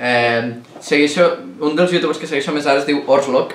[0.00, 0.48] eh,
[0.80, 1.26] segueixo,
[1.60, 3.52] un dels youtubers que segueixo més ara es diu Orslok,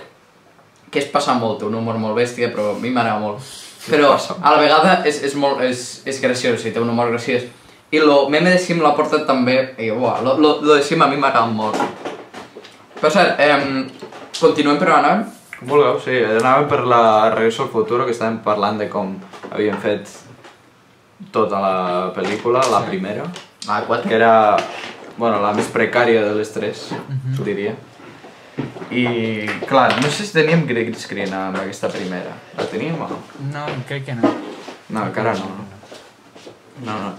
[0.94, 3.54] que es passa molt, un humor molt bèstia, però a mi m'agrada molt.
[3.90, 7.50] Però a la vegada és, és, molt, és, és graciós, sí, té un humor graciós.
[7.92, 11.02] I lo meme de Sim l'ha portat també, i uah, lo, lo, lo de Sim
[11.02, 11.82] a mi m'agrada molt.
[13.02, 13.58] Per cert, eh,
[14.40, 15.26] continuem per on anàvem?
[15.26, 16.18] Com vulgueu, sí.
[16.24, 19.16] Anàvem per la Regreso al Futuro, que estàvem parlant de com
[19.52, 20.10] havien fet
[21.32, 21.76] tota la
[22.16, 23.24] pel·lícula, la primera,
[23.68, 24.08] Ah, quatre.
[24.10, 24.58] que era,
[25.18, 26.90] bueno, la més precària de les tres,
[27.44, 27.76] diria.
[28.92, 32.32] I, clar, no sé si teníem green screen amb aquesta primera.
[32.58, 33.18] La teníem o no?
[33.52, 34.30] No, crec que no.
[34.90, 35.50] No, encara no.
[36.86, 37.14] No, no.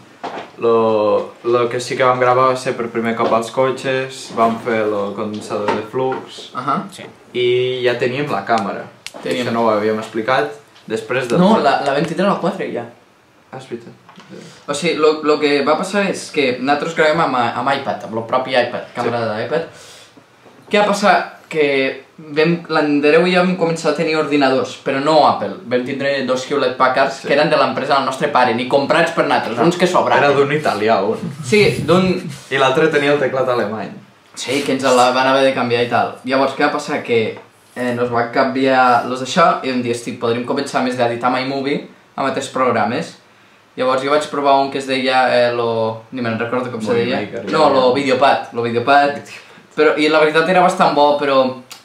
[0.59, 4.57] Lo, lo que sí que vam gravar va ser per primer cop als cotxes, vam
[4.64, 6.78] fer el condensador de flux, Ahà.
[6.91, 7.05] Sí.
[7.37, 7.47] I
[7.84, 8.87] ja teníem la càmera.
[9.22, 9.45] Teníem.
[9.47, 10.55] Això no ho havíem explicat.
[10.87, 11.39] Després de...
[11.41, 12.84] No, la, la vam tindre a la 4 ja.
[13.51, 14.03] Ah, és veritat.
[14.66, 18.18] O sigui, lo, lo que va passar és que nosaltres gravem amb, amb iPad, amb
[18.18, 19.32] el propi iPad, càmera sí.
[19.41, 19.66] d'iPad.
[20.70, 21.14] Què va passar?
[21.47, 21.66] Que
[22.18, 25.61] vam, l'Andreu i jo vam començar a tenir ordinadors, però no Apple.
[25.70, 27.28] Vam tindre dos Hewlett Packards Sí.
[27.28, 30.34] que eren de l'empresa del nostre pare, ni comprats per nosaltres, uns que Era sobraven.
[30.34, 31.22] d'un italià, un.
[31.47, 32.09] Sí, d'un...
[32.51, 33.93] I l'altre tenia el teclat alemany.
[34.37, 36.14] Sí, que ens la van haver de canviar i tal.
[36.28, 37.03] Llavors, què va passar?
[37.03, 37.20] Que
[37.74, 41.41] eh, nos van canviar los d'això i vam dir, hosti, podríem començar més d'editar amb
[41.43, 43.16] iMovie amb altres programes.
[43.76, 46.03] Llavors jo vaig provar un que es deia, eh, lo...
[46.12, 47.20] ni me'n recordo com se deia.
[47.20, 49.20] Maker, No, lo Videopad, lo Videopad.
[49.76, 51.43] Però, I la veritat era bastant bo, però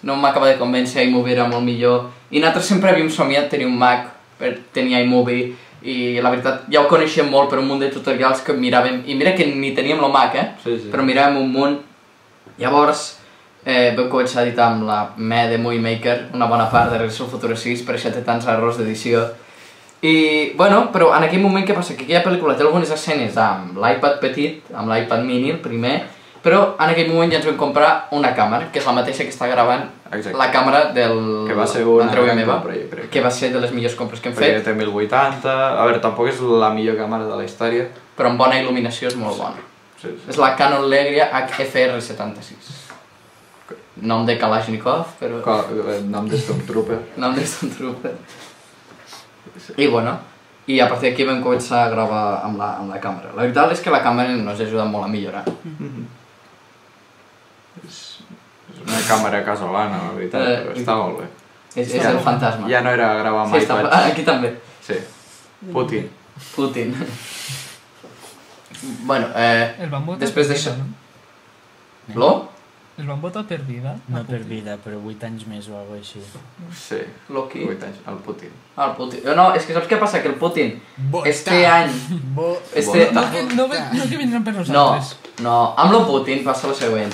[0.07, 2.07] no m'acaba de convèncer, iMovie era molt millor.
[2.31, 4.07] I nosaltres sempre havíem somiat tenir un Mac
[4.39, 8.43] per tenir iMovie i la veritat ja ho coneixíem molt per un munt de tutorials
[8.45, 10.47] que miràvem i mira que ni teníem el Mac, eh?
[10.63, 10.91] Sí, sí.
[10.93, 11.79] però miràvem un munt
[12.61, 13.17] llavors
[13.65, 16.97] eh, vam començar a editar amb la me de Movie Maker una bona part de
[17.01, 19.27] Regreso al Futuro 6 per això té tants errors d'edició
[20.01, 21.93] i bueno, però en aquell moment què passa?
[21.93, 25.99] Que aquella pel·lícula té algunes escenes amb l'iPad petit, amb l'iPad mini, el primer
[26.41, 29.29] però en aquell moment ja ens vam comprar una càmera, que és la mateixa que
[29.29, 30.33] està gravant Exacte.
[30.39, 33.11] la càmera del Que va ser una gran meva, compra, jo crec.
[33.13, 35.53] que va ser de les millors compres que hem Perquè fet, té 1080...
[35.53, 37.85] A veure, tampoc és la millor càmera de la història.
[38.17, 39.61] però amb bona il·luminació és molt bona.
[40.01, 40.29] Sí, sí.
[40.33, 42.71] És la Canon Legria HFR76.
[44.01, 45.41] Nom de Kalashnikov, però...
[45.45, 46.97] Co- El nom de Stormtrooper.
[47.21, 48.13] Nom de Stormtrooper.
[49.77, 50.15] I bueno,
[50.71, 53.33] i a partir d'aquí vam començar a gravar amb la, amb la càmera.
[53.35, 55.43] La veritat és que la càmera ens ajuda molt a millorar.
[57.85, 57.99] És
[58.81, 61.27] una càmera casolana, la veritat, Eh, però està molt bé.
[61.75, 62.67] És, és Ja el no- fantasma.
[62.71, 63.77] Ja no era gravar amb sí, està,
[64.11, 64.55] aquí també.
[64.81, 64.97] Sí.
[65.71, 66.09] Putin.
[66.55, 66.95] Putin.
[69.03, 70.85] Bueno, eh, El van votar Després d'això- no?
[72.15, 72.49] Lo?
[72.97, 73.95] Les van votar per vida.
[74.09, 74.49] No per Putin.
[74.49, 76.19] vida, però 8 anys més o alguna així.
[76.77, 76.97] Sí.
[77.29, 77.63] Loki.
[77.63, 78.49] 8 anys, el Putin.
[78.75, 79.21] Ah, el Putin.
[79.35, 80.21] No, és que saps què passa?
[80.21, 80.75] Que el Putin,
[81.09, 81.29] Vota.
[81.29, 81.91] este any...
[82.35, 82.57] Bo...
[82.75, 83.09] Este...
[83.13, 85.15] No, que, no, ve- no que vindran per No, nosaltres.
[85.41, 87.13] no, amb el Putin passa el següent.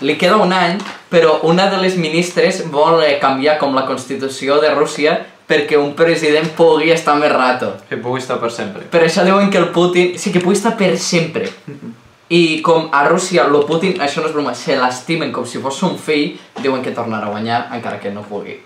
[0.00, 0.78] Li queda un any,
[1.10, 5.94] però una de les ministres vol eh, canviar com la Constitució de Rússia perquè un
[5.96, 7.72] president pugui estar més rato.
[7.88, 8.84] Que pugui estar per sempre.
[8.92, 10.18] Per això diuen que el Putin...
[10.20, 11.48] Sí, que pugui estar per sempre.
[12.28, 15.78] I com a Rússia, el Putin, això no és broma, se l'estimen com si fos
[15.86, 18.58] un fill, diuen que tornarà a guanyar encara que no pugui.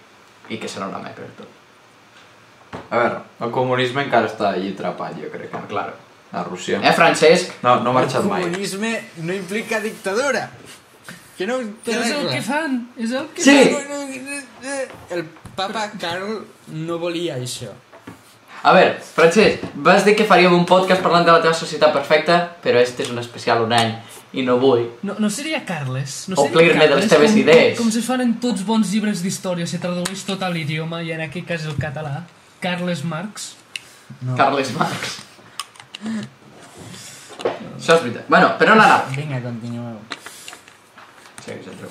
[0.50, 1.58] I que serà una meca de tot.
[2.90, 5.52] A veure, el comunisme encara està allí atrapat, jo crec.
[5.54, 5.94] Ah, claro.
[6.32, 6.80] A Rússia.
[6.82, 7.58] Eh, Francesc?
[7.62, 8.42] No, no ha marxat El mai.
[8.48, 10.48] comunisme no implica dictadura.
[11.36, 13.56] Que no Però és el que fan, és el que Sí.
[13.70, 14.42] fan.
[15.10, 15.24] El
[15.56, 16.42] papa Carl
[16.72, 17.72] no volia això.
[18.62, 22.36] A veure, Francesc, vas dir que faríem un podcast parlant de la teva societat perfecta,
[22.62, 23.96] però este és un especial un any
[24.38, 24.84] i no vull.
[25.02, 26.28] No, no seria Carles.
[26.30, 27.74] No Omplir-me seria de les Carles, teves com, idees.
[27.76, 31.10] Com, com se fan en tots bons llibres d'història, se tradueix tot a l'idioma i
[31.16, 32.22] en aquest cas el català.
[32.62, 33.52] Carles Marx.
[34.22, 34.36] No.
[34.38, 35.18] Carles Marx.
[37.82, 38.30] Això és veritat.
[38.30, 39.02] Bueno, per on anar?
[39.16, 39.98] Vinga, continueu.
[41.42, 41.90] Sí, centro.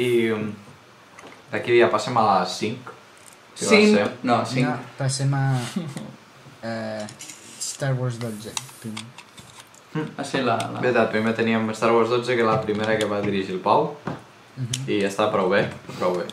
[0.00, 0.48] I um,
[1.52, 2.98] d'aquí ja passem a les 5.
[3.54, 4.24] Si va Cinc...
[4.24, 4.66] No, cinc.
[4.66, 5.44] No, passem a...
[6.62, 7.06] Eh,
[7.60, 8.52] Star Wars 12.
[8.80, 9.04] primer.
[10.16, 10.56] Va ser la...
[10.72, 10.80] la...
[10.80, 13.96] Veritat, primer teníem Star Wars 12, que la primera que va dirigir el Pau,
[14.52, 14.82] Mhm.
[14.86, 15.62] i està prou bé,
[15.98, 16.26] prou bé.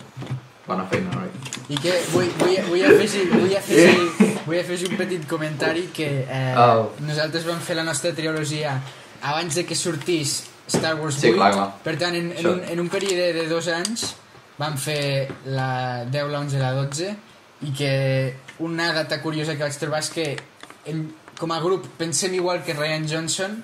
[0.67, 1.29] Bona feina, noi.
[1.71, 6.53] I que vull, vull, vull, afegir, vull, afegir, vull afegir un petit comentari que eh,
[6.59, 6.89] Oh.
[6.99, 8.73] nosaltres vam fer la nostra trilogia
[9.21, 11.21] abans de que sortís Star Wars 8.
[11.21, 11.69] Sí, clar, clar.
[11.87, 14.09] Per tant, en, en, un, en un període de dos anys
[14.59, 17.09] vam fer la 10, la 11 i la 12
[17.67, 17.93] i que
[18.63, 20.27] una data curiosa que vaig trobar és que
[20.91, 21.07] en,
[21.39, 23.57] com a grup pensem igual que Ryan Johnson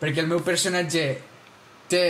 [0.00, 1.06] perquè el meu personatge
[1.90, 2.04] té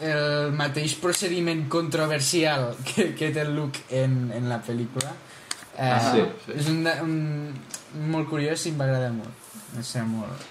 [0.00, 5.12] el mateix procediment controversial que, que té el Luke en, en la pel·lícula.
[5.76, 6.56] Eh, Ah, sí, sí.
[6.56, 7.12] És un, un,
[8.12, 9.52] molt curiós i em va agradar molt.
[9.76, 10.48] Va ser molt...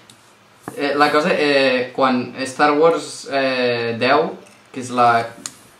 [0.76, 4.32] Eh, la cosa, eh, quan Star Wars eh, 10,
[4.72, 5.10] que és la...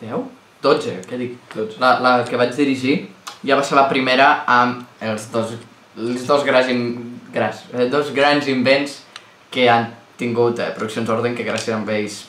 [0.03, 0.40] 10?
[0.63, 1.37] 12, què dic?
[1.55, 1.79] 12.
[1.81, 2.97] La, la que vaig dirigir,
[3.47, 5.55] ja va ser la primera amb els dos,
[5.97, 6.83] els dos grans, in,
[7.33, 8.99] grans, eh, dos grans invents
[9.51, 9.89] que han
[10.21, 12.27] tingut eh, Produccions Orden, que gràcies a ells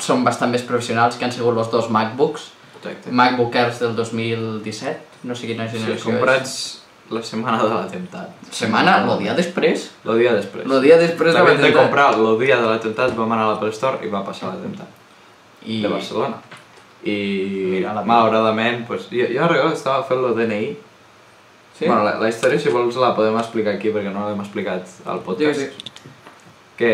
[0.00, 2.50] són bastant més professionals, que han sigut els dos MacBooks,
[2.80, 3.10] Exacte.
[3.12, 6.52] MacBook Airs del 2017, no sé quina Sí, generació comprats
[7.10, 8.30] la setmana de l'atemptat.
[8.48, 8.54] és.
[8.62, 10.64] Setmana, el dia després, El dia després.
[10.64, 11.82] el dia després de L'havíem de l'atemptat.
[11.82, 14.88] comprar el dia de l'atemptat, vam anar a l'Apple Store i va passar l'atemptat.
[15.66, 15.82] I...
[15.82, 16.38] De Barcelona.
[17.04, 20.76] I malauradament, pues, jo, jo recordo que estava fent el DNI.
[21.78, 21.86] Sí?
[21.86, 25.20] Bueno, la, la història, si vols, la podem explicar aquí perquè no l'hem explicat al
[25.24, 25.60] podcast.
[25.60, 25.86] Digues,
[26.76, 26.92] Que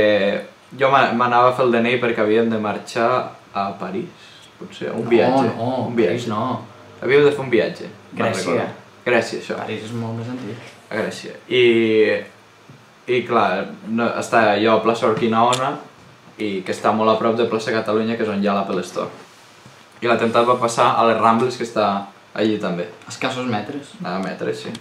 [0.79, 3.11] jo m'a- m'anava a fer el DNI perquè havíem de marxar
[3.55, 4.09] a París,
[4.59, 5.43] potser, un viatge.
[5.57, 6.13] No, no, un viatge.
[6.13, 6.63] París no.
[7.03, 7.91] Havíem de fer un viatge.
[8.17, 8.67] Grècia.
[9.07, 9.57] Grècia, això.
[9.61, 10.57] París és molt més antic.
[10.91, 11.35] a Grècia.
[11.49, 12.23] I,
[13.07, 15.77] i clar, no, està allò a plaça Urquinaona
[16.39, 18.83] i que està molt a prop de plaça Catalunya, que és on hi ha l'Apple
[18.83, 19.09] Store.
[20.03, 21.87] I l'atemptat va passar a les Rambles, que està
[22.37, 23.95] allí també, Escassos metres.
[24.05, 24.73] a metres, sí.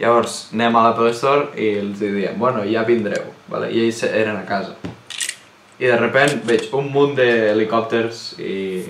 [0.00, 3.70] Llavors, anem a l'Apple Store i els diem, bueno, ja vindreu, vale?
[3.70, 4.74] i ells eren a casa.
[5.78, 8.82] I de repent veig un munt d'helicòpters, i...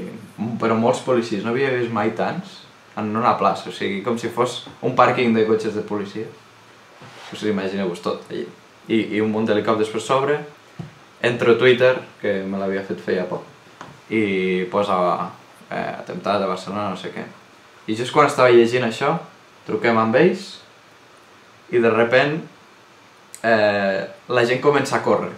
[0.60, 2.60] però molts policies, no havia vist mai tants
[2.96, 6.28] en una plaça, o sigui, com si fos un pàrquing de cotxes de policia.
[7.34, 8.46] Sigui, imagineu-vos tot allí.
[8.86, 10.38] I, I un munt d'helicòpters per sobre.
[11.24, 13.42] Entro a Twitter, que me l'havia fet feia poc,
[14.12, 14.98] i posa
[15.70, 17.24] eh, atemptat a Barcelona, no sé què.
[17.86, 19.14] I just quan estava llegint això,
[19.66, 20.50] truquem amb ells
[21.72, 22.38] i de repent
[23.44, 25.32] eh, la gent comença a córrer.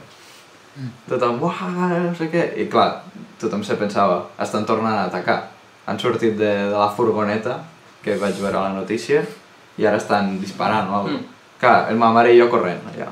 [1.08, 1.62] Tothom, uah,
[2.04, 2.50] no sé què.
[2.60, 3.02] I clar,
[3.40, 5.40] tothom se pensava, estan tornant a atacar.
[5.86, 7.60] Han sortit de, de la furgoneta,
[8.04, 9.22] que vaig veure a la notícia,
[9.76, 11.32] i ara estan disparant o alguna Mm.
[11.56, 13.06] Clar, el ma mare i jo corrent allà.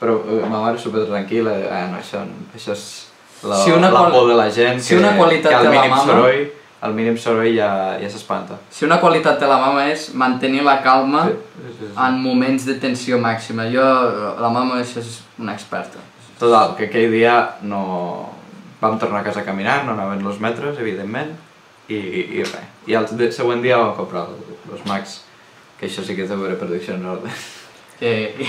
[0.00, 2.24] Però eh, ma mare super tranquil·la, eh, no, això,
[2.54, 3.03] això és
[3.44, 5.64] la, Si una la qual- por de la gent, si que, una qualitat que al
[5.64, 8.58] la mínim mama- soroll, al mínim soroll ja, ja s'espanta.
[8.70, 11.92] Si una qualitat de la mama és mantenir la calma Sí, sí, sí, sí.
[12.06, 13.64] en moments de tensió màxima.
[13.72, 15.98] Jo, la mama això és una experta.
[16.38, 18.30] Total, que aquell dia no...
[18.80, 21.30] Vam tornar a casa caminant, no anaven els metres, evidentment,
[21.88, 22.66] i, i res.
[22.86, 24.26] I el de- següent dia vam comprar
[24.72, 25.22] els Macs,
[25.80, 27.32] que això sí que té a veure Productions Orden.
[28.00, 28.48] Eh, i,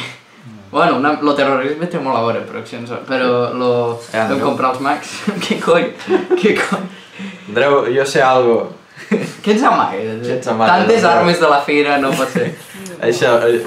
[0.76, 3.70] bueno, una, lo terrorisme té molt a veure, però, sense, però lo,
[4.12, 4.50] Ja, vam no.
[4.50, 5.14] comprar els Macs.
[5.46, 5.88] Què cony?
[6.42, 6.90] Què cony?
[7.48, 8.58] Andreu, jo sé algo.
[9.08, 9.96] Què ets amaga?
[10.24, 11.22] Què ets amaga, Tantes Andreu?
[11.22, 12.50] armes de la fira no pot ser.
[13.08, 13.62] Això, eh,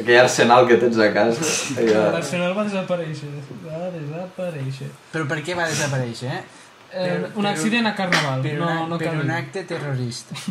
[0.00, 1.46] aquell arsenal que tens a casa.
[1.84, 2.02] Allò...
[2.16, 3.30] L'Arsenal va desaparèixer.
[3.68, 4.90] Va desaparèixer.
[5.12, 6.42] Però per què va desaparèixer, eh?
[6.90, 8.40] Eh, un accident a Carnaval.
[8.42, 10.34] Per, no, una, no per un acte terrorista.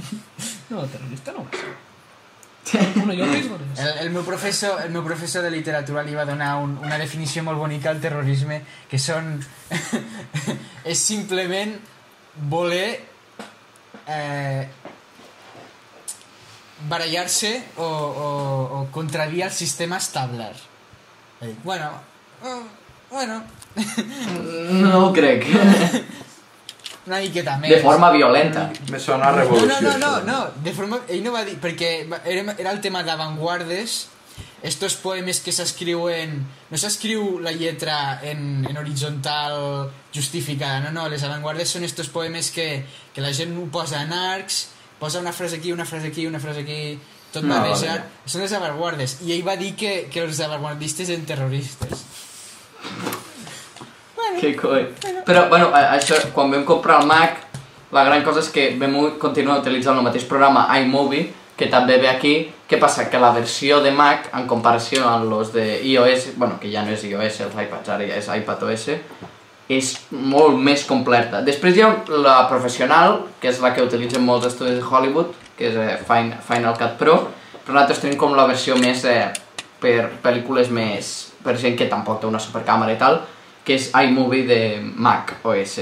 [0.69, 1.72] No, terrorista no va ser.
[2.96, 3.58] Bueno, jo penso.
[3.78, 7.44] El, el, meu professor, el meu professor de literatura li va donar un, una definició
[7.44, 9.38] molt bonica al terrorisme, que són...
[10.91, 11.76] és simplement
[12.50, 13.00] voler
[14.08, 14.68] eh,
[16.90, 18.28] barallar-se o, o,
[18.80, 20.68] o contradir el sistema establert.
[21.64, 21.91] Bueno,
[22.44, 22.62] eh,
[23.12, 23.44] bueno,
[24.72, 25.46] No ho crec.
[27.07, 27.71] una miqueta més.
[27.71, 28.69] De forma violenta.
[28.91, 29.67] Me sona a No, revolució.
[29.67, 30.26] no, no, no, això.
[30.26, 30.99] no, de forma...
[31.07, 31.57] Ell no va dir...
[31.61, 31.91] Perquè
[32.26, 34.07] era, era el tema d'avantguardes,
[34.61, 36.35] estos poemes que s'escriuen...
[36.69, 42.51] No s'escriu la lletra en, en horitzontal justificada, no, no, les avantguardes són estos poemes
[42.51, 44.67] que, que la gent ho posa en arcs,
[44.99, 46.99] posa una frase aquí, una frase aquí, una frase aquí,
[47.31, 48.03] tot No, barrejat.
[48.03, 48.26] vale.
[48.26, 49.17] Són les avantguardes.
[49.26, 52.05] I ell va dir que, que els avantguardistes eren terroristes.
[54.39, 54.85] Que coi.
[55.26, 57.38] Però, bueno, això, quan vam comprar el Mac,
[57.91, 62.07] la gran cosa és que vam continuar utilitzant el mateix programa iMovie, que també ve
[62.10, 62.35] aquí.
[62.69, 63.07] Què passa?
[63.10, 66.93] Que la versió de Mac, en comparació amb los de iOS, bueno, que ja no
[66.93, 68.85] és iOS, els iPads, ara ja és iPadOS,
[69.69, 71.41] és molt més completa.
[71.45, 71.89] Després hi ha
[72.22, 76.35] la professional, que és la que utilitzen molts estudis de Hollywood, que és eh, Fin-
[76.45, 77.18] Final Cut Pro,
[77.65, 79.27] però nosaltres tenim com la versió més eh,
[79.81, 81.11] per pel·lícules més...
[81.43, 83.22] per gent que tampoc té una supercàmera i tal,
[83.70, 85.78] que és iMovie de Mac OS.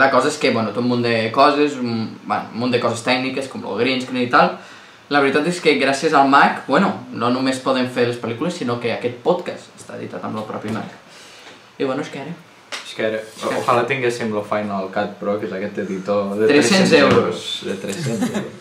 [0.00, 2.80] La cosa és que, bueno, té un munt de coses, un, bueno, un munt de
[2.80, 4.54] coses tècniques, com el green screen i tal.
[5.12, 8.78] La veritat és que gràcies al Mac, bueno, no només poden fer les pel·lícules, sinó
[8.80, 10.96] que aquest podcast està editat amb el propi Mac.
[11.76, 12.32] I bueno, és que ara...
[12.78, 13.20] És que era,
[13.50, 17.46] ojalà tinguéssim el Final Cut Pro, que és aquest editor de 300 euros.
[17.66, 18.56] De 300 euros.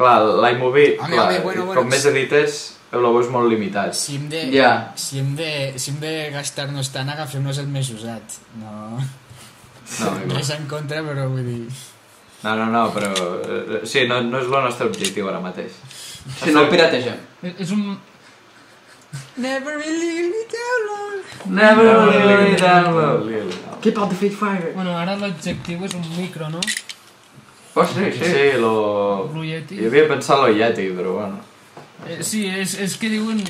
[0.00, 3.94] clar, l'iMovie, clar, home, bueno, bueno, com més edites, el veus molt limitat.
[3.94, 4.92] Si hem de, Ja.
[4.96, 8.38] si hem de, si hem de gastar-nos tant, agafem-nos el més usat.
[8.60, 8.98] No,
[9.98, 11.68] No, és en contra, però vull dir...
[12.44, 13.08] no, no, no però...
[13.14, 15.72] eh, Sí, no, no és el nostre objectiu ara mateix.
[16.42, 17.16] Si no el pirategem.
[17.42, 17.98] És- És un...
[19.36, 23.26] Never really me down Never really No, download.
[23.26, 23.48] Lil.
[23.80, 24.72] Keep out the feed fire.
[24.74, 26.60] Bueno, ara l'objectiu és un micro, no?
[27.74, 28.24] Oh, sí, sí.
[28.24, 29.28] Sí, lo...
[29.32, 29.78] Blue Yeti.
[29.80, 31.38] Jo havia pensat lo Yeti, però bueno.
[32.06, 33.42] Eh, sí, és, és que diuen...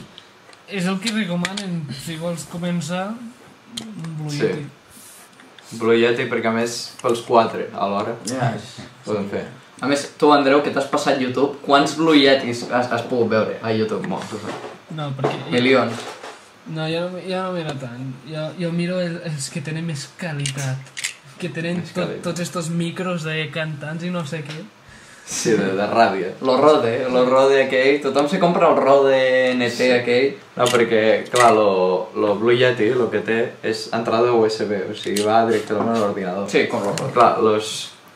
[0.68, 3.06] És el que recomanen si vols començar
[3.80, 4.42] un Blue Sí.
[4.44, 4.66] Yeti.
[5.78, 8.74] Blue Yeti perquè a més pels quatre alhora Ja, és...
[9.04, 9.46] podem fer.
[9.80, 13.58] A més, tu, Andreu, que t'has passat YouTube, quants Blue Yetis has, has pogut veure
[13.62, 14.08] a YouTube?
[14.10, 14.32] Molts.
[14.96, 15.36] No, perquè...
[15.52, 16.00] Milions.
[16.68, 18.08] No, jo no, jo no miro tant.
[18.28, 20.90] Jo, jo miro el, els que tenen més qualitat.
[21.38, 24.58] Que tenen tot, tots estos micros de cantants i no sé què.
[25.28, 26.30] Sí, de, de ràdio.
[26.40, 29.18] Lo Rode, lo Rode aquell, tothom se compra el Rode
[29.52, 30.30] NT aquell.
[30.56, 31.68] No, perquè, clar, lo,
[32.16, 36.48] lo Blue Yeti el que té és entrada USB, o sigui, va directament a l'ordinador.
[36.48, 37.12] Sí, com lo Rode.
[37.12, 37.74] Clar, los,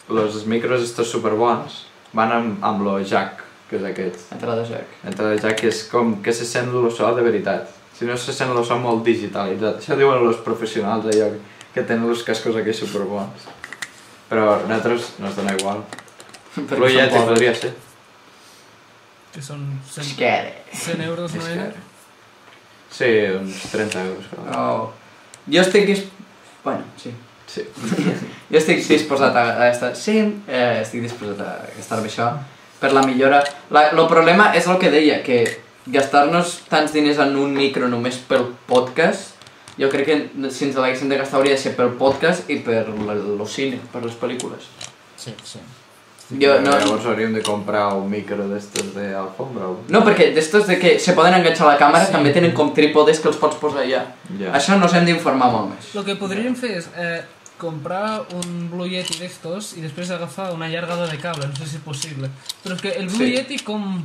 [0.08, 1.82] los micros estos superbons
[2.16, 4.24] van amb, amb lo jack, que és aquest.
[4.32, 4.96] Entrada jack.
[5.04, 7.68] Entrada jack que és com que se sent el so de veritat.
[7.92, 9.82] Si no se sent el so molt digitalitzat.
[9.84, 11.28] Això diuen els professionals allò
[11.74, 13.44] que tenen els cascos aquells superbons.
[14.32, 15.84] Però a nosaltres no ens dona igual.
[16.54, 17.28] Són Yeti pobres.
[17.30, 17.72] podria ser.
[19.32, 20.32] Que són 100, És que...
[20.84, 21.70] 100 euros, no era?
[22.92, 24.26] Sí, uns 30 euros.
[24.32, 24.64] Però...
[24.64, 24.90] Oh.
[25.48, 26.04] Jo estic dis...
[26.64, 27.14] Bueno, sí.
[27.48, 27.64] Sí.
[28.52, 29.94] Jo estic disposat a, a estar...
[29.96, 32.28] Sí, eh, estic disposat a gastar-me això
[32.82, 33.40] per la millora.
[33.70, 35.44] El problema és el que deia, que
[35.86, 39.38] gastar-nos tants diners en un micro només pel podcast,
[39.78, 40.16] jo crec que
[40.52, 44.02] si ens l'haguéssim de gastar hauria de ser pel podcast i per el cine, per
[44.04, 44.66] les pel·lícules.
[45.16, 45.62] Sí, sí.
[46.40, 49.66] Jo, no, Llavors hauríem de comprar un micro d'estos d'alfombra.
[49.68, 52.12] o- no, perquè d'estos de que se poden enganxar a la càmera Sí.
[52.12, 54.04] també tenen com trípodes que els pots posar allà.
[54.38, 54.52] Ja.
[54.54, 55.94] Això nos hem d'informar molt més.
[55.94, 57.22] El que podríem fer és eh,
[57.58, 61.76] comprar un Blue Yeti d'estos i després agafar un allargador de cable, no sé si
[61.76, 62.28] és possible.
[62.64, 63.34] Però és que el Blue Sí.
[63.36, 64.02] Yeti com...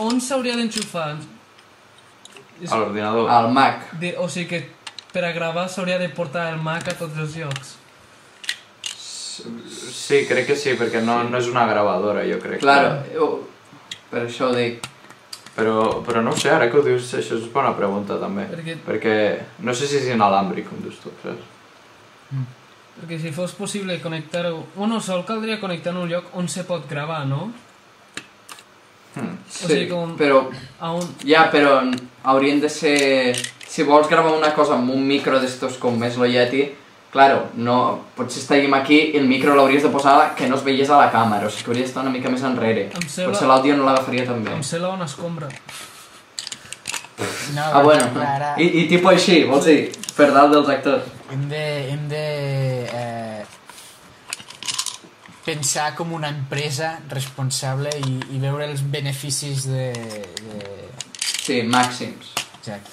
[0.00, 1.16] On s'hauria d'enxufar?
[2.62, 3.30] És- A l'ordinador.
[3.30, 3.92] Al Mac.
[4.00, 4.70] De, o sigui que
[5.12, 7.76] per a gravar s'hauria de portar el Mac a tots els llocs.
[9.36, 12.60] Sí, crec que sí, perquè no, no és una gravadora, jo crec.
[12.62, 13.28] Claro, jo,
[14.10, 14.84] per això ho dic.
[15.56, 18.44] Però, però no ho sé, ara que ho dius, això és bona pregunta també.
[18.50, 19.14] Perquè- Perquè
[19.64, 21.52] no sé si és inalàmbric, com dius tu, saps?
[23.00, 24.66] Perquè si fos possible connectar-ho...
[24.74, 27.50] Bueno, sol caldria connectar en un lloc on se pot gravar, no?
[29.16, 29.32] Hmm.
[29.64, 30.42] O sigui, com- però...
[30.80, 31.04] A un...
[31.24, 31.78] Ja, però
[32.24, 33.36] haurien de ser...
[33.66, 36.66] Si vols gravar una cosa amb un micro d'estos com és lo Yeti,
[37.12, 37.76] claro, no,
[38.16, 41.10] potser estàvem aquí i el micro l'hauries de posar que no es veiés a la
[41.12, 42.90] càmera, o sigui que hauria d'estar una mica més enrere.
[42.94, 44.52] Em sembla- Potser l'àudio no l'agafaria tan bé.
[44.52, 45.48] Em cela una escombra.
[47.54, 48.04] No, Ah, bueno.
[48.20, 51.04] Ara, I, I tipus així, vols dir, per dalt dels actors.
[51.32, 51.62] hem de,
[51.92, 52.24] hem de
[52.92, 53.44] eh,
[55.46, 59.92] pensar com una empresa responsable i, i veure els beneficis de...
[59.94, 60.60] de...
[61.46, 62.32] Sí, màxims.
[62.58, 62.90] Exacte.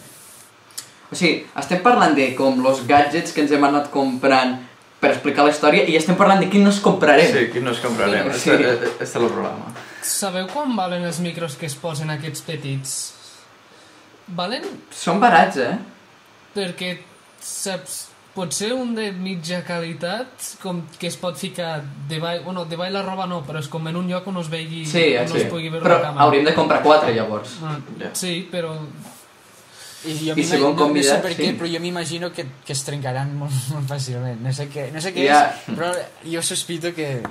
[1.13, 4.57] O sigui, estem parlant de com los gadgets que ens hem anat comprant
[5.03, 7.29] per explicar la història i estem parlant de quin nos comprarem.
[7.31, 8.31] Sí, quin nos comprarem.
[8.33, 8.49] Sí.
[8.49, 9.73] Este, este és el problema.
[10.03, 12.93] Sabeu quan valen els micros que es posen aquests petits?
[14.35, 14.63] Valen
[14.95, 15.75] Són barats, eh?
[16.55, 16.93] perquè,
[17.43, 17.97] saps,
[18.33, 20.29] pot ser un de mitja qualitat,
[20.61, 23.97] com que es pot ficar davall, bueno, davall la roba no, però és com en
[23.99, 25.41] un lloc on es vegi, Sí, on sí.
[25.43, 26.23] es pugui veure Però la càmera.
[26.27, 27.57] hauríem de comprar quatre, llavors.
[27.65, 28.13] Ah, Ja.
[28.17, 28.77] Sí, però
[30.05, 31.41] I, jo I si vol no, no sé convidar, per sí.
[31.43, 34.41] què, però jo m'imagino que, que es trencaran molt, molt fàcilment.
[34.43, 35.45] No sé què, no sé què Ja.
[35.53, 35.91] és, però
[36.27, 37.21] jo sospito que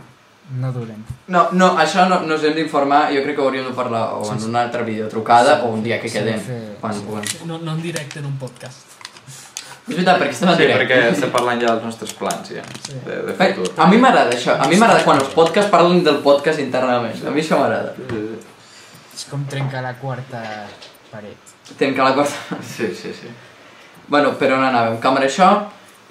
[0.59, 1.05] no duren.
[1.28, 4.32] No, no, això no, no us hem d'informar, jo crec que hauríem de parlar o
[4.32, 7.05] en una altra videotrucada o un dia que Sí, quedem, fer- quan sí.
[7.07, 7.24] puguem.
[7.47, 8.89] no, no en directe en un podcast.
[9.82, 10.82] És veritat, perquè estem en Sí, directe.
[10.94, 12.93] perquè estem parlant ja dels nostres plans, ja, Sí.
[13.05, 13.73] de, de Eh, futur.
[13.77, 17.31] A mi m'agrada això, a mi m'agrada quan els podcasts parlen del podcast internament, a
[17.31, 17.94] mi això m'agrada.
[19.15, 20.66] És com trencar la quarta
[21.11, 21.52] paret.
[21.78, 22.36] Trencar la cosa.
[22.62, 23.30] Sí, sí, sí.
[24.09, 24.98] Bueno, per on anàvem?
[25.01, 25.48] Càmera això,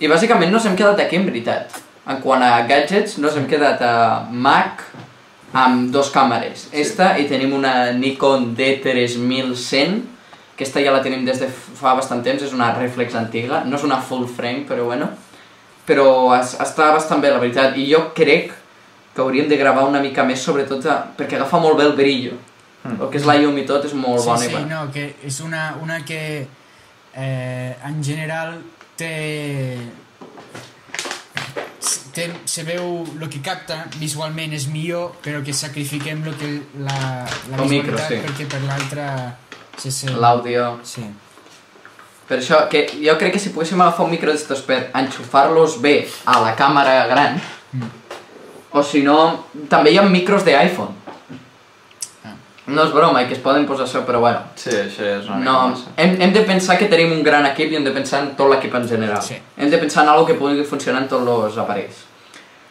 [0.02, 1.76] i bàsicament nos hem quedat aquí en veritat.
[2.10, 3.96] En quant a gadgets, nos hem quedat a
[4.32, 4.82] Mac
[5.54, 6.70] amb dos càmeres.
[6.74, 10.00] Esta, i tenim una Nikon D3100,
[10.58, 13.78] que esta ja la tenim des de fa bastant temps, és una reflex antiga, no
[13.78, 15.12] és una full frame, però bueno.
[15.86, 16.08] Però
[16.38, 18.56] es, està bastant bé, la veritat, i jo crec
[19.14, 22.38] que hauríem de gravar una mica més, sobretot a, perquè agafa molt bé el brillo.
[22.84, 22.98] Mm.
[22.98, 24.42] El que és la llum i tot és molt sí, bona.
[24.42, 24.68] sí, bona.
[24.70, 26.22] no, que és una, una que
[27.14, 28.56] eh, en general
[28.98, 29.78] té,
[32.14, 36.52] té, se veu el que capta visualment és millor però que sacrifiquem lo que
[36.82, 38.22] la, la El micro, sí.
[38.26, 39.10] perquè per l'altra
[39.78, 40.18] se sent...
[40.22, 40.80] L'àudio...
[40.84, 41.06] Sí.
[42.32, 45.98] Per això, que jo crec que si poguéssim agafar un micro d'estos per enxufar-los bé
[46.32, 47.42] a la càmera gran,
[47.72, 47.88] Mm.
[48.72, 50.92] o si no, també hi ha micros d'iPhone.
[52.72, 54.40] No és broma, i que es poden posar això, però bueno.
[54.56, 55.90] Sí, això és una No, massa.
[55.98, 58.50] hem, hem de pensar que tenim un gran equip i hem de pensar en tot
[58.50, 59.22] l'equip en general.
[59.22, 59.36] Sí.
[59.58, 62.06] Hem de pensar en algo que pugui funcionar en tots els aparells.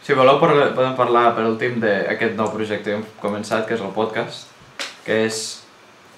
[0.01, 3.81] Si voleu parla- podem parlar per últim d'aquest nou projecte que hem començat, que és
[3.81, 4.47] el podcast,
[5.05, 5.61] que és,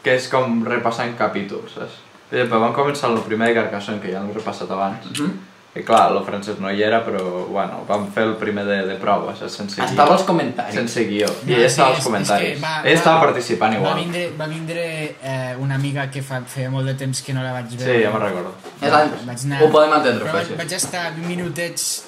[0.03, 1.99] que és com repassant capítols, saps?
[2.29, 5.31] Per exemple, vam començar el primer de Carcassonne, que ja l'hem repassat abans, Uh -huh.
[5.75, 8.95] I clar, el francès no hi era, però bueno, vam fer el primer de, de
[9.01, 9.55] prova, saps?
[9.57, 9.87] Sense guió.
[9.89, 10.75] Estava als comentaris.
[10.75, 11.25] Sense guió.
[11.25, 12.53] I No, ella sí, estava és- als és comentaris.
[12.53, 13.95] que va- Ella estava va- participant Va igual.
[14.03, 14.83] vindre, va vindre
[15.23, 18.03] eh, una amiga que fa, feia molt de temps que no la vaig Sí, veure.
[18.03, 18.53] ja me'n recordo.
[18.81, 19.11] És el...
[19.25, 20.53] Vaig anar- Ho podem entendre, Però vaig, sí.
[20.61, 22.05] vaig estar 20 minutets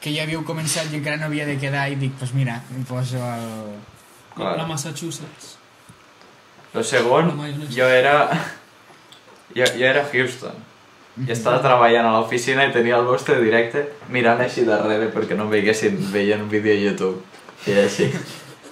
[0.00, 2.60] que ja havíeu començat i encara no havia de quedar i dic, doncs pues mira,
[2.76, 3.80] em poso el...
[4.36, 4.58] Clar.
[4.58, 5.56] La Massachusetts.
[6.74, 7.32] Lo segon,
[7.74, 8.28] jo era...
[9.56, 10.52] Jo, jo era Houston.
[11.24, 15.46] I estava treballant a l'oficina i tenia el vostre directe mirant així darrere perquè no
[15.46, 17.22] em veiessin veient un vídeo a YouTube.
[17.66, 18.10] I així,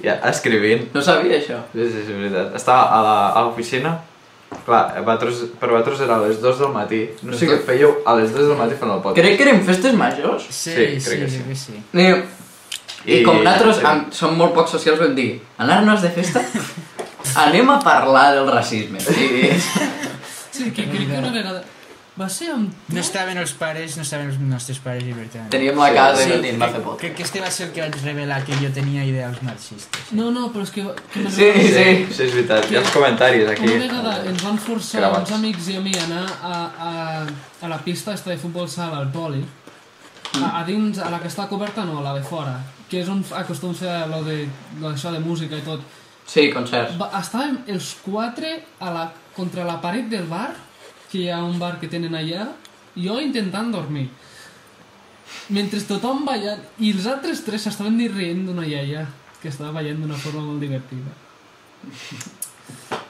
[0.05, 0.91] ja, escrivint.
[0.95, 1.63] No sabia això.
[1.73, 2.53] Sí, sí, sí, és veritat.
[2.59, 3.95] Estava a l'oficina,
[4.67, 7.01] clar, vosaltres, per vosaltres era a les 2 del matí.
[7.25, 9.25] No sé què fèieu a les 2 del matí fent el podcast.
[9.25, 10.45] Crec que eren festes majors.
[10.51, 11.43] Sí, Sí, sí, crec que sí.
[11.49, 11.81] que sí.
[11.95, 12.07] I,
[13.09, 13.87] I, I- com nosaltres sí.
[13.89, 15.31] am, som molt poc socials vam dir
[15.61, 16.41] anar-nos de festa
[17.45, 19.51] anem a parlar del racisme I,
[20.55, 21.65] Sí, que crec que una vegada...
[22.15, 22.71] Va ser amb...
[22.95, 25.49] No estaven els pares, no estaven els nostres pares i per tant...
[25.51, 27.41] teníem la Sí, casa sí, i no teníem va crec, fer pot crec que este
[27.43, 30.13] va ser el que vaig revelar que jo tenia ideals marxistes.
[30.15, 30.85] No, no, però és que...
[31.11, 31.89] que Sí, n'he- sí.
[32.15, 32.69] Sí, és veritat.
[32.71, 33.67] Hi ha els comentaris aquí.
[33.67, 35.25] Una vegada ens van forçar Gravats.
[35.33, 36.23] uns amics i a mi a anar
[36.53, 36.93] a, a,
[37.67, 39.43] a la pista esta de futbol sala, al poli,
[40.39, 42.55] a, a dins, a la que està coberta no, a la de fora,
[42.91, 44.45] que és on acostum a fer lo de,
[44.79, 45.83] lo d'això de música i tot.
[46.31, 50.53] sí, concerts Va, estàvem els quatre a la, contra la paret del bar,
[51.15, 52.49] que hi ha un bar que tenen allà,
[52.99, 54.09] i jo intentant dormir.
[55.55, 59.07] Mentre tothom ballant, i els altres tres s'estaven rient d'una iaia
[59.39, 61.15] que estava ballant d'una forma molt divertida.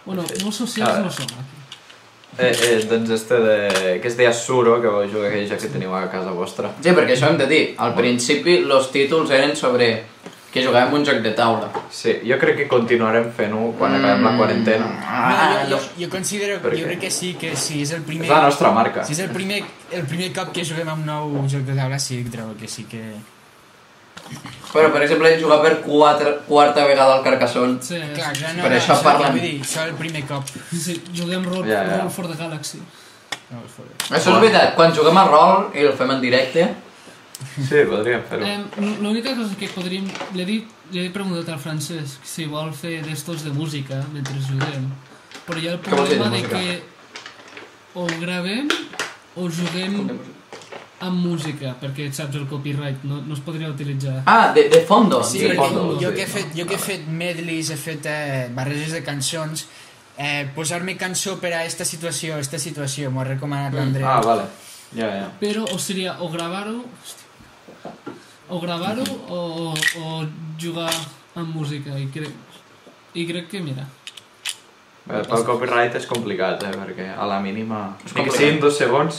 [0.04, 1.60] Bueno, molt socials no som aquí.
[2.36, 3.58] Eh, eh, doncs este de...
[4.02, 6.72] que es deia Suro, que vau jugar aquell joc que teniu a casa vostra.
[6.82, 9.88] sí, perquè això hem de dir al principi els títols eren sobre
[10.54, 14.32] que jugàvem un joc de taula Sí, jo crec que continuarem fent-ho quan acabem la
[14.38, 14.86] quarantena.
[15.02, 18.02] ah, no, jo, jo, jo considero, Per jo crec que sí, que si és el
[18.06, 18.28] primer...
[18.28, 19.02] És la nostra marca.
[19.04, 21.98] Si és el primer, el primer cop que juguem a un nou joc de taula,
[21.98, 23.02] sí, trobo que sí que...
[24.72, 28.70] però per exemple jugar per quatre, quarta vegada al Carcassonne Sí, Clar, clar, no, Per
[28.72, 29.32] no, això això parlen.
[29.36, 30.48] Vull dir, això el primer cop.
[30.72, 31.98] sí, juguem Roll, Ja, ja.
[32.00, 32.80] Roll for the Galaxy.
[33.50, 33.90] No, és fora.
[34.16, 36.64] això és veritat, quan juguem a rol i el fem en directe
[37.42, 38.46] Sí, podríem fer-ho.
[38.46, 38.60] Eh,
[39.02, 40.06] L'única cosa que podríem...
[40.34, 44.38] Li he, dit, li he preguntat al Francesc si vol fer d'estos de música mentre
[44.42, 44.86] juguem.
[45.44, 46.60] Però hi ha el problema de música?
[46.60, 46.94] que
[47.94, 48.70] o gravem
[49.36, 49.98] o juguem
[51.04, 54.22] amb música, perquè saps el copyright, no, no es podria utilitzar.
[54.30, 55.20] Ah, de, de fondo.
[55.26, 55.98] Sí, de fondo.
[56.00, 59.66] jo que he fet, jo que he fet medleys, he fet eh, barreges de cançons,
[60.16, 64.06] eh, posar-me cançó per a esta situació, esta situació, m'ho ha recomanat l'Andreu.
[64.08, 64.48] Ah, vale.
[64.94, 65.28] Ja, ja.
[65.42, 66.78] Però o seria o gravar-ho
[68.48, 70.24] o gravar-ho o, o
[70.60, 70.92] jugar
[71.34, 72.32] amb música i crec,
[73.14, 73.86] i crec que mira
[75.04, 77.90] Bé, pel copyright és complicat, eh, perquè a la mínima...
[78.14, 79.18] Ni que siguin dos segons,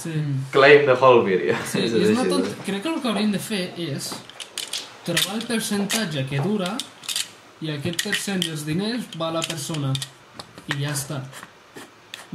[0.00, 0.14] sí.
[0.54, 1.52] claim the whole video.
[1.68, 2.54] Sí, És és una eh?
[2.64, 4.14] crec que el que hauríem de fer és
[5.04, 6.72] trobar el percentatge que dura
[7.60, 9.92] i aquest percent dels diners va a la persona
[10.72, 11.20] i ja està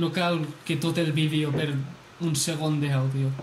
[0.01, 1.68] no cal que tot el vídeo per
[2.22, 3.34] un segon d'àudio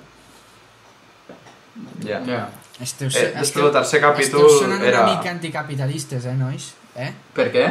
[2.03, 2.19] Ja.
[2.27, 2.49] Ja.
[2.81, 6.73] Esteu, Eh, després del tercer capítol esteu sonant era- una mica anticapitalistes, eh, nois?
[6.95, 7.13] Eh?
[7.35, 7.65] Per què?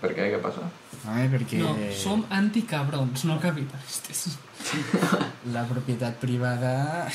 [0.00, 0.30] Per què?
[0.32, 0.64] Què passa?
[1.06, 4.38] Home, perquè no, som anticabrons, no capitalistes
[5.54, 7.06] la propietat privada...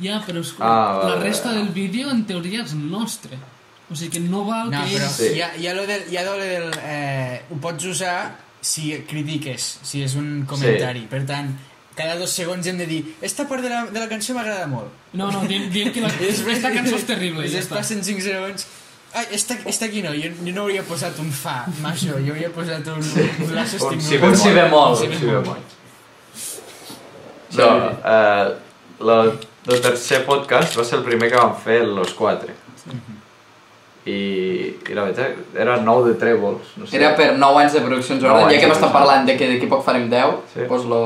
[0.00, 0.54] ja, però és...
[0.60, 1.60] Ah, vale, la resta vale.
[1.62, 3.38] del vídeo en teoria és nostre
[3.90, 5.28] o sigui que no val No, que però ells Sí.
[5.36, 6.70] hi, ha lo del, lo del...
[6.82, 8.16] Eh, ho pots usar
[8.64, 11.02] si critiques, si és un comentari.
[11.04, 11.10] Sí.
[11.12, 11.50] Per tant,
[11.96, 14.88] cada dos segons hem de dir esta part de la, de la cançó m'agrada molt.
[15.12, 18.02] no, no, diem, diem que la, aquesta cançó és terrible i ja després està passen
[18.02, 18.66] 5 segons
[19.14, 22.48] Ai, esta, esta aquí no, jo, jo no hauria posat un fa, macho, jo hauria
[22.50, 24.02] posat un, un la Un sostingut.
[24.02, 24.96] si Un si bemol.
[24.98, 25.60] Un si bemol.
[27.54, 27.68] No,
[28.04, 28.54] eh,
[29.06, 29.18] la,
[29.70, 32.56] el tercer podcast va ser el primer que vam fer los quatre.
[34.04, 34.16] I,
[34.82, 36.74] i la veritat, era nou de trèvols.
[36.76, 36.98] No sé.
[36.98, 39.70] Era per 9 anys de produccions Jordan, ja que hem estat parlant de que d'aquí
[39.70, 40.66] poc farem 10, Sí.
[40.68, 41.00] doncs lo...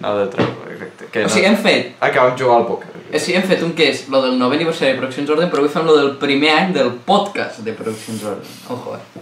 [0.00, 1.08] Nou de trèvols, exacte.
[1.12, 2.88] Que O sigui, hem fet, Ah, que vam jugar al pòquer.
[3.14, 5.58] o sigui, hem fet un que és lo del 9 aniversari de Produccions Jordan, però
[5.64, 8.42] avui fem lo del primer any del podcast de Produccions Jordan.
[8.70, 9.20] Ojo, eh?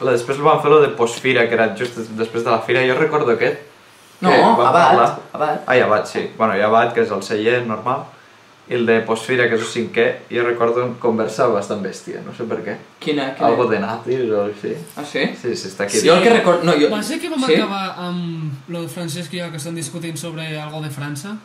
[0.00, 2.82] La, després vam fer lo de postfira, que era just des- després de la fira.
[2.86, 3.58] Jo recordo aquest.
[4.20, 5.18] No, abat, parlar.
[5.32, 5.62] abat.
[5.66, 6.30] Ah, i abat, sí.
[6.36, 8.04] Bueno, i abat, que és el celler normal.
[8.68, 12.34] I el de postfira, que és el cinquè, jo recordo un conversa bastant bèstia, no
[12.36, 12.74] sé per què.
[13.00, 13.48] Quina, quina?
[13.48, 14.74] Algo de nazis o així.
[14.94, 15.24] Ah, sí?
[15.40, 16.02] Sí, sí, està aquí.
[16.04, 16.68] Jo el que recordo...
[16.68, 16.90] No, jo...
[16.92, 17.56] Va ser que vam sí?
[17.56, 21.38] acabar amb lo de Francesc i jo que estan discutint sobre algo de França?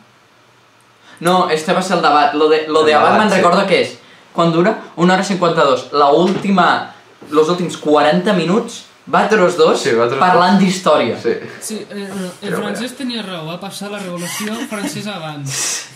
[1.24, 2.34] No, este va ser el debat.
[2.34, 3.38] Lo de, lo El de debat, me'n sí.
[3.40, 4.00] recordo que és...
[4.34, 4.74] Quan dura?
[4.96, 5.92] Una hora 52.
[5.92, 6.90] La última...
[7.30, 11.16] Los últims 40 minuts Vosaltres dos Sí, vosaltres parlant d'història.
[11.20, 11.34] Sí.
[11.60, 15.58] Sí, eh, no, el Però francès tenia raó, va passar la revolució francesa abans.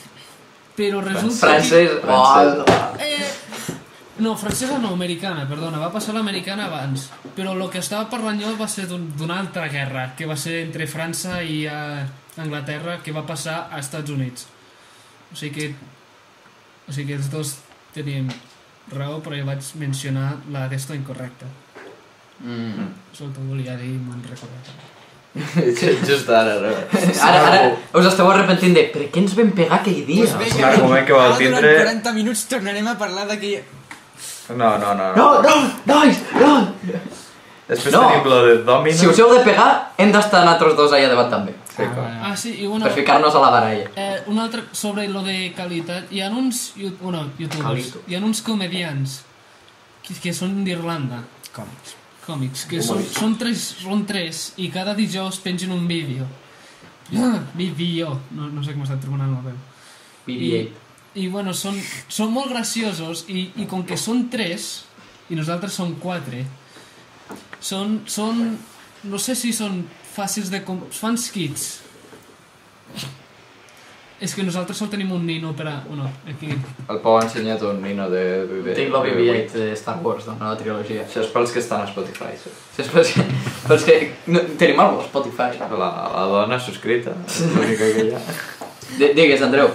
[0.78, 1.98] Però resulta Francès...
[2.06, 2.22] Oh,
[2.98, 3.04] que...
[3.04, 3.26] Eh,
[4.22, 7.08] no, francesa no, americana, perdona, va passar l'americana abans.
[7.36, 10.60] Però el que estava parlant jo va ser d'un- d'una altra guerra, que va ser
[10.64, 12.06] entre França i eh,
[12.38, 14.46] Anglaterra, que va passar a Estats Units.
[15.32, 15.96] O sigui que...
[16.88, 17.56] O sigui que els dos
[17.92, 18.30] teníem
[18.94, 21.46] raó, però jo vaig mencionar la d'esto incorrecta.
[22.40, 22.86] mm.
[23.12, 24.72] Això t'ho volia dir i m'han recordat.
[26.08, 26.70] Just ara, no?
[27.28, 27.60] Ara, ara
[28.00, 30.24] us esteu arrepentint de per què ens vam pegar aquell dia?
[30.24, 33.62] Pues bé, un argument que vau ara tindre- Durant 40 minuts tornarem a parlar d'aquella...
[34.56, 35.06] No, no, no.
[35.16, 35.56] No, no,
[35.90, 36.52] nois, no!
[37.68, 38.00] Després No.
[38.08, 38.96] tenim lo de Domino.
[38.96, 41.52] Si us heu de pegar, hem d'estar nosaltres dos allà davant també.
[41.68, 42.06] Sí, clar.
[42.24, 42.86] Ah, sí, i una...
[42.88, 43.90] Per ficar-nos a la baralla.
[43.94, 46.08] Eh, un altre sobre lo de qualitat.
[46.16, 48.00] Hi ha uns, yu- bueno, youtubers, Calito.
[48.08, 49.18] hi ha uns comedians
[50.00, 51.20] que, que són d'Irlanda,
[51.52, 51.68] Com?
[52.28, 56.28] Còmics, que són, són, tres, són tres i cada dijous pengen un vídeo.
[57.16, 59.56] Ah, vídeo, no, no sé com està tribunant la veu.
[60.28, 60.84] BB-8.
[61.18, 61.78] I bueno, són,
[62.12, 64.68] són molt graciosos i, i com que són tres
[65.32, 66.44] i nosaltres som quatre,
[67.64, 68.58] són, són
[69.08, 69.82] no sé si són
[70.14, 70.62] fàcils de...
[70.66, 70.82] Com...
[70.94, 71.68] Fan skits.
[74.18, 75.76] És que nosaltres sol tenim un nino per a...
[75.86, 76.48] Bueno, aquí...
[76.90, 78.22] El Pau ha ensenyat un nino de...
[78.50, 81.04] de Tinc la BB-8 de Star Wars, de la nova trilogia.
[81.04, 82.32] Això és pels que estan a Spotify.
[82.40, 82.50] Sí.
[82.74, 83.26] Si és pels que,
[83.68, 83.98] pels que
[84.34, 85.62] no, tenim algú a Spotify.
[85.70, 88.24] La, la dona subscrita, és l'única que hi ha.
[88.98, 89.70] D digues, Andreu.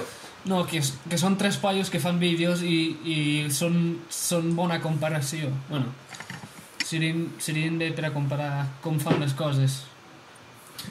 [0.52, 3.18] No, que, que són tres paios que fan vídeos i, i
[3.48, 3.80] són,
[4.12, 5.54] són bona comparació.
[5.70, 5.88] Bueno,
[6.84, 8.52] serien, serien bé per a comparar
[8.84, 9.80] com fan les coses.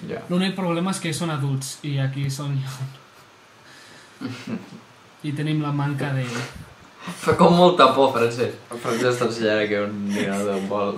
[0.08, 0.24] Ja.
[0.32, 3.01] L'únic problema és que són adults i aquí són jo.
[5.24, 6.24] I tenim la manca de...
[7.22, 8.70] Fa com molta por, Francesc.
[8.70, 10.92] El Francesc està ensenyant aquí un nino d'un vol.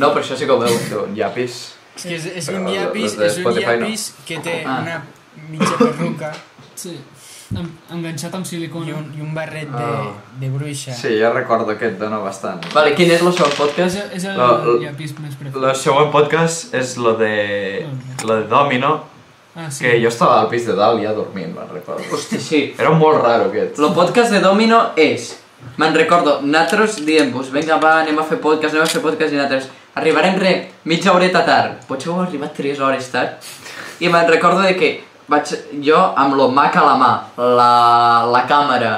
[0.00, 0.72] No, però això sí que ho veu.
[1.04, 1.58] Un llapis.
[1.96, 3.86] És que és, és un llapis, és un Spotify no.
[3.90, 4.78] llapis que té Ah.
[4.80, 5.02] una
[5.50, 6.30] mitja perruca
[6.80, 6.94] Sí,
[7.52, 8.94] en, enganxat amb i silicona.
[8.96, 10.14] un, i un barret de, Ah.
[10.40, 10.94] de bruixa.
[10.94, 12.64] Sí, jo recordo que et dona bastant.
[12.72, 13.96] Vale, quin és el seu És, podcast?
[14.00, 15.76] el- és el el- llapis més El preferit.
[15.76, 17.86] següent podcast és lo de...
[18.24, 19.09] lo de Domino,
[19.56, 19.84] Ah, sí.
[19.84, 22.04] que jo estava al pis de dalt ja dormint, me'n recordo.
[22.14, 22.60] Hosti, sí.
[22.78, 23.78] Era molt raro aquest.
[23.78, 25.36] El podcast de Domino és...
[25.76, 29.36] Me'n recordo, nosaltres diem-vos, vinga va, anem a fer podcast, anem a fer podcast i
[29.36, 29.66] nosaltres
[30.00, 30.52] arribarem re,
[30.88, 31.82] mitja horeta tard.
[31.88, 33.50] Potser heu arribat 3 hores tard.
[34.00, 34.90] I me'n recordo de que
[35.28, 35.52] vaig,
[35.84, 37.70] jo amb lo Mac a la mà, la,
[38.32, 38.92] la càmera,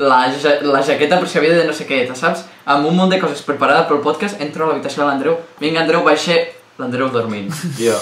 [0.00, 2.46] la, ja, la jaqueta per si havia de no sé què, saps?
[2.64, 6.04] Amb un munt de coses preparades pel podcast, entro a l'habitació de l'Andreu, vinga Andreu,
[6.06, 6.38] baixa,
[6.80, 7.52] l'Andreu dormint.
[7.78, 7.98] Jo.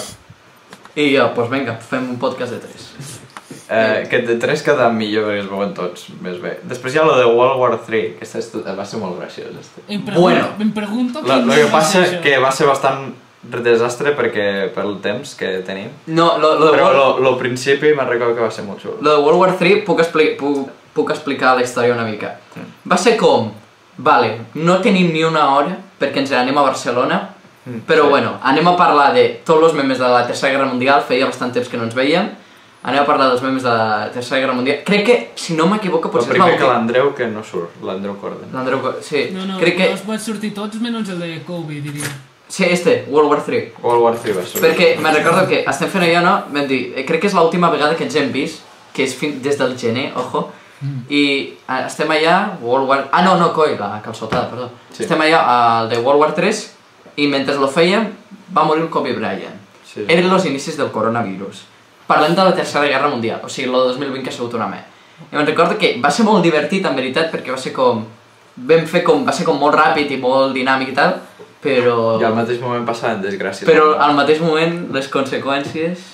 [0.97, 2.91] I jo, doncs pues vinga, fem un podcast de tres.
[3.69, 6.59] Eh, que de tres queda millor perquè es veuen tots més bé.
[6.69, 9.49] Després hi ha lo de World War 3, que este és, va ser molt graciós.
[9.61, 9.83] Este.
[9.89, 10.49] Em pregunto, Bueno.
[10.61, 12.21] em pregunto Lo, quin lo que passa això.
[12.23, 15.89] que va ser bastant desastre perquè pel temps que tenim.
[16.07, 18.81] No, lo, lo, de Però World, lo, lo principi me'n recordo que va ser molt
[18.81, 18.97] xulo.
[19.01, 22.37] lo de World War 3 puc, expli puc, puc explicar la història una mica.
[22.89, 23.51] Va ser com,
[23.99, 27.34] vale, no tenim ni una hora perquè ens anem a Barcelona,
[27.67, 28.11] Mm, però sí.
[28.11, 31.53] bueno, anem a parlar de tots els memes de la Tercera Guerra Mundial, feia bastant
[31.53, 32.29] temps que no ens veiem,
[32.85, 34.83] anem a parlar dels memes de la Tercera Guerra Mundial.
[34.85, 36.75] Crec que, si no m'equivoco, El potser és primer que l'últim.
[36.75, 38.51] l'Andreu que no surt, l'Andreu Corden.
[38.53, 39.89] L'Andreu, Co- sí, No, no, crec que...
[39.89, 42.05] no es van sortir tots menys el de Kobe, diria.
[42.47, 43.73] Sí, este, World War 3.
[43.83, 44.61] World War 3 va ser.
[44.61, 46.35] Perquè me recordo que estem fent allò, no?
[46.53, 48.61] Vam dir, eh, crec que és l'última vegada que ens hem vist,
[48.93, 50.51] que és fin, des del gener, ojo,
[51.09, 51.25] i
[51.67, 53.01] eh, estem allà, World War...
[53.11, 54.69] Ah, no, no, coi, la calçotada, perdó.
[54.93, 55.05] Sí.
[55.09, 55.41] Estem allà
[55.81, 56.61] al de World War 3
[57.17, 58.09] i mentre lo fèiem
[58.55, 59.61] va morir el Kobe Bryant.
[59.87, 60.05] Sí.
[60.09, 61.63] Eren els inicis del coronavirus.
[62.09, 64.83] Parlem de la Tercera Guerra Mundial, o sigui, el 2020 que ha sigut una me.
[65.31, 68.05] I me'n recordo que va ser molt divertit, en veritat, perquè va ser com...
[68.55, 69.25] Vam fer com...
[69.27, 71.17] Va ser com molt ràpid i molt dinàmic i tal,
[71.65, 71.95] però...
[72.21, 73.67] I al mateix moment passaven desgràcies.
[73.69, 76.11] Però al mateix moment, les conseqüències...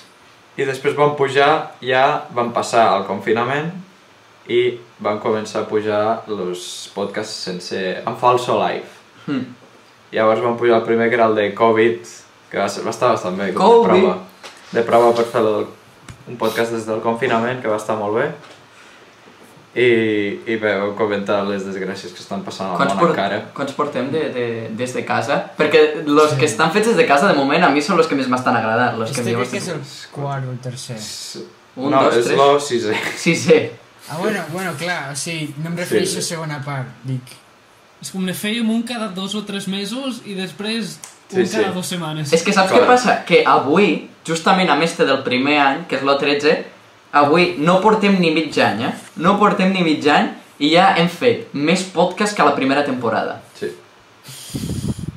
[0.59, 1.51] I després van pujar,
[1.83, 2.05] ja
[2.35, 3.71] van passar al confinament
[4.51, 4.61] i
[5.01, 6.65] van començar a pujar els
[6.95, 7.79] podcasts sense...
[8.01, 8.87] en falso live.
[9.25, 9.45] Hmm.
[10.11, 11.99] Llavors van pujar el primer que era el de Covid,
[12.51, 14.15] que va, ser, va estar bastant bé, com de prova.
[14.71, 15.65] De prova per fer el,
[16.27, 18.25] un podcast des del confinament, que va estar molt bé.
[19.71, 19.85] I,
[20.51, 23.37] i bé, vau comentar les desgràcies que estan passant al Quants, món por encara.
[23.55, 25.37] quants portem de, de, des de casa?
[25.55, 28.17] Perquè els que estan fets des de casa, de moment, a mi són els que
[28.19, 28.97] més m'estan agradant.
[28.99, 29.79] Los que Este em crec que és el
[30.11, 30.97] quart o el tercer.
[31.77, 32.35] Un, no, dos, és tres.
[32.41, 32.97] lo sisè.
[33.15, 33.61] Sí, sí.
[34.09, 36.25] Ah, bueno, bueno, clar, o sigui, no em refereixo Sí.
[36.25, 37.37] a segona part, dic...
[38.01, 40.97] És com ne fèiem un cada dos o tres mesos i després
[41.31, 41.57] Sí, un sí.
[41.57, 42.33] cada dues setmanes.
[42.33, 42.81] És que saps Clar.
[42.81, 43.13] què passa?
[43.25, 46.57] Que avui, justament a este del primer any, que és l'13,
[47.13, 48.93] avui no portem ni mig any, eh?
[49.17, 53.39] No portem ni mig any i ja hem fet més podcast que la primera temporada.
[53.59, 53.69] Sí.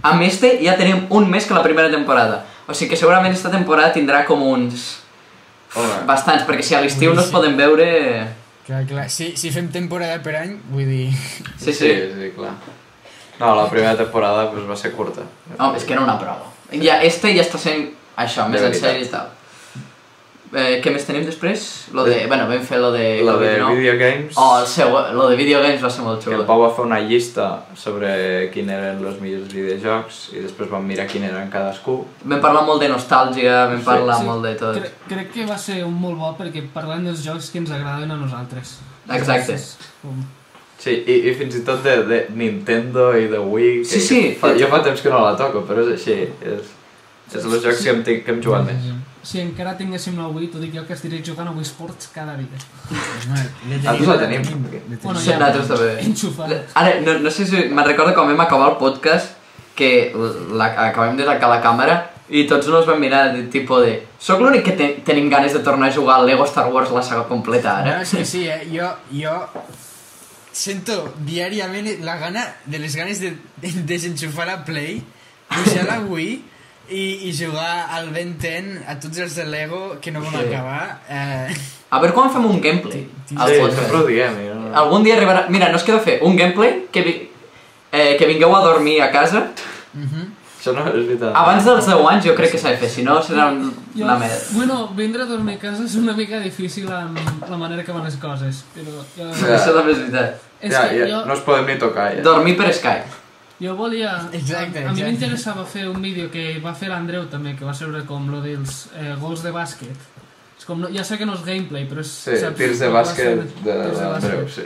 [0.04, 2.44] Amb este ja tenim un més que la primera temporada.
[2.68, 5.00] O sigui que segurament esta temporada tindrà com uns...
[5.74, 7.32] Home, Bastants, perquè si a l'estiu no es Sí.
[7.34, 7.88] poden veure...
[8.64, 11.10] Clar, clar, si, si fem temporada per any, vull dir...
[11.60, 11.90] Sí, sí.
[12.14, 12.54] sí, clar.
[13.40, 15.26] No, la primera temporada pues, va ser curta.
[15.58, 16.48] Home, és que era una prova.
[16.72, 19.33] Ja, este ja està sent això, més en sèrie i tal.
[20.54, 21.62] Eh, què més tenim després?
[21.96, 23.22] Lo de, bueno, vam fer lo de...
[23.26, 23.72] La de no?
[23.74, 26.46] Video Games, Oh, el seu, lo de videogames va ser molt que el xulo.
[26.46, 28.12] Pau va fer una llista sobre
[28.54, 31.96] quins eren els millors videojocs i després vam mirar quin eren cadascú.
[32.22, 33.88] Vam parlar molt de nostàlgia, vam Sí.
[33.88, 34.78] parlar molt de tot.
[34.78, 38.14] Crec, crec que va ser un molt bo perquè parlant dels jocs que ens agraden
[38.14, 38.76] a nosaltres.
[39.10, 39.58] Exacte.
[40.84, 44.20] Sí, i, i fins i tot de, de Nintendo i de Wii, que Sí, sí.
[44.38, 46.16] Fa, jo fa temps que no la toco, però és així.
[46.44, 46.70] És,
[47.32, 48.90] és els jocs que hem, que hem jugat més.
[49.24, 52.34] Si encara tinguéssim la Wii, t'ho dic jo que estiré jugant a Wii Sports cada
[52.36, 52.60] dia.
[52.92, 54.42] Nosaltres la tenim.
[54.44, 55.20] Bueno.
[55.20, 56.58] Sí, nosaltres també.
[56.76, 59.40] Ara, no, no sé si me'n recordo quan vam acabar el podcast
[59.74, 60.12] que
[60.52, 61.96] la, acabem de tancar la càmera
[62.28, 65.64] i tots nos vam mirar de tipus de Soc l'únic que te, tenim ganes de
[65.64, 67.96] tornar a jugar al Lego Star Wars la saga completa ara?
[67.96, 68.62] No, és que sí, eh?
[68.72, 69.34] Jo, jo
[70.54, 75.02] sento diàriament la gana, de les ganes de, de desenxufar la Play,
[75.50, 76.42] pujar la Wii
[76.90, 80.44] i, i jugar al Ben 10 a tots els de Lego que no vam Sí.
[80.48, 81.00] acabar.
[81.08, 81.54] Eh,
[81.90, 83.78] A veure quan fem un gameplay Sí, al Sí, podcast.
[83.80, 84.34] sempre ho diem.
[84.54, 84.72] No...
[84.74, 85.46] Algun dia arribarà...
[85.48, 87.30] Mira, no es queda fer un gameplay que, vi...
[87.92, 89.48] eh, que vingueu a dormir a casa.
[89.94, 90.32] mhm.
[90.64, 91.34] Això no és veritat.
[91.36, 94.04] Abans dels 10 anys jo crec que s'ha de fer, si no serà un, Jo,
[94.06, 94.38] una merda.
[94.52, 97.18] bueno, vindre a dormir a casa és una mica difícil amb
[97.50, 99.58] la manera que van les coses, però jo, Ja.
[99.58, 100.40] Això també és veritat.
[100.62, 102.22] és ja, que ja, jo, no es podem ni tocar, ja.
[102.22, 103.04] Dormir per Skype.
[103.60, 104.16] Jo volia...
[104.32, 107.74] Exacte, a, a mi m'interessava fer un vídeo que va fer l'Andreu també, que va
[107.74, 110.10] sobre com lo dels eh, gols de bàsquet.
[110.58, 112.10] És com, no, ja sé que no és gameplay, però és...
[112.24, 114.64] Sí, saps, tirs de bàsquet ser- de de l'Andreu, sí.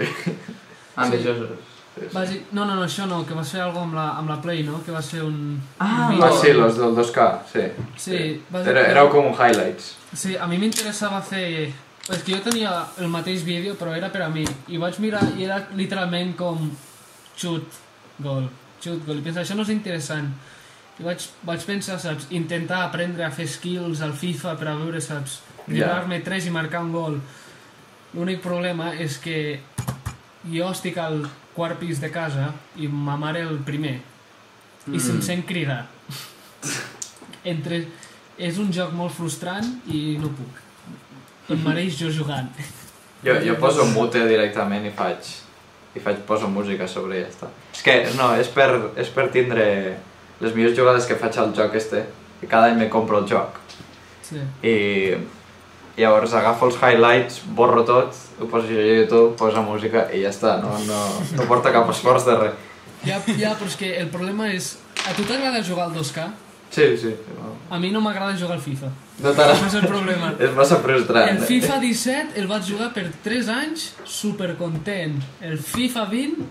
[0.97, 1.57] Ambiciosos.
[2.13, 4.61] Bàsic, no, no, no, això no, que va ser algo amb la, amb la Play,
[4.63, 4.79] no?
[4.87, 5.59] Que va ser un...
[5.83, 7.65] Ah, un Ah, sí, los del 2K, sí.
[7.99, 8.19] Sí,
[8.53, 9.97] bàsic- Era, era com un highlights.
[10.15, 11.73] Sí, a mi m'interessava fer...
[12.09, 12.71] És que jo tenia
[13.03, 14.45] el mateix vídeo, però era per a mi.
[14.73, 16.71] I vaig mirar i era literalment com
[17.37, 17.75] xut,
[18.25, 18.47] gol,
[18.83, 19.19] xut, gol.
[19.19, 20.31] I pensava, això no és interessant.
[20.99, 25.01] I vaig, vaig pensar, saps, intentar aprendre a fer skills al FIFA per a veure,
[25.01, 25.75] saps, Ja.
[25.75, 27.21] driblar-me tres i marcar un gol.
[28.15, 29.61] L'únic problema és que
[30.51, 33.99] jo estic al quart pis de casa i ma mare el primer.
[34.87, 35.01] I Mm.
[35.01, 35.87] se'm sent cridar.
[37.45, 37.87] Entre...
[38.39, 40.65] És un joc molt frustrant i no puc.
[41.51, 42.49] em mereix jo jugant.
[43.25, 45.31] Jo, jo poso mute directament i faig,
[45.99, 47.51] i faig poso música sobre i ja està.
[47.75, 49.67] És que, no, és per, és per tindre
[50.39, 52.05] les millors jugades que faig al joc este,
[52.43, 53.59] i cada any me compro el joc.
[54.29, 54.41] Sí.
[54.63, 54.77] I
[55.99, 60.59] llavors agafo els highlights, borro tot, ho poso a YouTube, poso música i ja està,
[60.63, 61.05] no, no,
[61.35, 62.67] no porta cap esforç de res.
[63.07, 64.77] Ja, ja, però és que el problema és...
[65.09, 66.27] A tu t'agrada jugar al 2K?
[66.71, 68.89] Sí, sí, no, A mi no m'agrada jugar al FIFA.
[69.23, 69.55] no t'agrada.
[69.57, 70.35] Això és el problema.
[70.47, 71.29] És massa frustrant.
[71.31, 75.17] El FIFA 17 el vaig jugar per 3 anys supercontent.
[75.41, 76.47] El FIFA 20,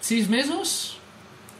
[0.00, 0.98] 6 mesos,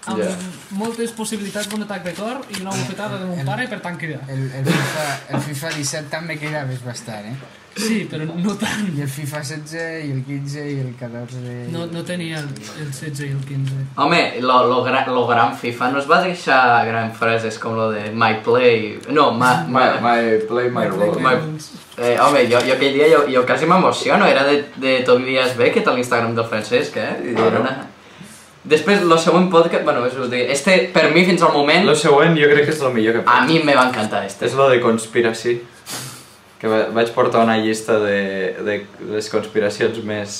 [0.07, 0.31] amb Ja.
[0.71, 4.21] moltes possibilitats d'un atac de cor i una bufetada de mon pare per tant queda.
[4.29, 5.07] El, el, FIFA,
[5.37, 7.37] el FIFA 17 també quedaves bastant, eh?
[7.79, 8.89] Sí, però no tant.
[8.99, 11.43] I el FIFA 16, i el 15, i el 14...
[11.73, 12.49] No, no tenia el,
[12.81, 13.75] el 16 i el 15.
[14.03, 17.91] Home, lo, lo, gra, lo gran FIFA no es va deixar gran frases com lo
[17.93, 18.99] de my play...
[19.11, 21.21] No, ma, My, my play my role.
[21.21, 21.39] My-
[21.99, 25.89] Eh, home, jo, jo aquell dia jo, jo quasi m'emociono, era de, de Tobias Beckett
[25.91, 27.09] a l'Instagram del Francesc, eh?
[27.27, 27.73] I era una...
[28.69, 31.97] Després, lo següent podcast, bueno, és us dic, este, per mi, fins al moment, Lo
[31.99, 33.49] següent jo crec que és el millor que a faig.
[33.51, 34.47] mi me va encantar este.
[34.47, 35.57] És lo de conspiracy.
[36.59, 38.79] Que va- vaig portar una llista de, de
[39.13, 40.39] les conspiracions més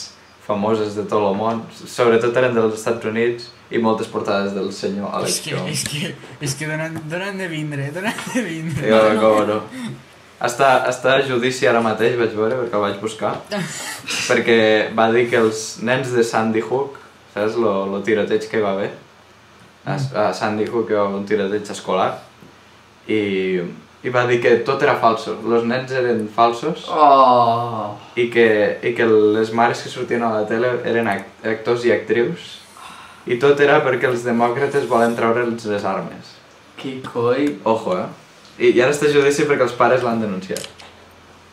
[0.49, 1.62] famoses de tot el món.
[1.86, 5.73] Sobretot eren dels Estats Units i moltes portades del senyor Alex És que, Jones.
[5.77, 8.89] és que, és que donen, donen de vindre, donen de vindre.
[8.89, 9.59] Jo, com no.
[10.40, 13.32] Està, està a judici ara mateix, vaig veure, perquè el vaig buscar.
[14.28, 14.59] perquè
[14.97, 16.97] va dir que els nens de Sandy Hook,
[17.35, 18.90] saps, lo, lo tiroteig que hi va haver?
[19.85, 22.11] A, a Sandy Hook hi va haver un tiroteig escolar.
[23.09, 23.20] I,
[24.04, 25.36] i va dir que tot era falso.
[25.44, 30.44] Los nens eren falsos Oh, i que, i que les mares que sortien a la
[30.46, 32.54] tele eren act actors i actrius.
[33.26, 36.34] I tot era perquè els demòcrates volen treure'ls les armes.
[36.78, 37.56] que coi...
[37.64, 38.06] Ojo, eh?
[38.58, 40.62] I, i ara està a judici perquè els pares l'han denunciat.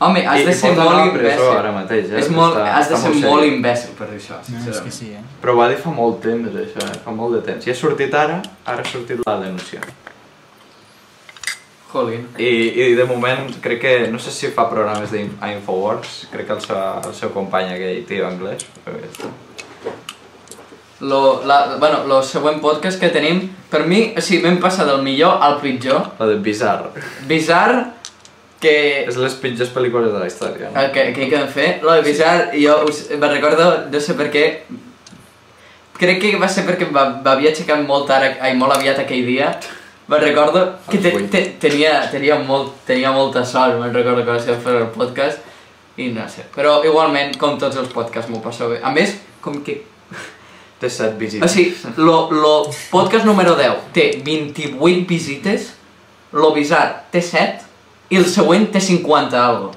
[0.05, 1.49] Home, has I- de ser molt imbècil.
[1.57, 2.19] ara mateix, eh?
[2.19, 4.61] És molt, Està- has de ser molt molt imbècil per dir això, No, és que
[4.61, 4.93] sincerament.
[4.93, 5.21] sí, eh?
[5.41, 6.99] Però ho va dir fa molt temps, això, eh?
[7.05, 7.65] Fa molt de temps.
[7.65, 9.81] I ha sortit ara, ara ha sortit la denúncia.
[11.95, 12.27] Jolín.
[12.37, 12.51] I,
[12.85, 16.53] I de moment crec que, no sé si fa programes d'In- a Infowars, crec que
[16.59, 16.77] el seu,
[17.07, 18.67] el seu company aquell tio anglès.
[21.01, 25.01] Lo, la, bueno, lo següent podcast que tenim, per mi, o sigui, vam passar del
[25.03, 26.13] millor al pitjor.
[26.19, 27.03] La de Bizarre.
[27.27, 27.81] Bizarre,
[28.63, 28.75] que...
[29.03, 30.79] És les pitjors pel·lícules de la història, no?
[30.81, 34.15] El que, que, que vam fer, lo de Bizarre, jo us, me recordo, no sé
[34.17, 34.45] per què,
[35.99, 39.51] crec que va ser perquè va- m'havia aixecat molt tard, ai, molt aviat aquell dia,
[40.07, 44.39] me'n recordo que te, te, tenia, tenia, molt, tenia molta sort, me'n recordo que va
[44.41, 45.41] ser fer el podcast,
[45.97, 48.81] i no sé, però igualment, com tots els podcasts, m'ho passo bé.
[48.83, 49.81] A més, com que
[50.79, 51.51] Té set o visites.
[51.51, 51.71] sigui,
[52.03, 52.53] lo, lo
[52.91, 55.69] podcast número 10 té 28 visites,
[56.35, 59.71] lo bizarre té 7 i el següent té 50 algo.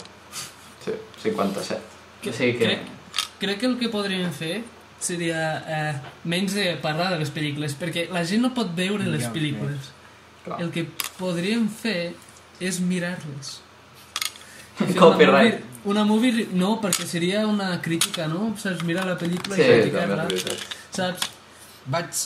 [0.83, 1.79] Sí, 57.
[2.23, 2.65] Que sí que...
[2.65, 2.91] Crec,
[3.39, 4.65] crec que el que podríem fer
[4.99, 5.95] seria eh,
[6.27, 9.93] menys de parlar de les pel·lícules, perquè la gent no pot veure les pel·lícules.
[10.49, 10.61] Clar.
[10.65, 10.87] El que
[11.19, 12.15] podríem fer
[12.65, 13.59] és mirar-les.
[14.99, 15.65] Copyright.
[15.85, 16.49] Una movie, una movie...
[16.59, 18.53] No, perquè seria una crítica, no?
[18.61, 20.27] Saps, mirar la pel·lícula Sí, i criticar-la.
[20.95, 21.31] Saps?
[21.89, 22.25] Vaig...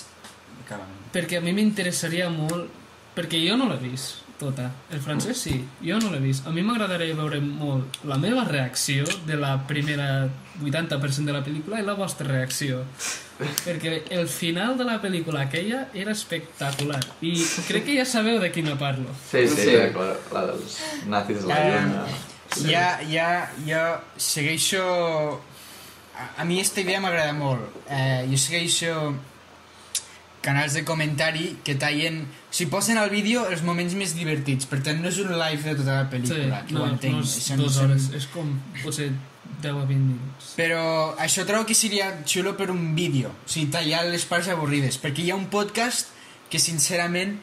[0.63, 0.97] Acaba'm.
[1.13, 2.71] Perquè a mi m'interessaria molt...
[3.13, 4.69] Perquè jo no l'he vist, tota.
[4.91, 5.57] El francès sí,
[5.87, 6.47] jo no l'he vist.
[6.47, 10.29] A mi m'agradaria veure molt la meva reacció de la primera
[10.61, 12.83] 80% de la pel·lícula i la vostra reacció.
[13.43, 17.01] Perquè el final de la pel·lícula aquella era espectacular.
[17.25, 17.33] I
[17.67, 19.09] crec que ja sabeu de quina parlo.
[19.31, 19.71] Sí, sí, Sí.
[19.71, 19.89] sí.
[19.95, 22.05] clar, la dels nazis de la Eh, lluna.
[22.69, 23.31] Ja, ja,
[23.67, 23.83] jo
[24.21, 25.41] segueixo...
[26.13, 27.65] A, a mi aquesta idea m'agrada molt.
[27.89, 29.15] Eh, jo segueixo
[30.43, 32.23] canals de comentari que tallen...
[32.51, 34.67] O sigui, posen al vídeo els moments més divertits.
[34.69, 37.21] Per tant, no és un live de tota la pel·lícula, que no, ho entenc.
[37.21, 38.51] no és dues són- hores, és com
[38.83, 39.09] potser
[39.63, 40.53] 10 a 20 minuts.
[40.59, 40.83] Però
[41.23, 45.25] això trobo que seria xulo per un vídeo, o sigui, tallar les parts avorrides, perquè
[45.25, 46.11] hi ha un podcast
[46.53, 47.39] que sincerament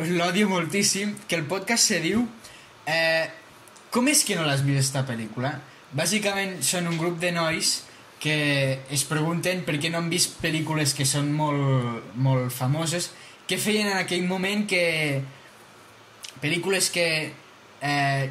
[0.00, 2.26] l'odio moltíssim, que el podcast se diu
[2.86, 3.28] eh,
[3.90, 5.56] Com és que no l'has vist esta pel·lícula?
[5.98, 7.80] Bàsicament són un grup de nois
[8.20, 13.08] que es pregunten per què no han vist pel·lícules que són molt, molt famoses,
[13.48, 14.84] què feien en aquell moment que
[16.42, 17.06] pel·lícules que
[17.80, 18.30] eh,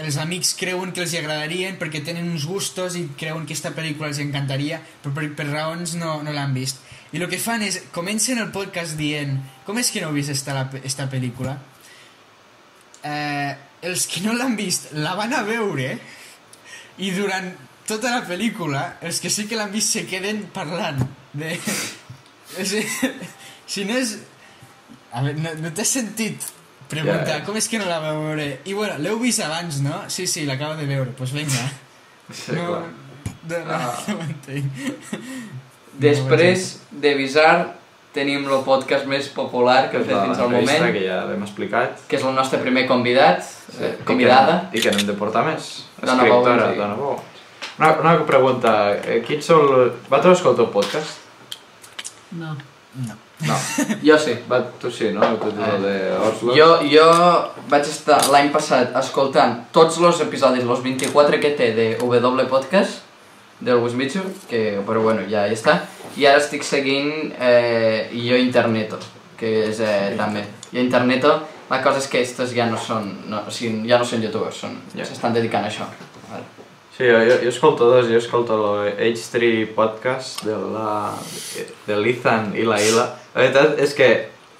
[0.00, 4.10] els amics creuen que els agradarien perquè tenen uns gustos i creuen que aquesta pel·lícula
[4.10, 6.82] els encantaria però per, per raons no, no l'han vist.
[7.10, 10.34] I el que fan és, comencen el podcast dient com és que no heu vist
[10.34, 11.56] esta, la, esta pel·lícula?
[13.06, 13.54] Eh,
[13.86, 15.94] els que no l'han vist la van a veure
[17.00, 17.50] i durant
[17.90, 21.02] tota la pel·lícula els que sí que l'han vist se queden parlant
[21.34, 21.56] de...
[22.70, 22.80] si,
[23.74, 24.16] si no és
[25.12, 26.48] a veure, no, no té sentit
[26.90, 27.44] Pregunta, Ja, ja.
[27.46, 28.46] com és que no la vau veure?
[28.66, 30.00] I bueno, l'heu vist abans, no?
[30.10, 31.60] Sí, sí, l'acabo de veure, doncs pues vinga.
[32.34, 32.80] Sí, no, clar.
[33.46, 33.92] no, no, Ah.
[34.08, 34.80] no ho entenc.
[36.06, 37.68] Després de Bizarre
[38.14, 42.02] tenim el podcast més popular que hem fet fins al moment, Que ja l'hem explicat.
[42.10, 44.56] que és el nostre primer convidat, Sí, eh, convidada.
[44.72, 45.70] I que, i que n'hem de portar més.
[46.00, 46.72] Dona Escriptora.
[46.74, 47.29] Dona Bowens.
[47.80, 48.72] Una, una pregunta.
[49.00, 49.66] eh, Quins són...
[50.10, 51.18] Vosaltres escolteu podcast?
[52.36, 52.52] No.
[53.06, 53.16] No.
[53.48, 53.56] No.
[54.04, 54.34] Jo sí.
[54.50, 55.24] Va, tu sí, no?
[55.40, 55.94] Tu ets el de
[56.28, 56.52] Oslo.
[56.56, 57.06] Jo, jo
[57.72, 63.00] vaig estar l'any passat escoltant tots els episodis, els 24 que té de W Podcast,
[63.60, 65.78] del Wismitsu, que, però bueno, ja, ja està.
[66.20, 69.00] I ara estic seguint eh, Jo Interneto,
[69.40, 70.44] que és eh, també.
[70.72, 71.32] Jo Interneto,
[71.72, 74.60] la cosa és que estos ja no són, no, o sigui, ja no són youtubers,
[74.66, 75.04] són, Ja.
[75.08, 75.88] s'estan dedicant a això.
[77.00, 78.08] Sí, jo, jo, jo escolto dos.
[78.12, 81.14] Jo escolto el H3 podcast de la,
[81.86, 83.06] de l'Ethan i la Ila.
[83.32, 84.08] La veritat és que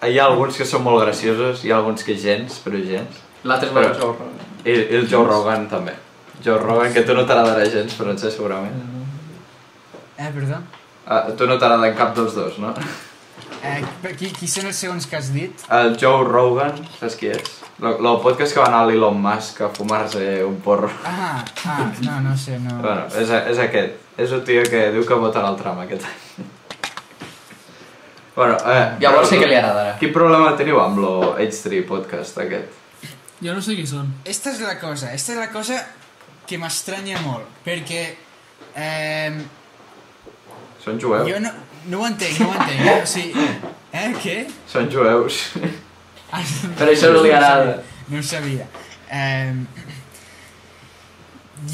[0.09, 3.19] hi ha alguns que són molt graciosos, hi ha alguns que gens, però gens.
[3.45, 4.41] L'altre és Però- el Joe Rogan.
[4.65, 5.93] I, i el Joe Rogan també.
[6.41, 8.81] Joe Rogan, que tu no t'agradarà gens, però en sé segurament.
[10.17, 10.62] Eh, perdó?
[11.05, 12.73] Ah, tu no t'agrada cap dels dos, no?
[13.61, 13.83] Eh,
[14.17, 15.67] qui, qui són els segons que has dit?
[15.77, 17.59] El Joe Rogan, saps qui és?
[17.81, 20.90] El, el podcast que va anar l'Elon Musk a fumar-se un porro.
[21.09, 22.77] Ah, ah, no, no sé, no.
[22.82, 23.94] Bueno, és, és aquest.
[24.20, 26.44] És un tio que diu que votarà el tram aquest any.
[28.36, 29.97] Bueno, eh, Llavors sí que li agradarà.
[30.01, 32.77] Quin problema teniu amb lo H3 podcast aquest?
[33.40, 34.12] Jo no sé qui són.
[34.28, 35.81] Esta és la cosa, esta és la cosa
[36.47, 38.02] que m'estranya molt, perquè
[38.77, 39.40] eh,
[40.85, 41.28] Són jueus?
[41.28, 41.51] jo no,
[41.93, 42.97] no ho entenc, no ho entenc, eh?
[43.02, 43.47] O sigui,
[43.93, 44.43] eh, què?
[44.69, 45.47] Són jueus.
[46.31, 47.82] Però això no li agrada.
[48.09, 48.66] No ho sabia.
[49.11, 49.55] Eh,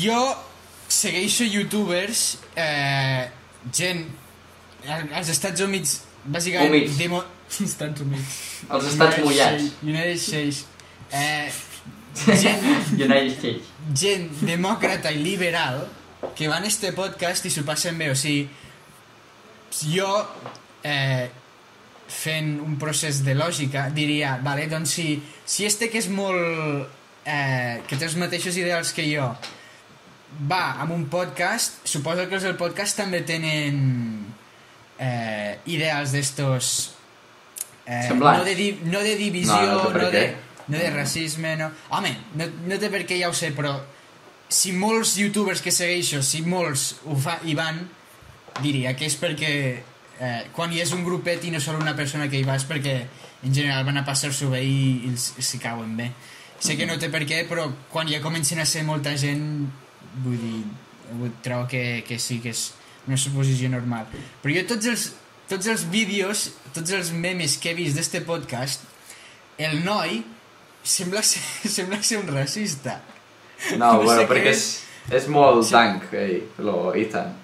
[0.00, 0.18] jo
[0.88, 3.28] segueixo youtubers, eh,
[3.72, 4.06] gent
[4.88, 6.70] al- als Estats Units, bàsicament...
[6.72, 6.96] Humits.
[6.98, 7.22] Demo,
[7.68, 8.40] Estats Units.
[8.70, 9.62] Els estats United mullats.
[9.62, 10.64] States- United States.
[11.12, 11.52] Eh,
[12.40, 12.62] gent,
[13.06, 13.72] United States.
[13.94, 15.84] gent demòcrata i liberal
[16.34, 18.48] que van a este podcast i s'ho passen bé, o sigui,
[19.92, 20.08] jo
[20.82, 21.28] eh,
[22.08, 25.08] fent un procés de lògica diria, vale, doncs si,
[25.44, 26.92] si este que és molt...
[27.26, 29.24] Eh, que té els mateixos ideals que jo
[30.46, 33.80] va amb un podcast, suposo que els del podcast també tenen
[34.98, 36.68] eh, ideals d'estos
[37.84, 38.38] eh, Semblants.
[38.38, 40.24] no, de di, no de divisió, No, no no, de,
[40.68, 41.72] no de racisme, no...
[41.90, 43.74] Home, no, no té per què, ja ho sé, però
[44.48, 47.82] si molts youtubers que segueixo, si molts ho fa, hi van,
[48.62, 49.52] diria que és perquè
[50.20, 52.64] eh, quan hi és un grupet i no sol una persona que hi va és
[52.68, 52.96] perquè
[53.44, 56.10] en general van a passar-s'ho bé i, i els- s'hi cauen bé.
[56.58, 59.66] Sé que no té per què, però quan ja comencen a ser molta gent,
[60.24, 60.62] vull dir,
[61.44, 62.70] trobo que, que sí que és
[63.06, 64.06] una suposició normal.
[64.42, 65.04] Però jo tots els,
[65.50, 68.82] tots els vídeos, tots els memes que he vist d'este podcast,
[69.58, 70.22] el noi
[70.82, 71.42] sembla ser,
[71.76, 73.00] sembla ser un racista.
[73.76, 74.64] No, No bueno, perquè què és,
[75.20, 77.34] és molt tanc, ell, lo Ethan.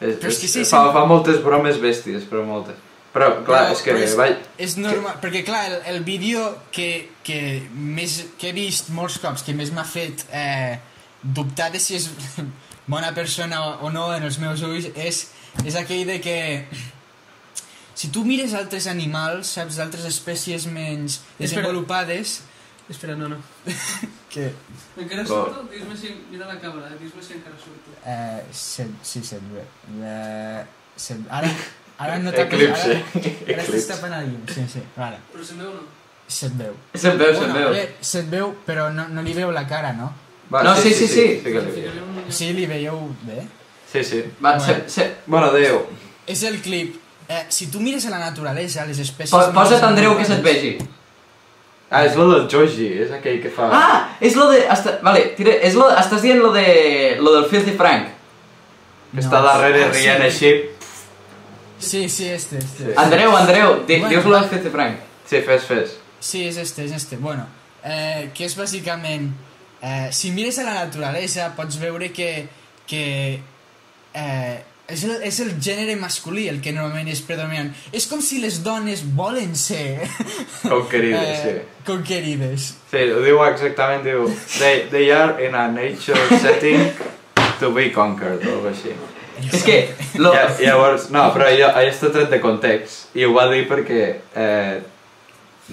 [0.00, 0.92] És, Però és que sí, fa, sí.
[0.92, 2.76] fa moltes bromes bèsties, però moltes.
[3.14, 3.94] Però, clar, Però- és que...
[4.04, 4.42] és- vaig...
[4.60, 7.38] És normal, perquè clar, el, el vídeo que, que,
[7.72, 10.76] més, que he vist molts cops, que més m'ha fet eh,
[11.22, 12.10] dubtar de si és
[12.92, 15.22] bona persona o, no en els meus ulls, és,
[15.64, 16.36] és aquell de que
[17.96, 22.52] si tu mires altres animals, saps, d'altres espècies menys desenvolupades, Espera,
[23.16, 23.36] no, no.
[24.30, 24.52] que...
[24.96, 25.26] Encara Oh.
[25.26, 25.68] surto?
[25.70, 26.14] Dis-me si...
[26.30, 27.90] Mira la càmera, dis-me si encara surto.
[28.04, 29.64] Eh, set, sí, se't ve.
[30.02, 30.64] Eh,
[30.96, 31.50] se't, ara,
[31.98, 32.90] ara no t'ha Eclipse.
[32.90, 33.72] Ara, ara Eclipse.
[33.72, 35.18] t'estàs tapant el llum, sí, sí, vale.
[35.32, 35.82] Però se'n veu o no?
[36.28, 36.74] Se't veu.
[36.94, 37.66] Se'n veu, se'n veu.
[37.68, 40.12] a veure, se't veu, però no, no li veu la cara, no?
[40.52, 41.24] Va, No, sí, sí, sí.
[41.40, 41.74] sí que li veig.
[41.80, 42.30] Ficaré un...
[42.30, 43.40] Sí, li veieu bé.
[43.90, 44.22] Sí, sí.
[44.44, 44.64] Va, Bueno.
[44.66, 45.08] se, se...
[45.26, 45.82] Bueno, adéu.
[46.26, 47.00] És el clip.
[47.28, 49.30] Eh, si tu mires a la naturalesa, les espècies...
[49.34, 50.76] Po posa't Andreu que se't vegi.
[51.90, 53.68] Ah, és lo del Joji, és aquell que fa...
[53.70, 54.64] Ah, és lo de...
[54.68, 54.96] Hasta...
[55.06, 55.86] Vale, tira, és lo...
[55.94, 56.64] Estàs dient lo de...
[57.22, 58.08] Lo del Filthy Frank.
[59.12, 60.00] Que està darrere Ah, sí.
[60.00, 60.50] rient així.
[61.78, 62.84] Sí, sí, este, este.
[62.90, 62.92] Sí.
[62.96, 64.40] Andreu, Andreu, di, Bueno, dius lo va.
[64.40, 64.98] del Filthy Frank.
[65.30, 65.96] Sí, fes, fes.
[66.20, 67.16] Sí, és este, és este.
[67.22, 67.46] Bueno,
[67.84, 69.30] eh, que és bàsicament...
[69.82, 72.48] Eh, si mires a la naturalesa pots veure que,
[72.88, 73.02] que
[74.16, 74.56] eh,
[74.88, 77.72] és, el, és el gènere masculí el que normalment és predominant.
[77.96, 80.06] És com si les dones volen ser...
[80.62, 81.54] Conquerides, sí.
[81.86, 82.70] Conquerides.
[82.92, 84.26] Sí, ho diu exactament, diu...
[84.58, 86.90] They, they are in a nature setting
[87.60, 88.94] to be conquered, o alguna així.
[89.42, 89.80] És que...
[90.22, 90.32] Lo...
[90.32, 94.04] Ja, llavors, no, però jo, allò està tret de context, i ho va dir perquè...
[94.38, 94.76] Eh,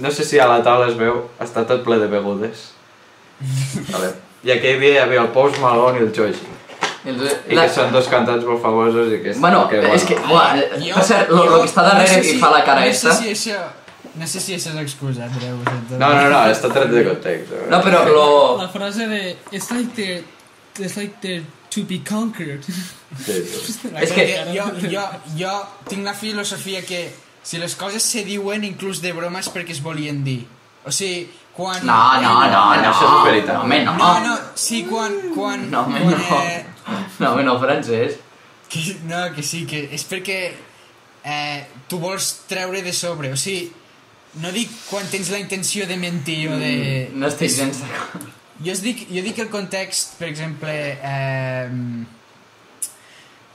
[0.02, 2.72] no sé si a la taula es veu, està tot ple de begudes.
[3.94, 4.16] Vale.
[4.44, 6.50] I aquell dia hi havia el Post Malone i el Joji.
[7.06, 7.18] El,
[7.52, 9.34] I que són dos cantants molt famosos i que...
[9.40, 10.16] Bueno, que, és que...
[10.28, 12.62] Buah, Jo- per cert, lo, jo lo que està darrere no sé i fa la
[12.64, 13.12] cara no esta...
[13.18, 13.58] sé si això...
[14.14, 15.58] No sé si això és excusa, Andreu.
[15.98, 17.52] No, no, no, està tret de context.
[17.58, 17.66] eh.
[17.72, 18.26] No, però lo...
[18.62, 19.22] La frase de
[19.52, 20.24] It's like they're,
[20.80, 21.44] it's like they're
[21.74, 22.62] to be conquered.
[22.64, 23.90] Sí, sí.
[24.06, 25.06] És que- jo, jo,
[25.40, 25.54] jo
[25.90, 27.08] tinc la filosofia que
[27.44, 30.44] si les coses se diuen inclús de broma és perquè es volien dir.
[30.86, 31.26] O sigui,
[31.58, 31.82] quan...
[31.88, 32.92] No, no, no, no.
[32.94, 33.56] això és veritat.
[33.58, 33.98] No, home, no.
[33.98, 35.18] No, no, sí, quan...
[35.34, 36.22] quan No, home, quan, no.
[36.22, 36.73] Eh, No, home, no,
[37.64, 38.20] francès.
[38.70, 40.38] que, no, que sí, que és perquè
[41.24, 43.32] eh, tu vols treure de sobre.
[43.34, 43.70] O sigui,
[44.42, 46.74] no dic quan tens la intenció de mentir o de...
[47.14, 48.30] No estic gens d'acord.
[48.64, 50.74] Jo, es dic, jo dic el context, per exemple...
[50.74, 51.70] Eh,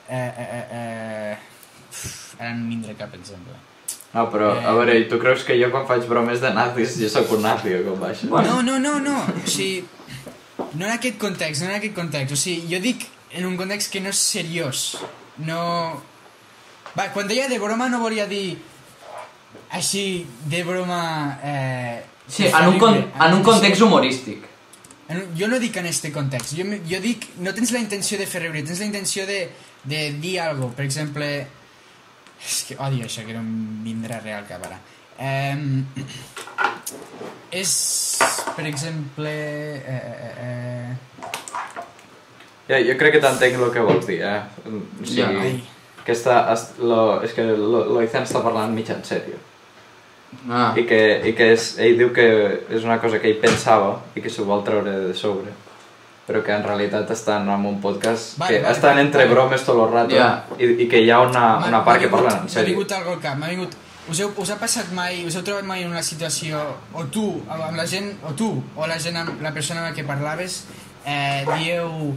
[0.08, 1.38] eh, eh, eh, eh,
[1.90, 2.04] uf,
[2.38, 3.56] ara no em vindrà cap exemple.
[4.14, 7.10] No, però, a veure, i tu creus que jo quan faig bromes de nazis jo
[7.12, 8.30] sóc un nazi o com va això?
[8.30, 9.18] No, no, no, no.
[9.34, 9.82] O sigui,
[10.78, 12.32] no en aquest context, no en aquest context.
[12.32, 14.98] O sigui, jo dic en un context que no és seriós.
[15.38, 16.02] No...
[16.96, 18.58] Va, quan deia de broma no volia dir
[19.70, 21.02] així, de broma...
[21.42, 24.42] Eh, Sí, en un, con en un context humorístic.
[25.08, 28.18] En un- Jo no dic en este context, jo, jo dic, no tens la intenció
[28.20, 29.38] de fer riure, tens la intenció de,
[29.88, 31.28] de dir alguna Per exemple,
[32.44, 34.76] és que odio això, que no em vindrà real cap ara.
[35.18, 35.86] Um,
[37.50, 37.72] és,
[38.56, 39.32] per exemple...
[39.32, 41.37] Eh, eh, eh,
[42.68, 44.40] Ja, jo crec que t'entenc el que vols dir, eh?
[44.66, 45.28] O sigui, Ja.
[45.40, 45.62] ai,
[46.04, 49.36] que està, es- lo, és que lo, lo Izan està parlant mig en sèrio.
[50.50, 50.74] Ah.
[50.76, 52.26] I que, i que és, ell diu que
[52.68, 55.54] és una cosa que ell pensava i que s'ho vol treure de sobre
[56.28, 59.00] però que en realitat estan en un podcast Vale, que vale, estan vale.
[59.06, 60.44] entre bromes tot el rato Ja.
[60.58, 62.74] i, i que hi ha una, m'ha- una part m'ha que parlen en M'ha sèrio.
[62.74, 63.72] vingut algo al cap, m'ha vingut...
[64.10, 66.60] Us, heu, us ha passat mai, us heu trobat mai en una situació,
[66.92, 69.94] o tu, amb la gent, o tu, o la gent amb la persona amb la
[69.96, 70.66] que parlaves,
[71.06, 72.12] eh, dieu...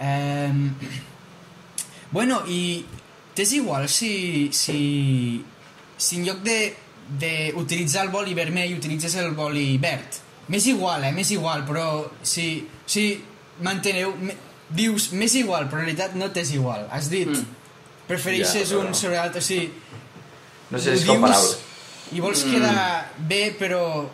[0.00, 0.52] Eh,
[2.10, 2.84] bueno, i
[3.34, 5.44] t'és igual si, si,
[5.96, 6.74] si en lloc de
[7.06, 10.16] d'utilitzar el boli vermell utilitzes el boli verd.
[10.48, 11.12] M'és igual, eh?
[11.14, 13.22] M'és igual, però si, si
[13.62, 14.12] manteneu...
[14.18, 14.34] Me,
[14.70, 16.86] dius, m'és igual, però en realitat no t'és igual.
[16.90, 17.44] Has dit, Mm.
[18.08, 19.70] prefereixes Ja, però- un sobre l'altre, o sigui...
[20.70, 21.56] No sé si és comparable.
[22.12, 22.50] I vols Mm.
[22.52, 24.10] quedar bé, però...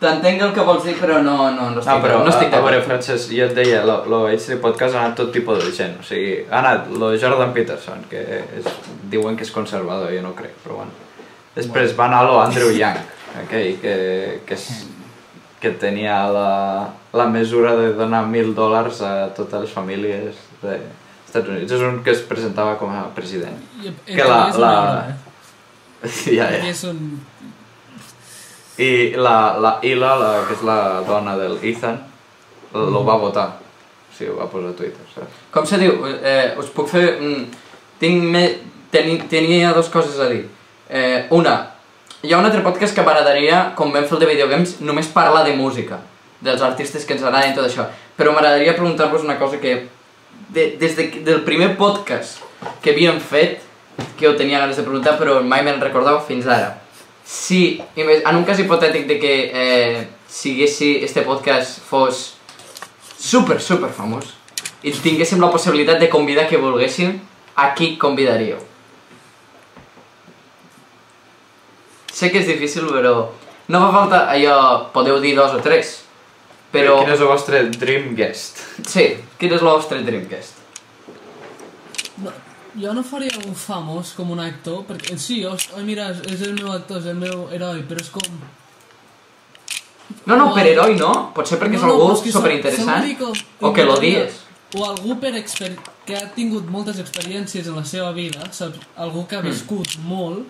[0.00, 2.58] T'entenc el que vols dir, però no, no, no estic, No, però no estic a,
[2.58, 2.88] a veure, d'acord.
[2.90, 6.04] Francesc, jo et deia, lo, lo HD Podcast ha anat tot tipus de gent, o
[6.04, 8.20] sigui, ha anat lo Jordan Peterson, que
[8.58, 8.66] és,
[9.08, 10.92] diuen que és conservador, jo no crec, però bueno.
[11.56, 12.98] Després va anar lo Andrew Yang,
[13.46, 13.94] aquell que,
[14.44, 14.66] que, és,
[15.62, 16.50] que tenia la,
[17.16, 20.84] la mesura de donar mil dòlars a totes les famílies dels
[21.24, 21.72] Estats Units.
[21.72, 23.56] És un que es presentava com a president.
[23.80, 25.16] I, Que la- és la- eh?
[26.36, 26.60] ja, ja.
[26.60, 27.00] Perquè són...
[28.78, 31.96] I la, la Ila, la, que és la dona del Ethan,
[32.76, 33.46] lo va votar.
[34.10, 35.40] O sigui, ho va posar a Twitter, saps?
[35.52, 36.02] Com se diu?
[36.16, 37.06] Eh, us puc fer...
[37.20, 37.46] Mm,
[38.00, 38.44] tinc me...
[38.92, 40.44] Teni, tenia dues coses a dir.
[40.88, 41.56] Eh, una,
[42.22, 45.42] hi ha un altre podcast que m'agradaria, com vam fer el de videogames, només parlar
[45.44, 45.98] de música,
[46.40, 47.88] dels artistes que ens agraden i tot això.
[48.16, 49.74] Però m'agradaria preguntar-vos una cosa que
[50.48, 52.44] de, des de, del primer podcast
[52.82, 53.60] que havíem fet,
[54.16, 56.74] que ho tenia ganes de preguntar, però mai me'n recordava fins ara.
[57.26, 62.36] Si, en un cas hipotètic de que eh, siguessi este podcast fos
[63.18, 64.30] super, super famós
[64.86, 67.16] i tinguéssim la possibilitat de convidar que volguéssim,
[67.56, 68.60] a qui convidaríeu?
[72.12, 73.16] Sé que és difícil, però
[73.68, 74.58] no fa falta allò,
[74.94, 75.96] podeu dir dos o tres,
[76.70, 77.00] però...
[77.02, 78.62] Quin és el vostre dream guest?
[78.86, 79.08] Sí,
[79.40, 80.62] quin és el vostre Dreamcast?
[82.22, 82.32] No,
[82.80, 86.54] jo no faria algú famós com un actor, perquè sí, os, oh, mira, és el
[86.54, 88.22] meu actor, és el meu heroi, però és com...
[90.26, 92.32] No, no, O per heroi no, potser perquè és No, no, algú però és que
[92.34, 94.40] superinteressant, com- o que l'odies.
[94.76, 95.72] O algú per exper
[96.06, 98.78] que ha tingut moltes experiències en la seva vida, saps?
[98.96, 99.50] Algú que ha Mm.
[99.50, 100.46] viscut molt,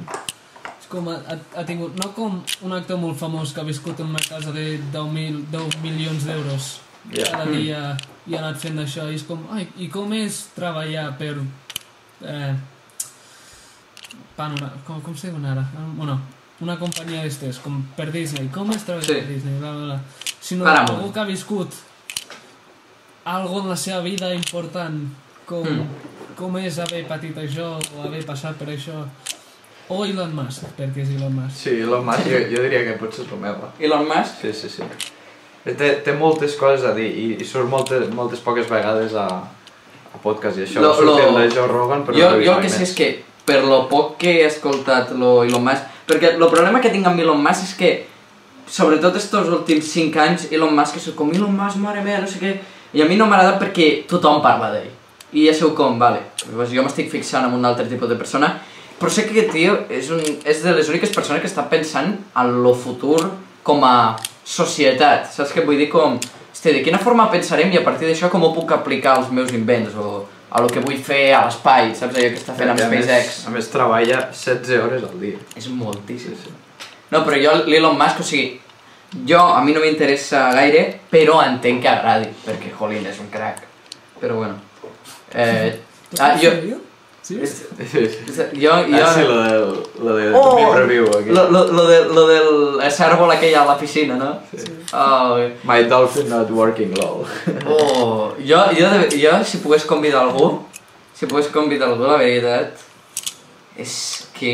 [0.81, 4.01] és com ha, ha, ha tingut, no com un actor molt famós que ha viscut
[4.01, 6.81] en una casa de 10, mil, 10 milions d'euros
[7.13, 7.25] Ja.
[7.31, 7.53] cada Mm.
[7.57, 7.97] dia
[8.27, 11.37] i ha anat fent això, i és com, ai, i com és treballar per...
[12.23, 12.55] Eh,
[14.37, 15.65] panorama, com, com se diuen ara?
[15.97, 16.19] Bueno,
[16.61, 19.15] una companyia d'estes, com per Disney, com és treballar Sí.
[19.21, 20.01] per Disney, bla, bla, bla.
[20.41, 20.99] Sinó Paramount.
[21.01, 21.73] algú que ha viscut
[23.25, 25.09] algo en la seva vida important,
[25.47, 25.87] com, Mm.
[26.37, 29.05] com és haver patit això, o haver passat per això,
[29.89, 31.57] o Elon Musk, perquè és Elon Musk.
[31.57, 33.55] Sí, Elon Musk jo, jo diria que potser és el meu.
[33.79, 34.41] Elon Musk?
[34.43, 34.83] Sí, sí, sí.
[35.65, 39.27] Té, té moltes coses a dir i, i surt moltes, moltes poques vegades a,
[40.17, 40.81] a podcast i això.
[40.83, 42.89] Lo- Lo, el de Joe Rogan, però jo, no jo el que sé més.
[42.91, 43.09] és que,
[43.47, 47.21] per lo poc que he escoltat lo Elon Musk, perquè el problema que tinc amb
[47.21, 47.91] Elon Musk és que,
[48.67, 52.41] sobretot estos últims 5 anys, Elon Musk és com Elon Musk, mare meva, no sé
[52.43, 52.55] què,
[52.97, 54.91] i a mi no m'agrada perquè tothom parla d'ell.
[55.37, 58.57] I ja seu com, vale, doncs jo m'estic fixant en un altre tipus de persona,
[58.97, 62.15] Però sé que aquest tio és, un, és de les úniques persones que està pensant
[62.41, 63.19] en lo futur
[63.63, 65.27] com a societat.
[65.35, 65.91] Saps què vull dir?
[65.93, 66.15] Com,
[66.57, 69.53] hosti, de quina forma pensarem i a partir d'això com ho puc aplicar als meus
[69.53, 72.81] invents o a lo que vull fer a l'espai, saps allò que està fent amb
[72.81, 73.47] més- SpaceX?
[73.47, 75.37] A més, treballa 16 hores al dia.
[75.57, 76.37] És moltíssim.
[77.11, 78.61] No, però jo, l'Elon Musk, o sigui,
[79.27, 83.63] jo, a mi no m'interessa gaire, però entenc que agradi, perquè, jolín, és un crack.
[84.21, 84.57] Però bueno.
[85.35, 85.79] Eh,
[86.19, 86.81] ah, jo, ¿En
[87.29, 87.41] ¿Sí?
[87.43, 87.99] és- Sí, sí.
[88.31, 88.97] és- jo, jo...
[89.03, 90.55] Ah, sí, lo del, lo del Oh!
[90.57, 91.31] mi review aquí.
[91.31, 94.39] Lo, lo, lo, de, lo del cèrvol aquell a la piscina, no?
[94.55, 94.65] Sí.
[94.93, 97.25] Oh, My dolphin not working, lol.
[97.67, 98.33] oh.
[98.39, 100.63] Jo, jo, de, jo, si pogués convidar algú,
[101.15, 102.79] si pogués convidar algú, la veritat,
[103.77, 104.53] és que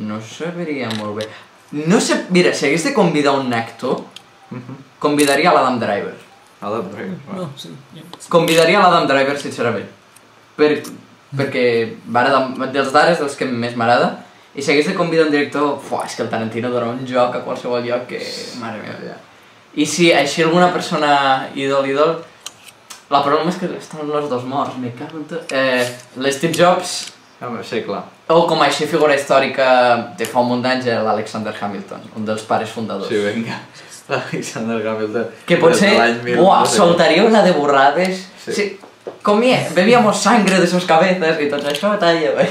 [0.00, 1.28] no sabria molt bé.
[1.72, 4.00] No sé, mira, si hagués de convidar un actor,
[4.98, 6.16] convidaria l'Adam Driver.
[6.60, 7.18] Adam Driver.
[7.36, 7.68] No, sí.
[7.94, 8.02] ja.
[8.32, 9.86] Convidaria l'Adam Driver, sincerament.
[10.56, 10.72] Per,
[11.36, 11.64] perquè
[12.06, 14.16] m'agrada, dels d'ara és dels que més m'agrada,
[14.54, 17.36] i si hagués de convidar un director, fuà, és que el Tarantino dona un joc
[17.38, 18.18] a qualsevol lloc que...
[18.58, 19.18] Mare meva, ja.
[19.78, 21.12] I si així alguna persona
[21.54, 22.16] idol, idol,
[23.10, 25.54] la problema és que estan els dos morts, me cago en tot.
[25.54, 25.86] Eh,
[26.18, 26.96] L'Steve Jobs,
[27.40, 28.02] Home, sí, clar.
[28.28, 29.68] o com així figura històrica
[30.18, 33.08] de fa un munt d'anys, l'Alexander Hamilton, un dels pares fundadors.
[33.08, 33.56] Sí, vinga.
[34.18, 35.30] Alexander Hamilton.
[35.46, 35.94] Que potser,
[36.34, 38.26] buah, soltaria una de borrades.
[38.44, 38.52] Sí.
[38.58, 38.66] Sí.
[39.22, 42.46] Comía, bebíamos sangre de sus cabezas i tot això, talla, bé.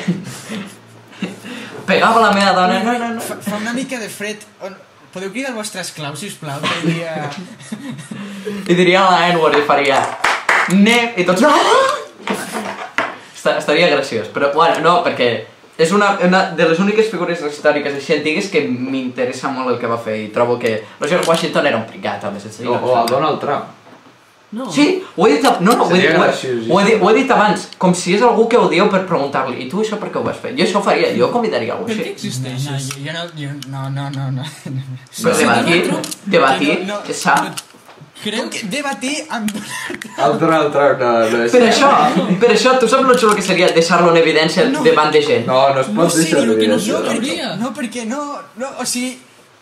[1.89, 3.21] Pegava la meva dona, no, no, no.
[3.21, 4.43] Fa, fa una mica de fred.
[4.61, 4.75] On...
[5.09, 6.59] Podeu cridar el vostre esclau, sisplau?
[6.61, 7.15] Que dia...
[8.69, 9.97] I diria la N-word i faria...
[10.77, 11.41] Ne, i tots...
[13.35, 15.29] Esta- Estaria graciós, però bueno, no, perquè
[15.79, 19.87] és una, una de les úniques figures històriques així antigues que m'interessa molt el que
[19.89, 22.97] va fer i trobo que George Washington era un pricat, home, sense dir O, o
[22.99, 23.07] el.
[23.09, 23.78] Donald Trump.
[24.51, 24.65] No.
[24.73, 27.01] Sí, ho he dit, ab- no, no, ho he, dit, ho, he, ho, he dit,
[27.03, 29.99] ho he dit abans, com si és algú que odieu per preguntar-li, i tu això
[30.01, 30.55] per què ho vas fer?
[30.57, 32.31] Jo això ho faria, jo convidaria algú Per què així.
[32.41, 34.97] No, no, jo, no, no, no, no, no.
[35.21, 35.93] Però debatir,
[36.25, 37.35] debatir, No, no, sa.
[38.23, 39.53] Creu que debatir amb...
[40.17, 41.53] El Donald Trump no, no és...
[41.53, 41.91] Per això,
[42.41, 44.81] per això, tu saps lo xulo que seria deixar-lo en evidència No.
[44.83, 45.45] davant de gent?
[45.47, 48.03] No, no es No pot sé, deixar no, de que no, no, perquè, no, perquè
[48.09, 48.23] no,
[48.59, 49.13] no, o sigui,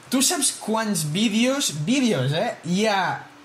[0.10, 3.02] tu saps quants vídeos, vídeos, eh, hi ha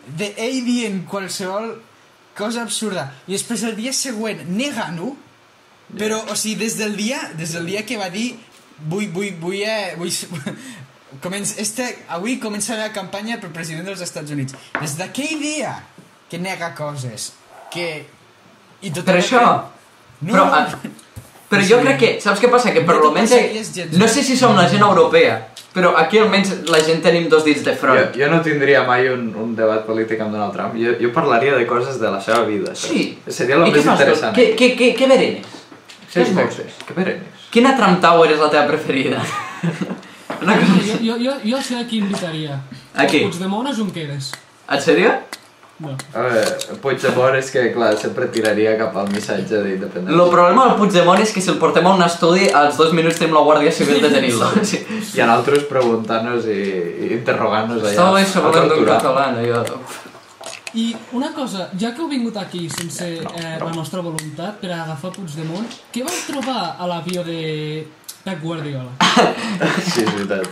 [0.06, 1.74] d'ell dient qualsevol
[2.36, 5.12] cosa absurda i després el dia següent negant-ho,
[5.98, 8.32] però, o sigui, des del dia, des del dia que va dir
[8.88, 10.10] vull, vull, vull, eh, vull,
[11.24, 14.56] comença, este, avui comença la campanya per president dels Estats Units.
[14.80, 15.76] Des d'aquell dia
[16.30, 17.32] que nega coses,
[17.72, 17.92] que...
[18.82, 19.44] I tot Per això,
[20.22, 20.78] No, però, ah,
[21.50, 22.70] però jo crec que, saps què passa?
[22.74, 25.40] Que per No almenys, no sé si som la gent europea,
[25.74, 28.14] però aquí almenys la gent tenim dos dits de Jo, front.
[28.16, 30.74] jo no tindria mai un, un debat polític amb Donald Trump.
[30.76, 32.74] Jo, jo parlaria de coses de la seva vida.
[32.74, 32.88] saps?
[32.92, 33.18] Sí.
[33.28, 33.90] Seria el I què més tu?
[33.90, 34.36] interessant.
[34.36, 35.46] Què, què, què, què berenes?
[36.08, 36.62] Sí, què es exacte.
[36.66, 36.84] vols?
[36.86, 37.46] Que perennes.
[37.52, 39.20] Quina Trump Tower és la teva preferida?
[40.42, 42.56] Una cosa Jo, jo, jo, jo sé a qui invitaria.
[42.94, 43.20] A qui?
[43.26, 44.32] Puigdemont o Junqueras.
[44.68, 45.12] En sèrio?
[45.82, 45.94] No.
[46.14, 50.14] A veure, Puigdemont és que, clar, sempre tiraria cap al missatge d'independència.
[50.14, 53.18] El problema del Puigdemont és que si el portem a un estudi, als dos minuts
[53.18, 54.52] tenim la Guàrdia Civil detenint-lo.
[54.72, 54.78] Sí.
[55.18, 56.62] I a nosaltres preguntant-nos i,
[57.02, 57.90] i interrogant-nos allà.
[57.90, 59.42] Estava bé a parlant d'un català, no?
[59.48, 59.62] Jo...
[60.72, 64.78] I una cosa, ja que heu vingut aquí sense eh, la nostra voluntat per a
[64.86, 67.42] agafar Puigdemont, què vau trobar a l'avió de
[68.22, 68.88] Pep Guardiola?
[69.92, 70.48] Sí, és veritat.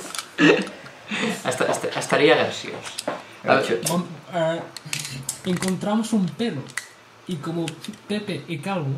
[1.48, 2.93] Est est estaria graciós.
[3.44, 3.89] Gràcies.
[3.89, 4.05] Vam,
[4.35, 4.61] eh,
[5.47, 6.62] encontramos un pelo
[7.27, 7.67] y como
[8.09, 8.95] Pepe y Calvo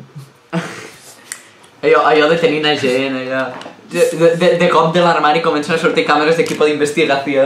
[1.83, 3.51] Allò, allò de tenir a gent, allò...
[3.91, 7.43] De, de, de cop de l'armari comencen a sortir càmeres d'equipo d'investigació.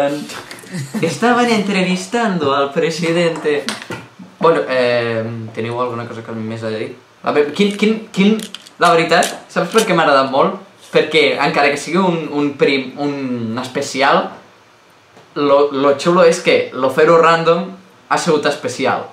[1.02, 3.64] Estaban entrevistando al presidente.
[4.40, 5.26] Bueno, eh,
[5.56, 6.91] teniu alguna cosa que més a dir?
[7.24, 8.38] A veure, quin, quin, quin...
[8.78, 10.61] La veritat, saps per què m'ha agradat molt?
[10.94, 14.28] Perquè, encara que sigui un, un, prim, un especial,
[15.34, 17.65] lo, lo xulo és que lo fer-ho random
[18.09, 19.05] ha sigut especial.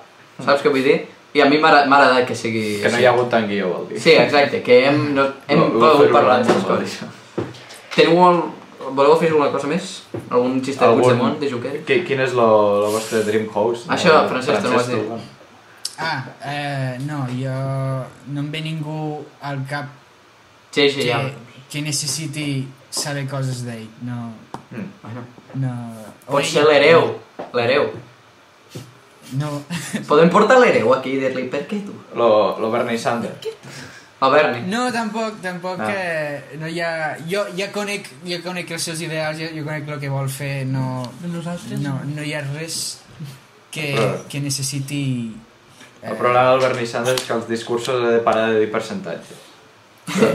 [0.43, 0.97] Saps què vull dir?
[1.35, 2.81] I a mi m'ha agradat que sigui...
[2.81, 3.99] Que no hi ha hagut tant guió, vol dir.
[3.99, 6.99] Sí, exacte, que hem, no, hem No, pogut parlar de coses.
[7.95, 8.43] Teniu el...
[8.95, 9.85] Voleu fer alguna cosa més?
[10.29, 11.81] Algun xiste de Puigdemont, de Junqueras?
[11.87, 12.45] Qui, quin és lo,
[12.83, 13.87] lo vostre dream host?
[13.89, 15.31] Això, Eh, Francesc, te no ho has dit.
[15.97, 17.55] Ah, eh, no, jo...
[18.29, 19.89] No em ve ningú al cap
[20.75, 21.21] Sí, sí, que, ja.
[21.71, 23.87] que necessiti saber coses d'ell.
[24.07, 24.31] No,
[24.71, 24.87] Mm.
[25.01, 25.21] Bueno,
[25.61, 25.71] no...
[26.25, 27.03] pot ser l'hereu,
[27.53, 27.83] l'hereu.
[29.33, 29.61] No,
[30.09, 31.93] Podem portar l'hereu aquí i dir-li, per què tu?
[32.15, 33.47] Lo, lo Bernie Sanders.
[34.25, 34.61] El Berni.
[34.71, 35.87] no tampoc, tampoc No.
[35.87, 36.57] que...
[36.61, 37.15] No hi ha...
[37.29, 40.65] Jo ja conec, jo conec els seus ideals, jo, jo conec el que vol fer,
[40.69, 41.03] no...
[41.25, 41.79] nosaltres.
[41.83, 43.01] No, no hi ha res
[43.71, 45.01] que, Però- que necessiti...
[46.01, 48.71] eh, El problema del Bernie Sanders és que els discursos ha de parar de dir
[48.71, 49.43] percentatges.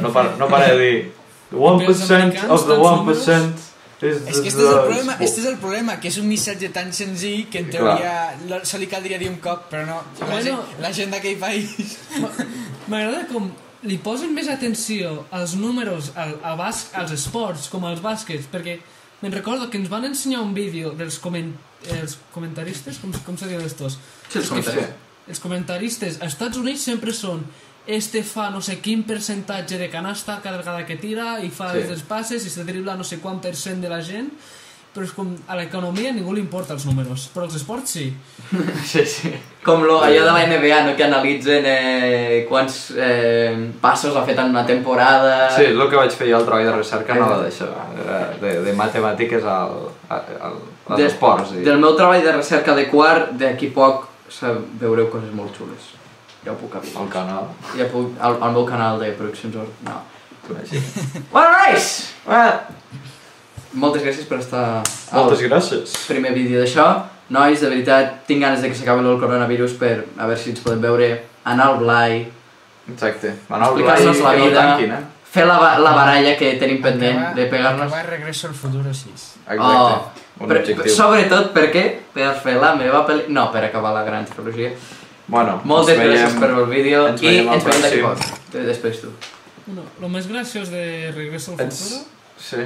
[0.03, 1.13] No, para, no para de dir
[1.51, 3.70] The 1% americans, of the tants 1%
[4.09, 6.69] is És que este és el problema, este és el problema, que és un missatge
[6.73, 8.13] tan senzill que en teoria
[8.49, 9.99] lo- se li caldria dir un cop, però no.
[10.21, 10.43] La, Bueno.
[10.45, 11.99] gent, la gent d'aquell país...
[12.91, 13.51] M'agrada com
[13.87, 18.79] li posen més atenció als números, al, a bas, als esports, com als bàsquets, perquè
[19.23, 21.53] me'n recordo que ens van ensenyar un vídeo dels coment,
[21.97, 23.99] els comentaristes, com, com se diuen estos?
[24.29, 24.91] Sí, els comentaris.
[25.31, 27.45] Els comentaristes als Estats Units sempre són
[27.91, 31.85] este fa no sé quin percentatge de canasta cada vegada que tira i fa Sí.
[31.91, 34.31] els passes i se dribla no sé quant per cent de la gent
[34.91, 38.09] però és com a l'economia ningú li importa els números però els esports sí
[38.91, 39.31] Sí, sí.
[39.63, 40.97] Com lo, allò de la NBA, no?
[40.97, 45.51] que analitzen eh, quants eh, passos ha fet en una temporada...
[45.55, 47.69] Sí, és el que vaig fer jo al treball de recerca, no d'això,
[48.41, 49.77] de, de matemàtiques al,
[50.09, 50.57] al, al,
[50.89, 51.53] als De- esports.
[51.59, 51.63] I...
[51.69, 54.09] Del meu treball de recerca de quart, d'aquí poc
[54.81, 55.91] veureu coses molt xules.
[56.45, 57.09] Ja ho puc al avisar.
[57.13, 57.49] canal.
[57.77, 59.57] Ja puc, al, al meu canal de produccions...
[59.57, 59.69] Or...
[59.87, 60.01] No.
[61.33, 62.11] Well, guys!
[62.27, 62.57] Well,
[63.79, 64.81] moltes gràcies per estar
[65.15, 65.93] Moltes al gràcies.
[66.09, 66.87] primer vídeo d'això.
[67.31, 70.63] Nois, de veritat, tinc ganes de que s'acabi el coronavirus per a veure si ens
[70.65, 71.11] podem veure
[71.45, 72.25] anar al Blai,
[72.91, 73.31] Exacte.
[73.49, 75.05] Manol explicar-nos la que no vida, tanquin, eh?
[75.31, 77.87] fer la, la baralla que tenim pendent Acabar- de pegar-nos.
[77.93, 79.13] Acabar Regreso al Futur així.
[79.13, 79.61] Exacte.
[79.61, 80.11] Oh,
[80.41, 80.91] un per, objectiu.
[80.97, 81.85] sobretot perquè
[82.17, 83.29] per fer la meva pel·li...
[83.31, 84.73] No, per acabar la gran trilogia.
[85.31, 88.25] Bueno, Moltes veiem- gràcies per el vídeo ens i ens veiem d'aquí poc.
[88.53, 89.11] De- Després tu.
[89.67, 91.79] bueno, el més graciós de Regreso al Ens...
[91.85, 92.07] Futuro
[92.41, 92.63] Sí.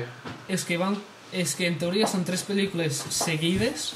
[0.48, 0.94] és que van
[1.34, 3.88] és que en teoria són tres pel·lícules seguides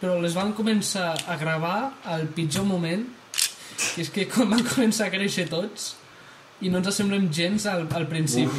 [0.00, 3.04] però les van començar a gravar al pitjor moment
[3.94, 5.92] que és que quan van començar a créixer tots
[6.60, 8.50] i no ens assemblem gens al, al principi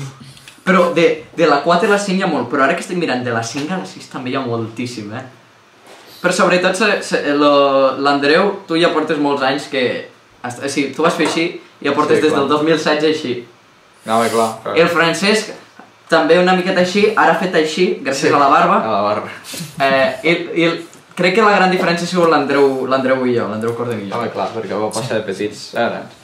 [0.63, 2.97] Però de, de la 4 a la 5 hi ha molt, però ara que estic
[2.97, 5.23] mirant de la 5 a la 6 també hi ha moltíssim, eh?
[6.21, 6.77] Però sobretot
[8.01, 9.83] l'Andreu, tu ja portes molts anys que...
[10.43, 11.45] O sigui, tu vas fer així
[11.81, 12.43] i ja portes Sí, des clar.
[12.43, 13.33] del 2016 així.
[14.05, 14.47] No, home, clar.
[14.63, 14.77] clar.
[14.81, 15.51] El Francesc
[16.09, 18.33] també una miqueta així, ara ha fet així, gràcies Sí.
[18.33, 18.79] a la barba.
[18.85, 19.29] A la barba.
[19.79, 20.79] Eh, i, i el,
[21.15, 24.17] crec que la gran diferència ha sigut l'Andreu l'Andreu i jo, l'Andreu Cordon i jo.
[24.17, 26.17] Home, clar, perquè va passar de petits a grans.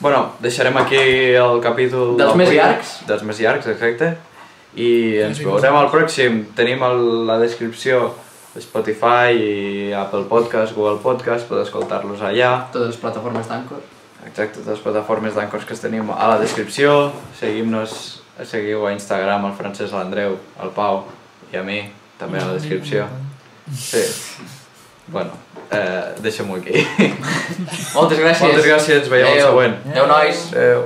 [0.00, 0.96] Bueno, deixarem aquí
[1.36, 2.14] el capítol...
[2.16, 2.92] Dels més llargs.
[3.08, 4.14] Dels més llargs, exacte.
[4.80, 4.88] I
[5.26, 6.44] ens veurem al pròxim.
[6.56, 8.14] Tenim el, la descripció
[8.58, 12.66] Spotify i Apple Podcast, Google Podcast, podeu escoltar-los allà.
[12.72, 13.82] Totes les plataformes d'Anchor.
[14.26, 17.12] Exacte, totes les plataformes d'Ancors que tenim a la descripció.
[17.38, 17.94] Seguim-nos,
[18.44, 21.04] seguiu a Instagram al Francesc, l'Andreu, al Pau
[21.52, 21.78] i a mi,
[22.18, 23.06] també a la descripció.
[23.70, 24.02] Sí.
[25.10, 25.30] Bueno,
[25.70, 26.82] eh, deixem-ho aquí.
[27.94, 28.42] Moltes gràcies.
[28.44, 29.48] Moltes gràcies, ens veiem al Adéu.
[29.48, 29.78] següent.
[29.92, 30.44] Adéu, nois.
[30.52, 30.84] Adéu.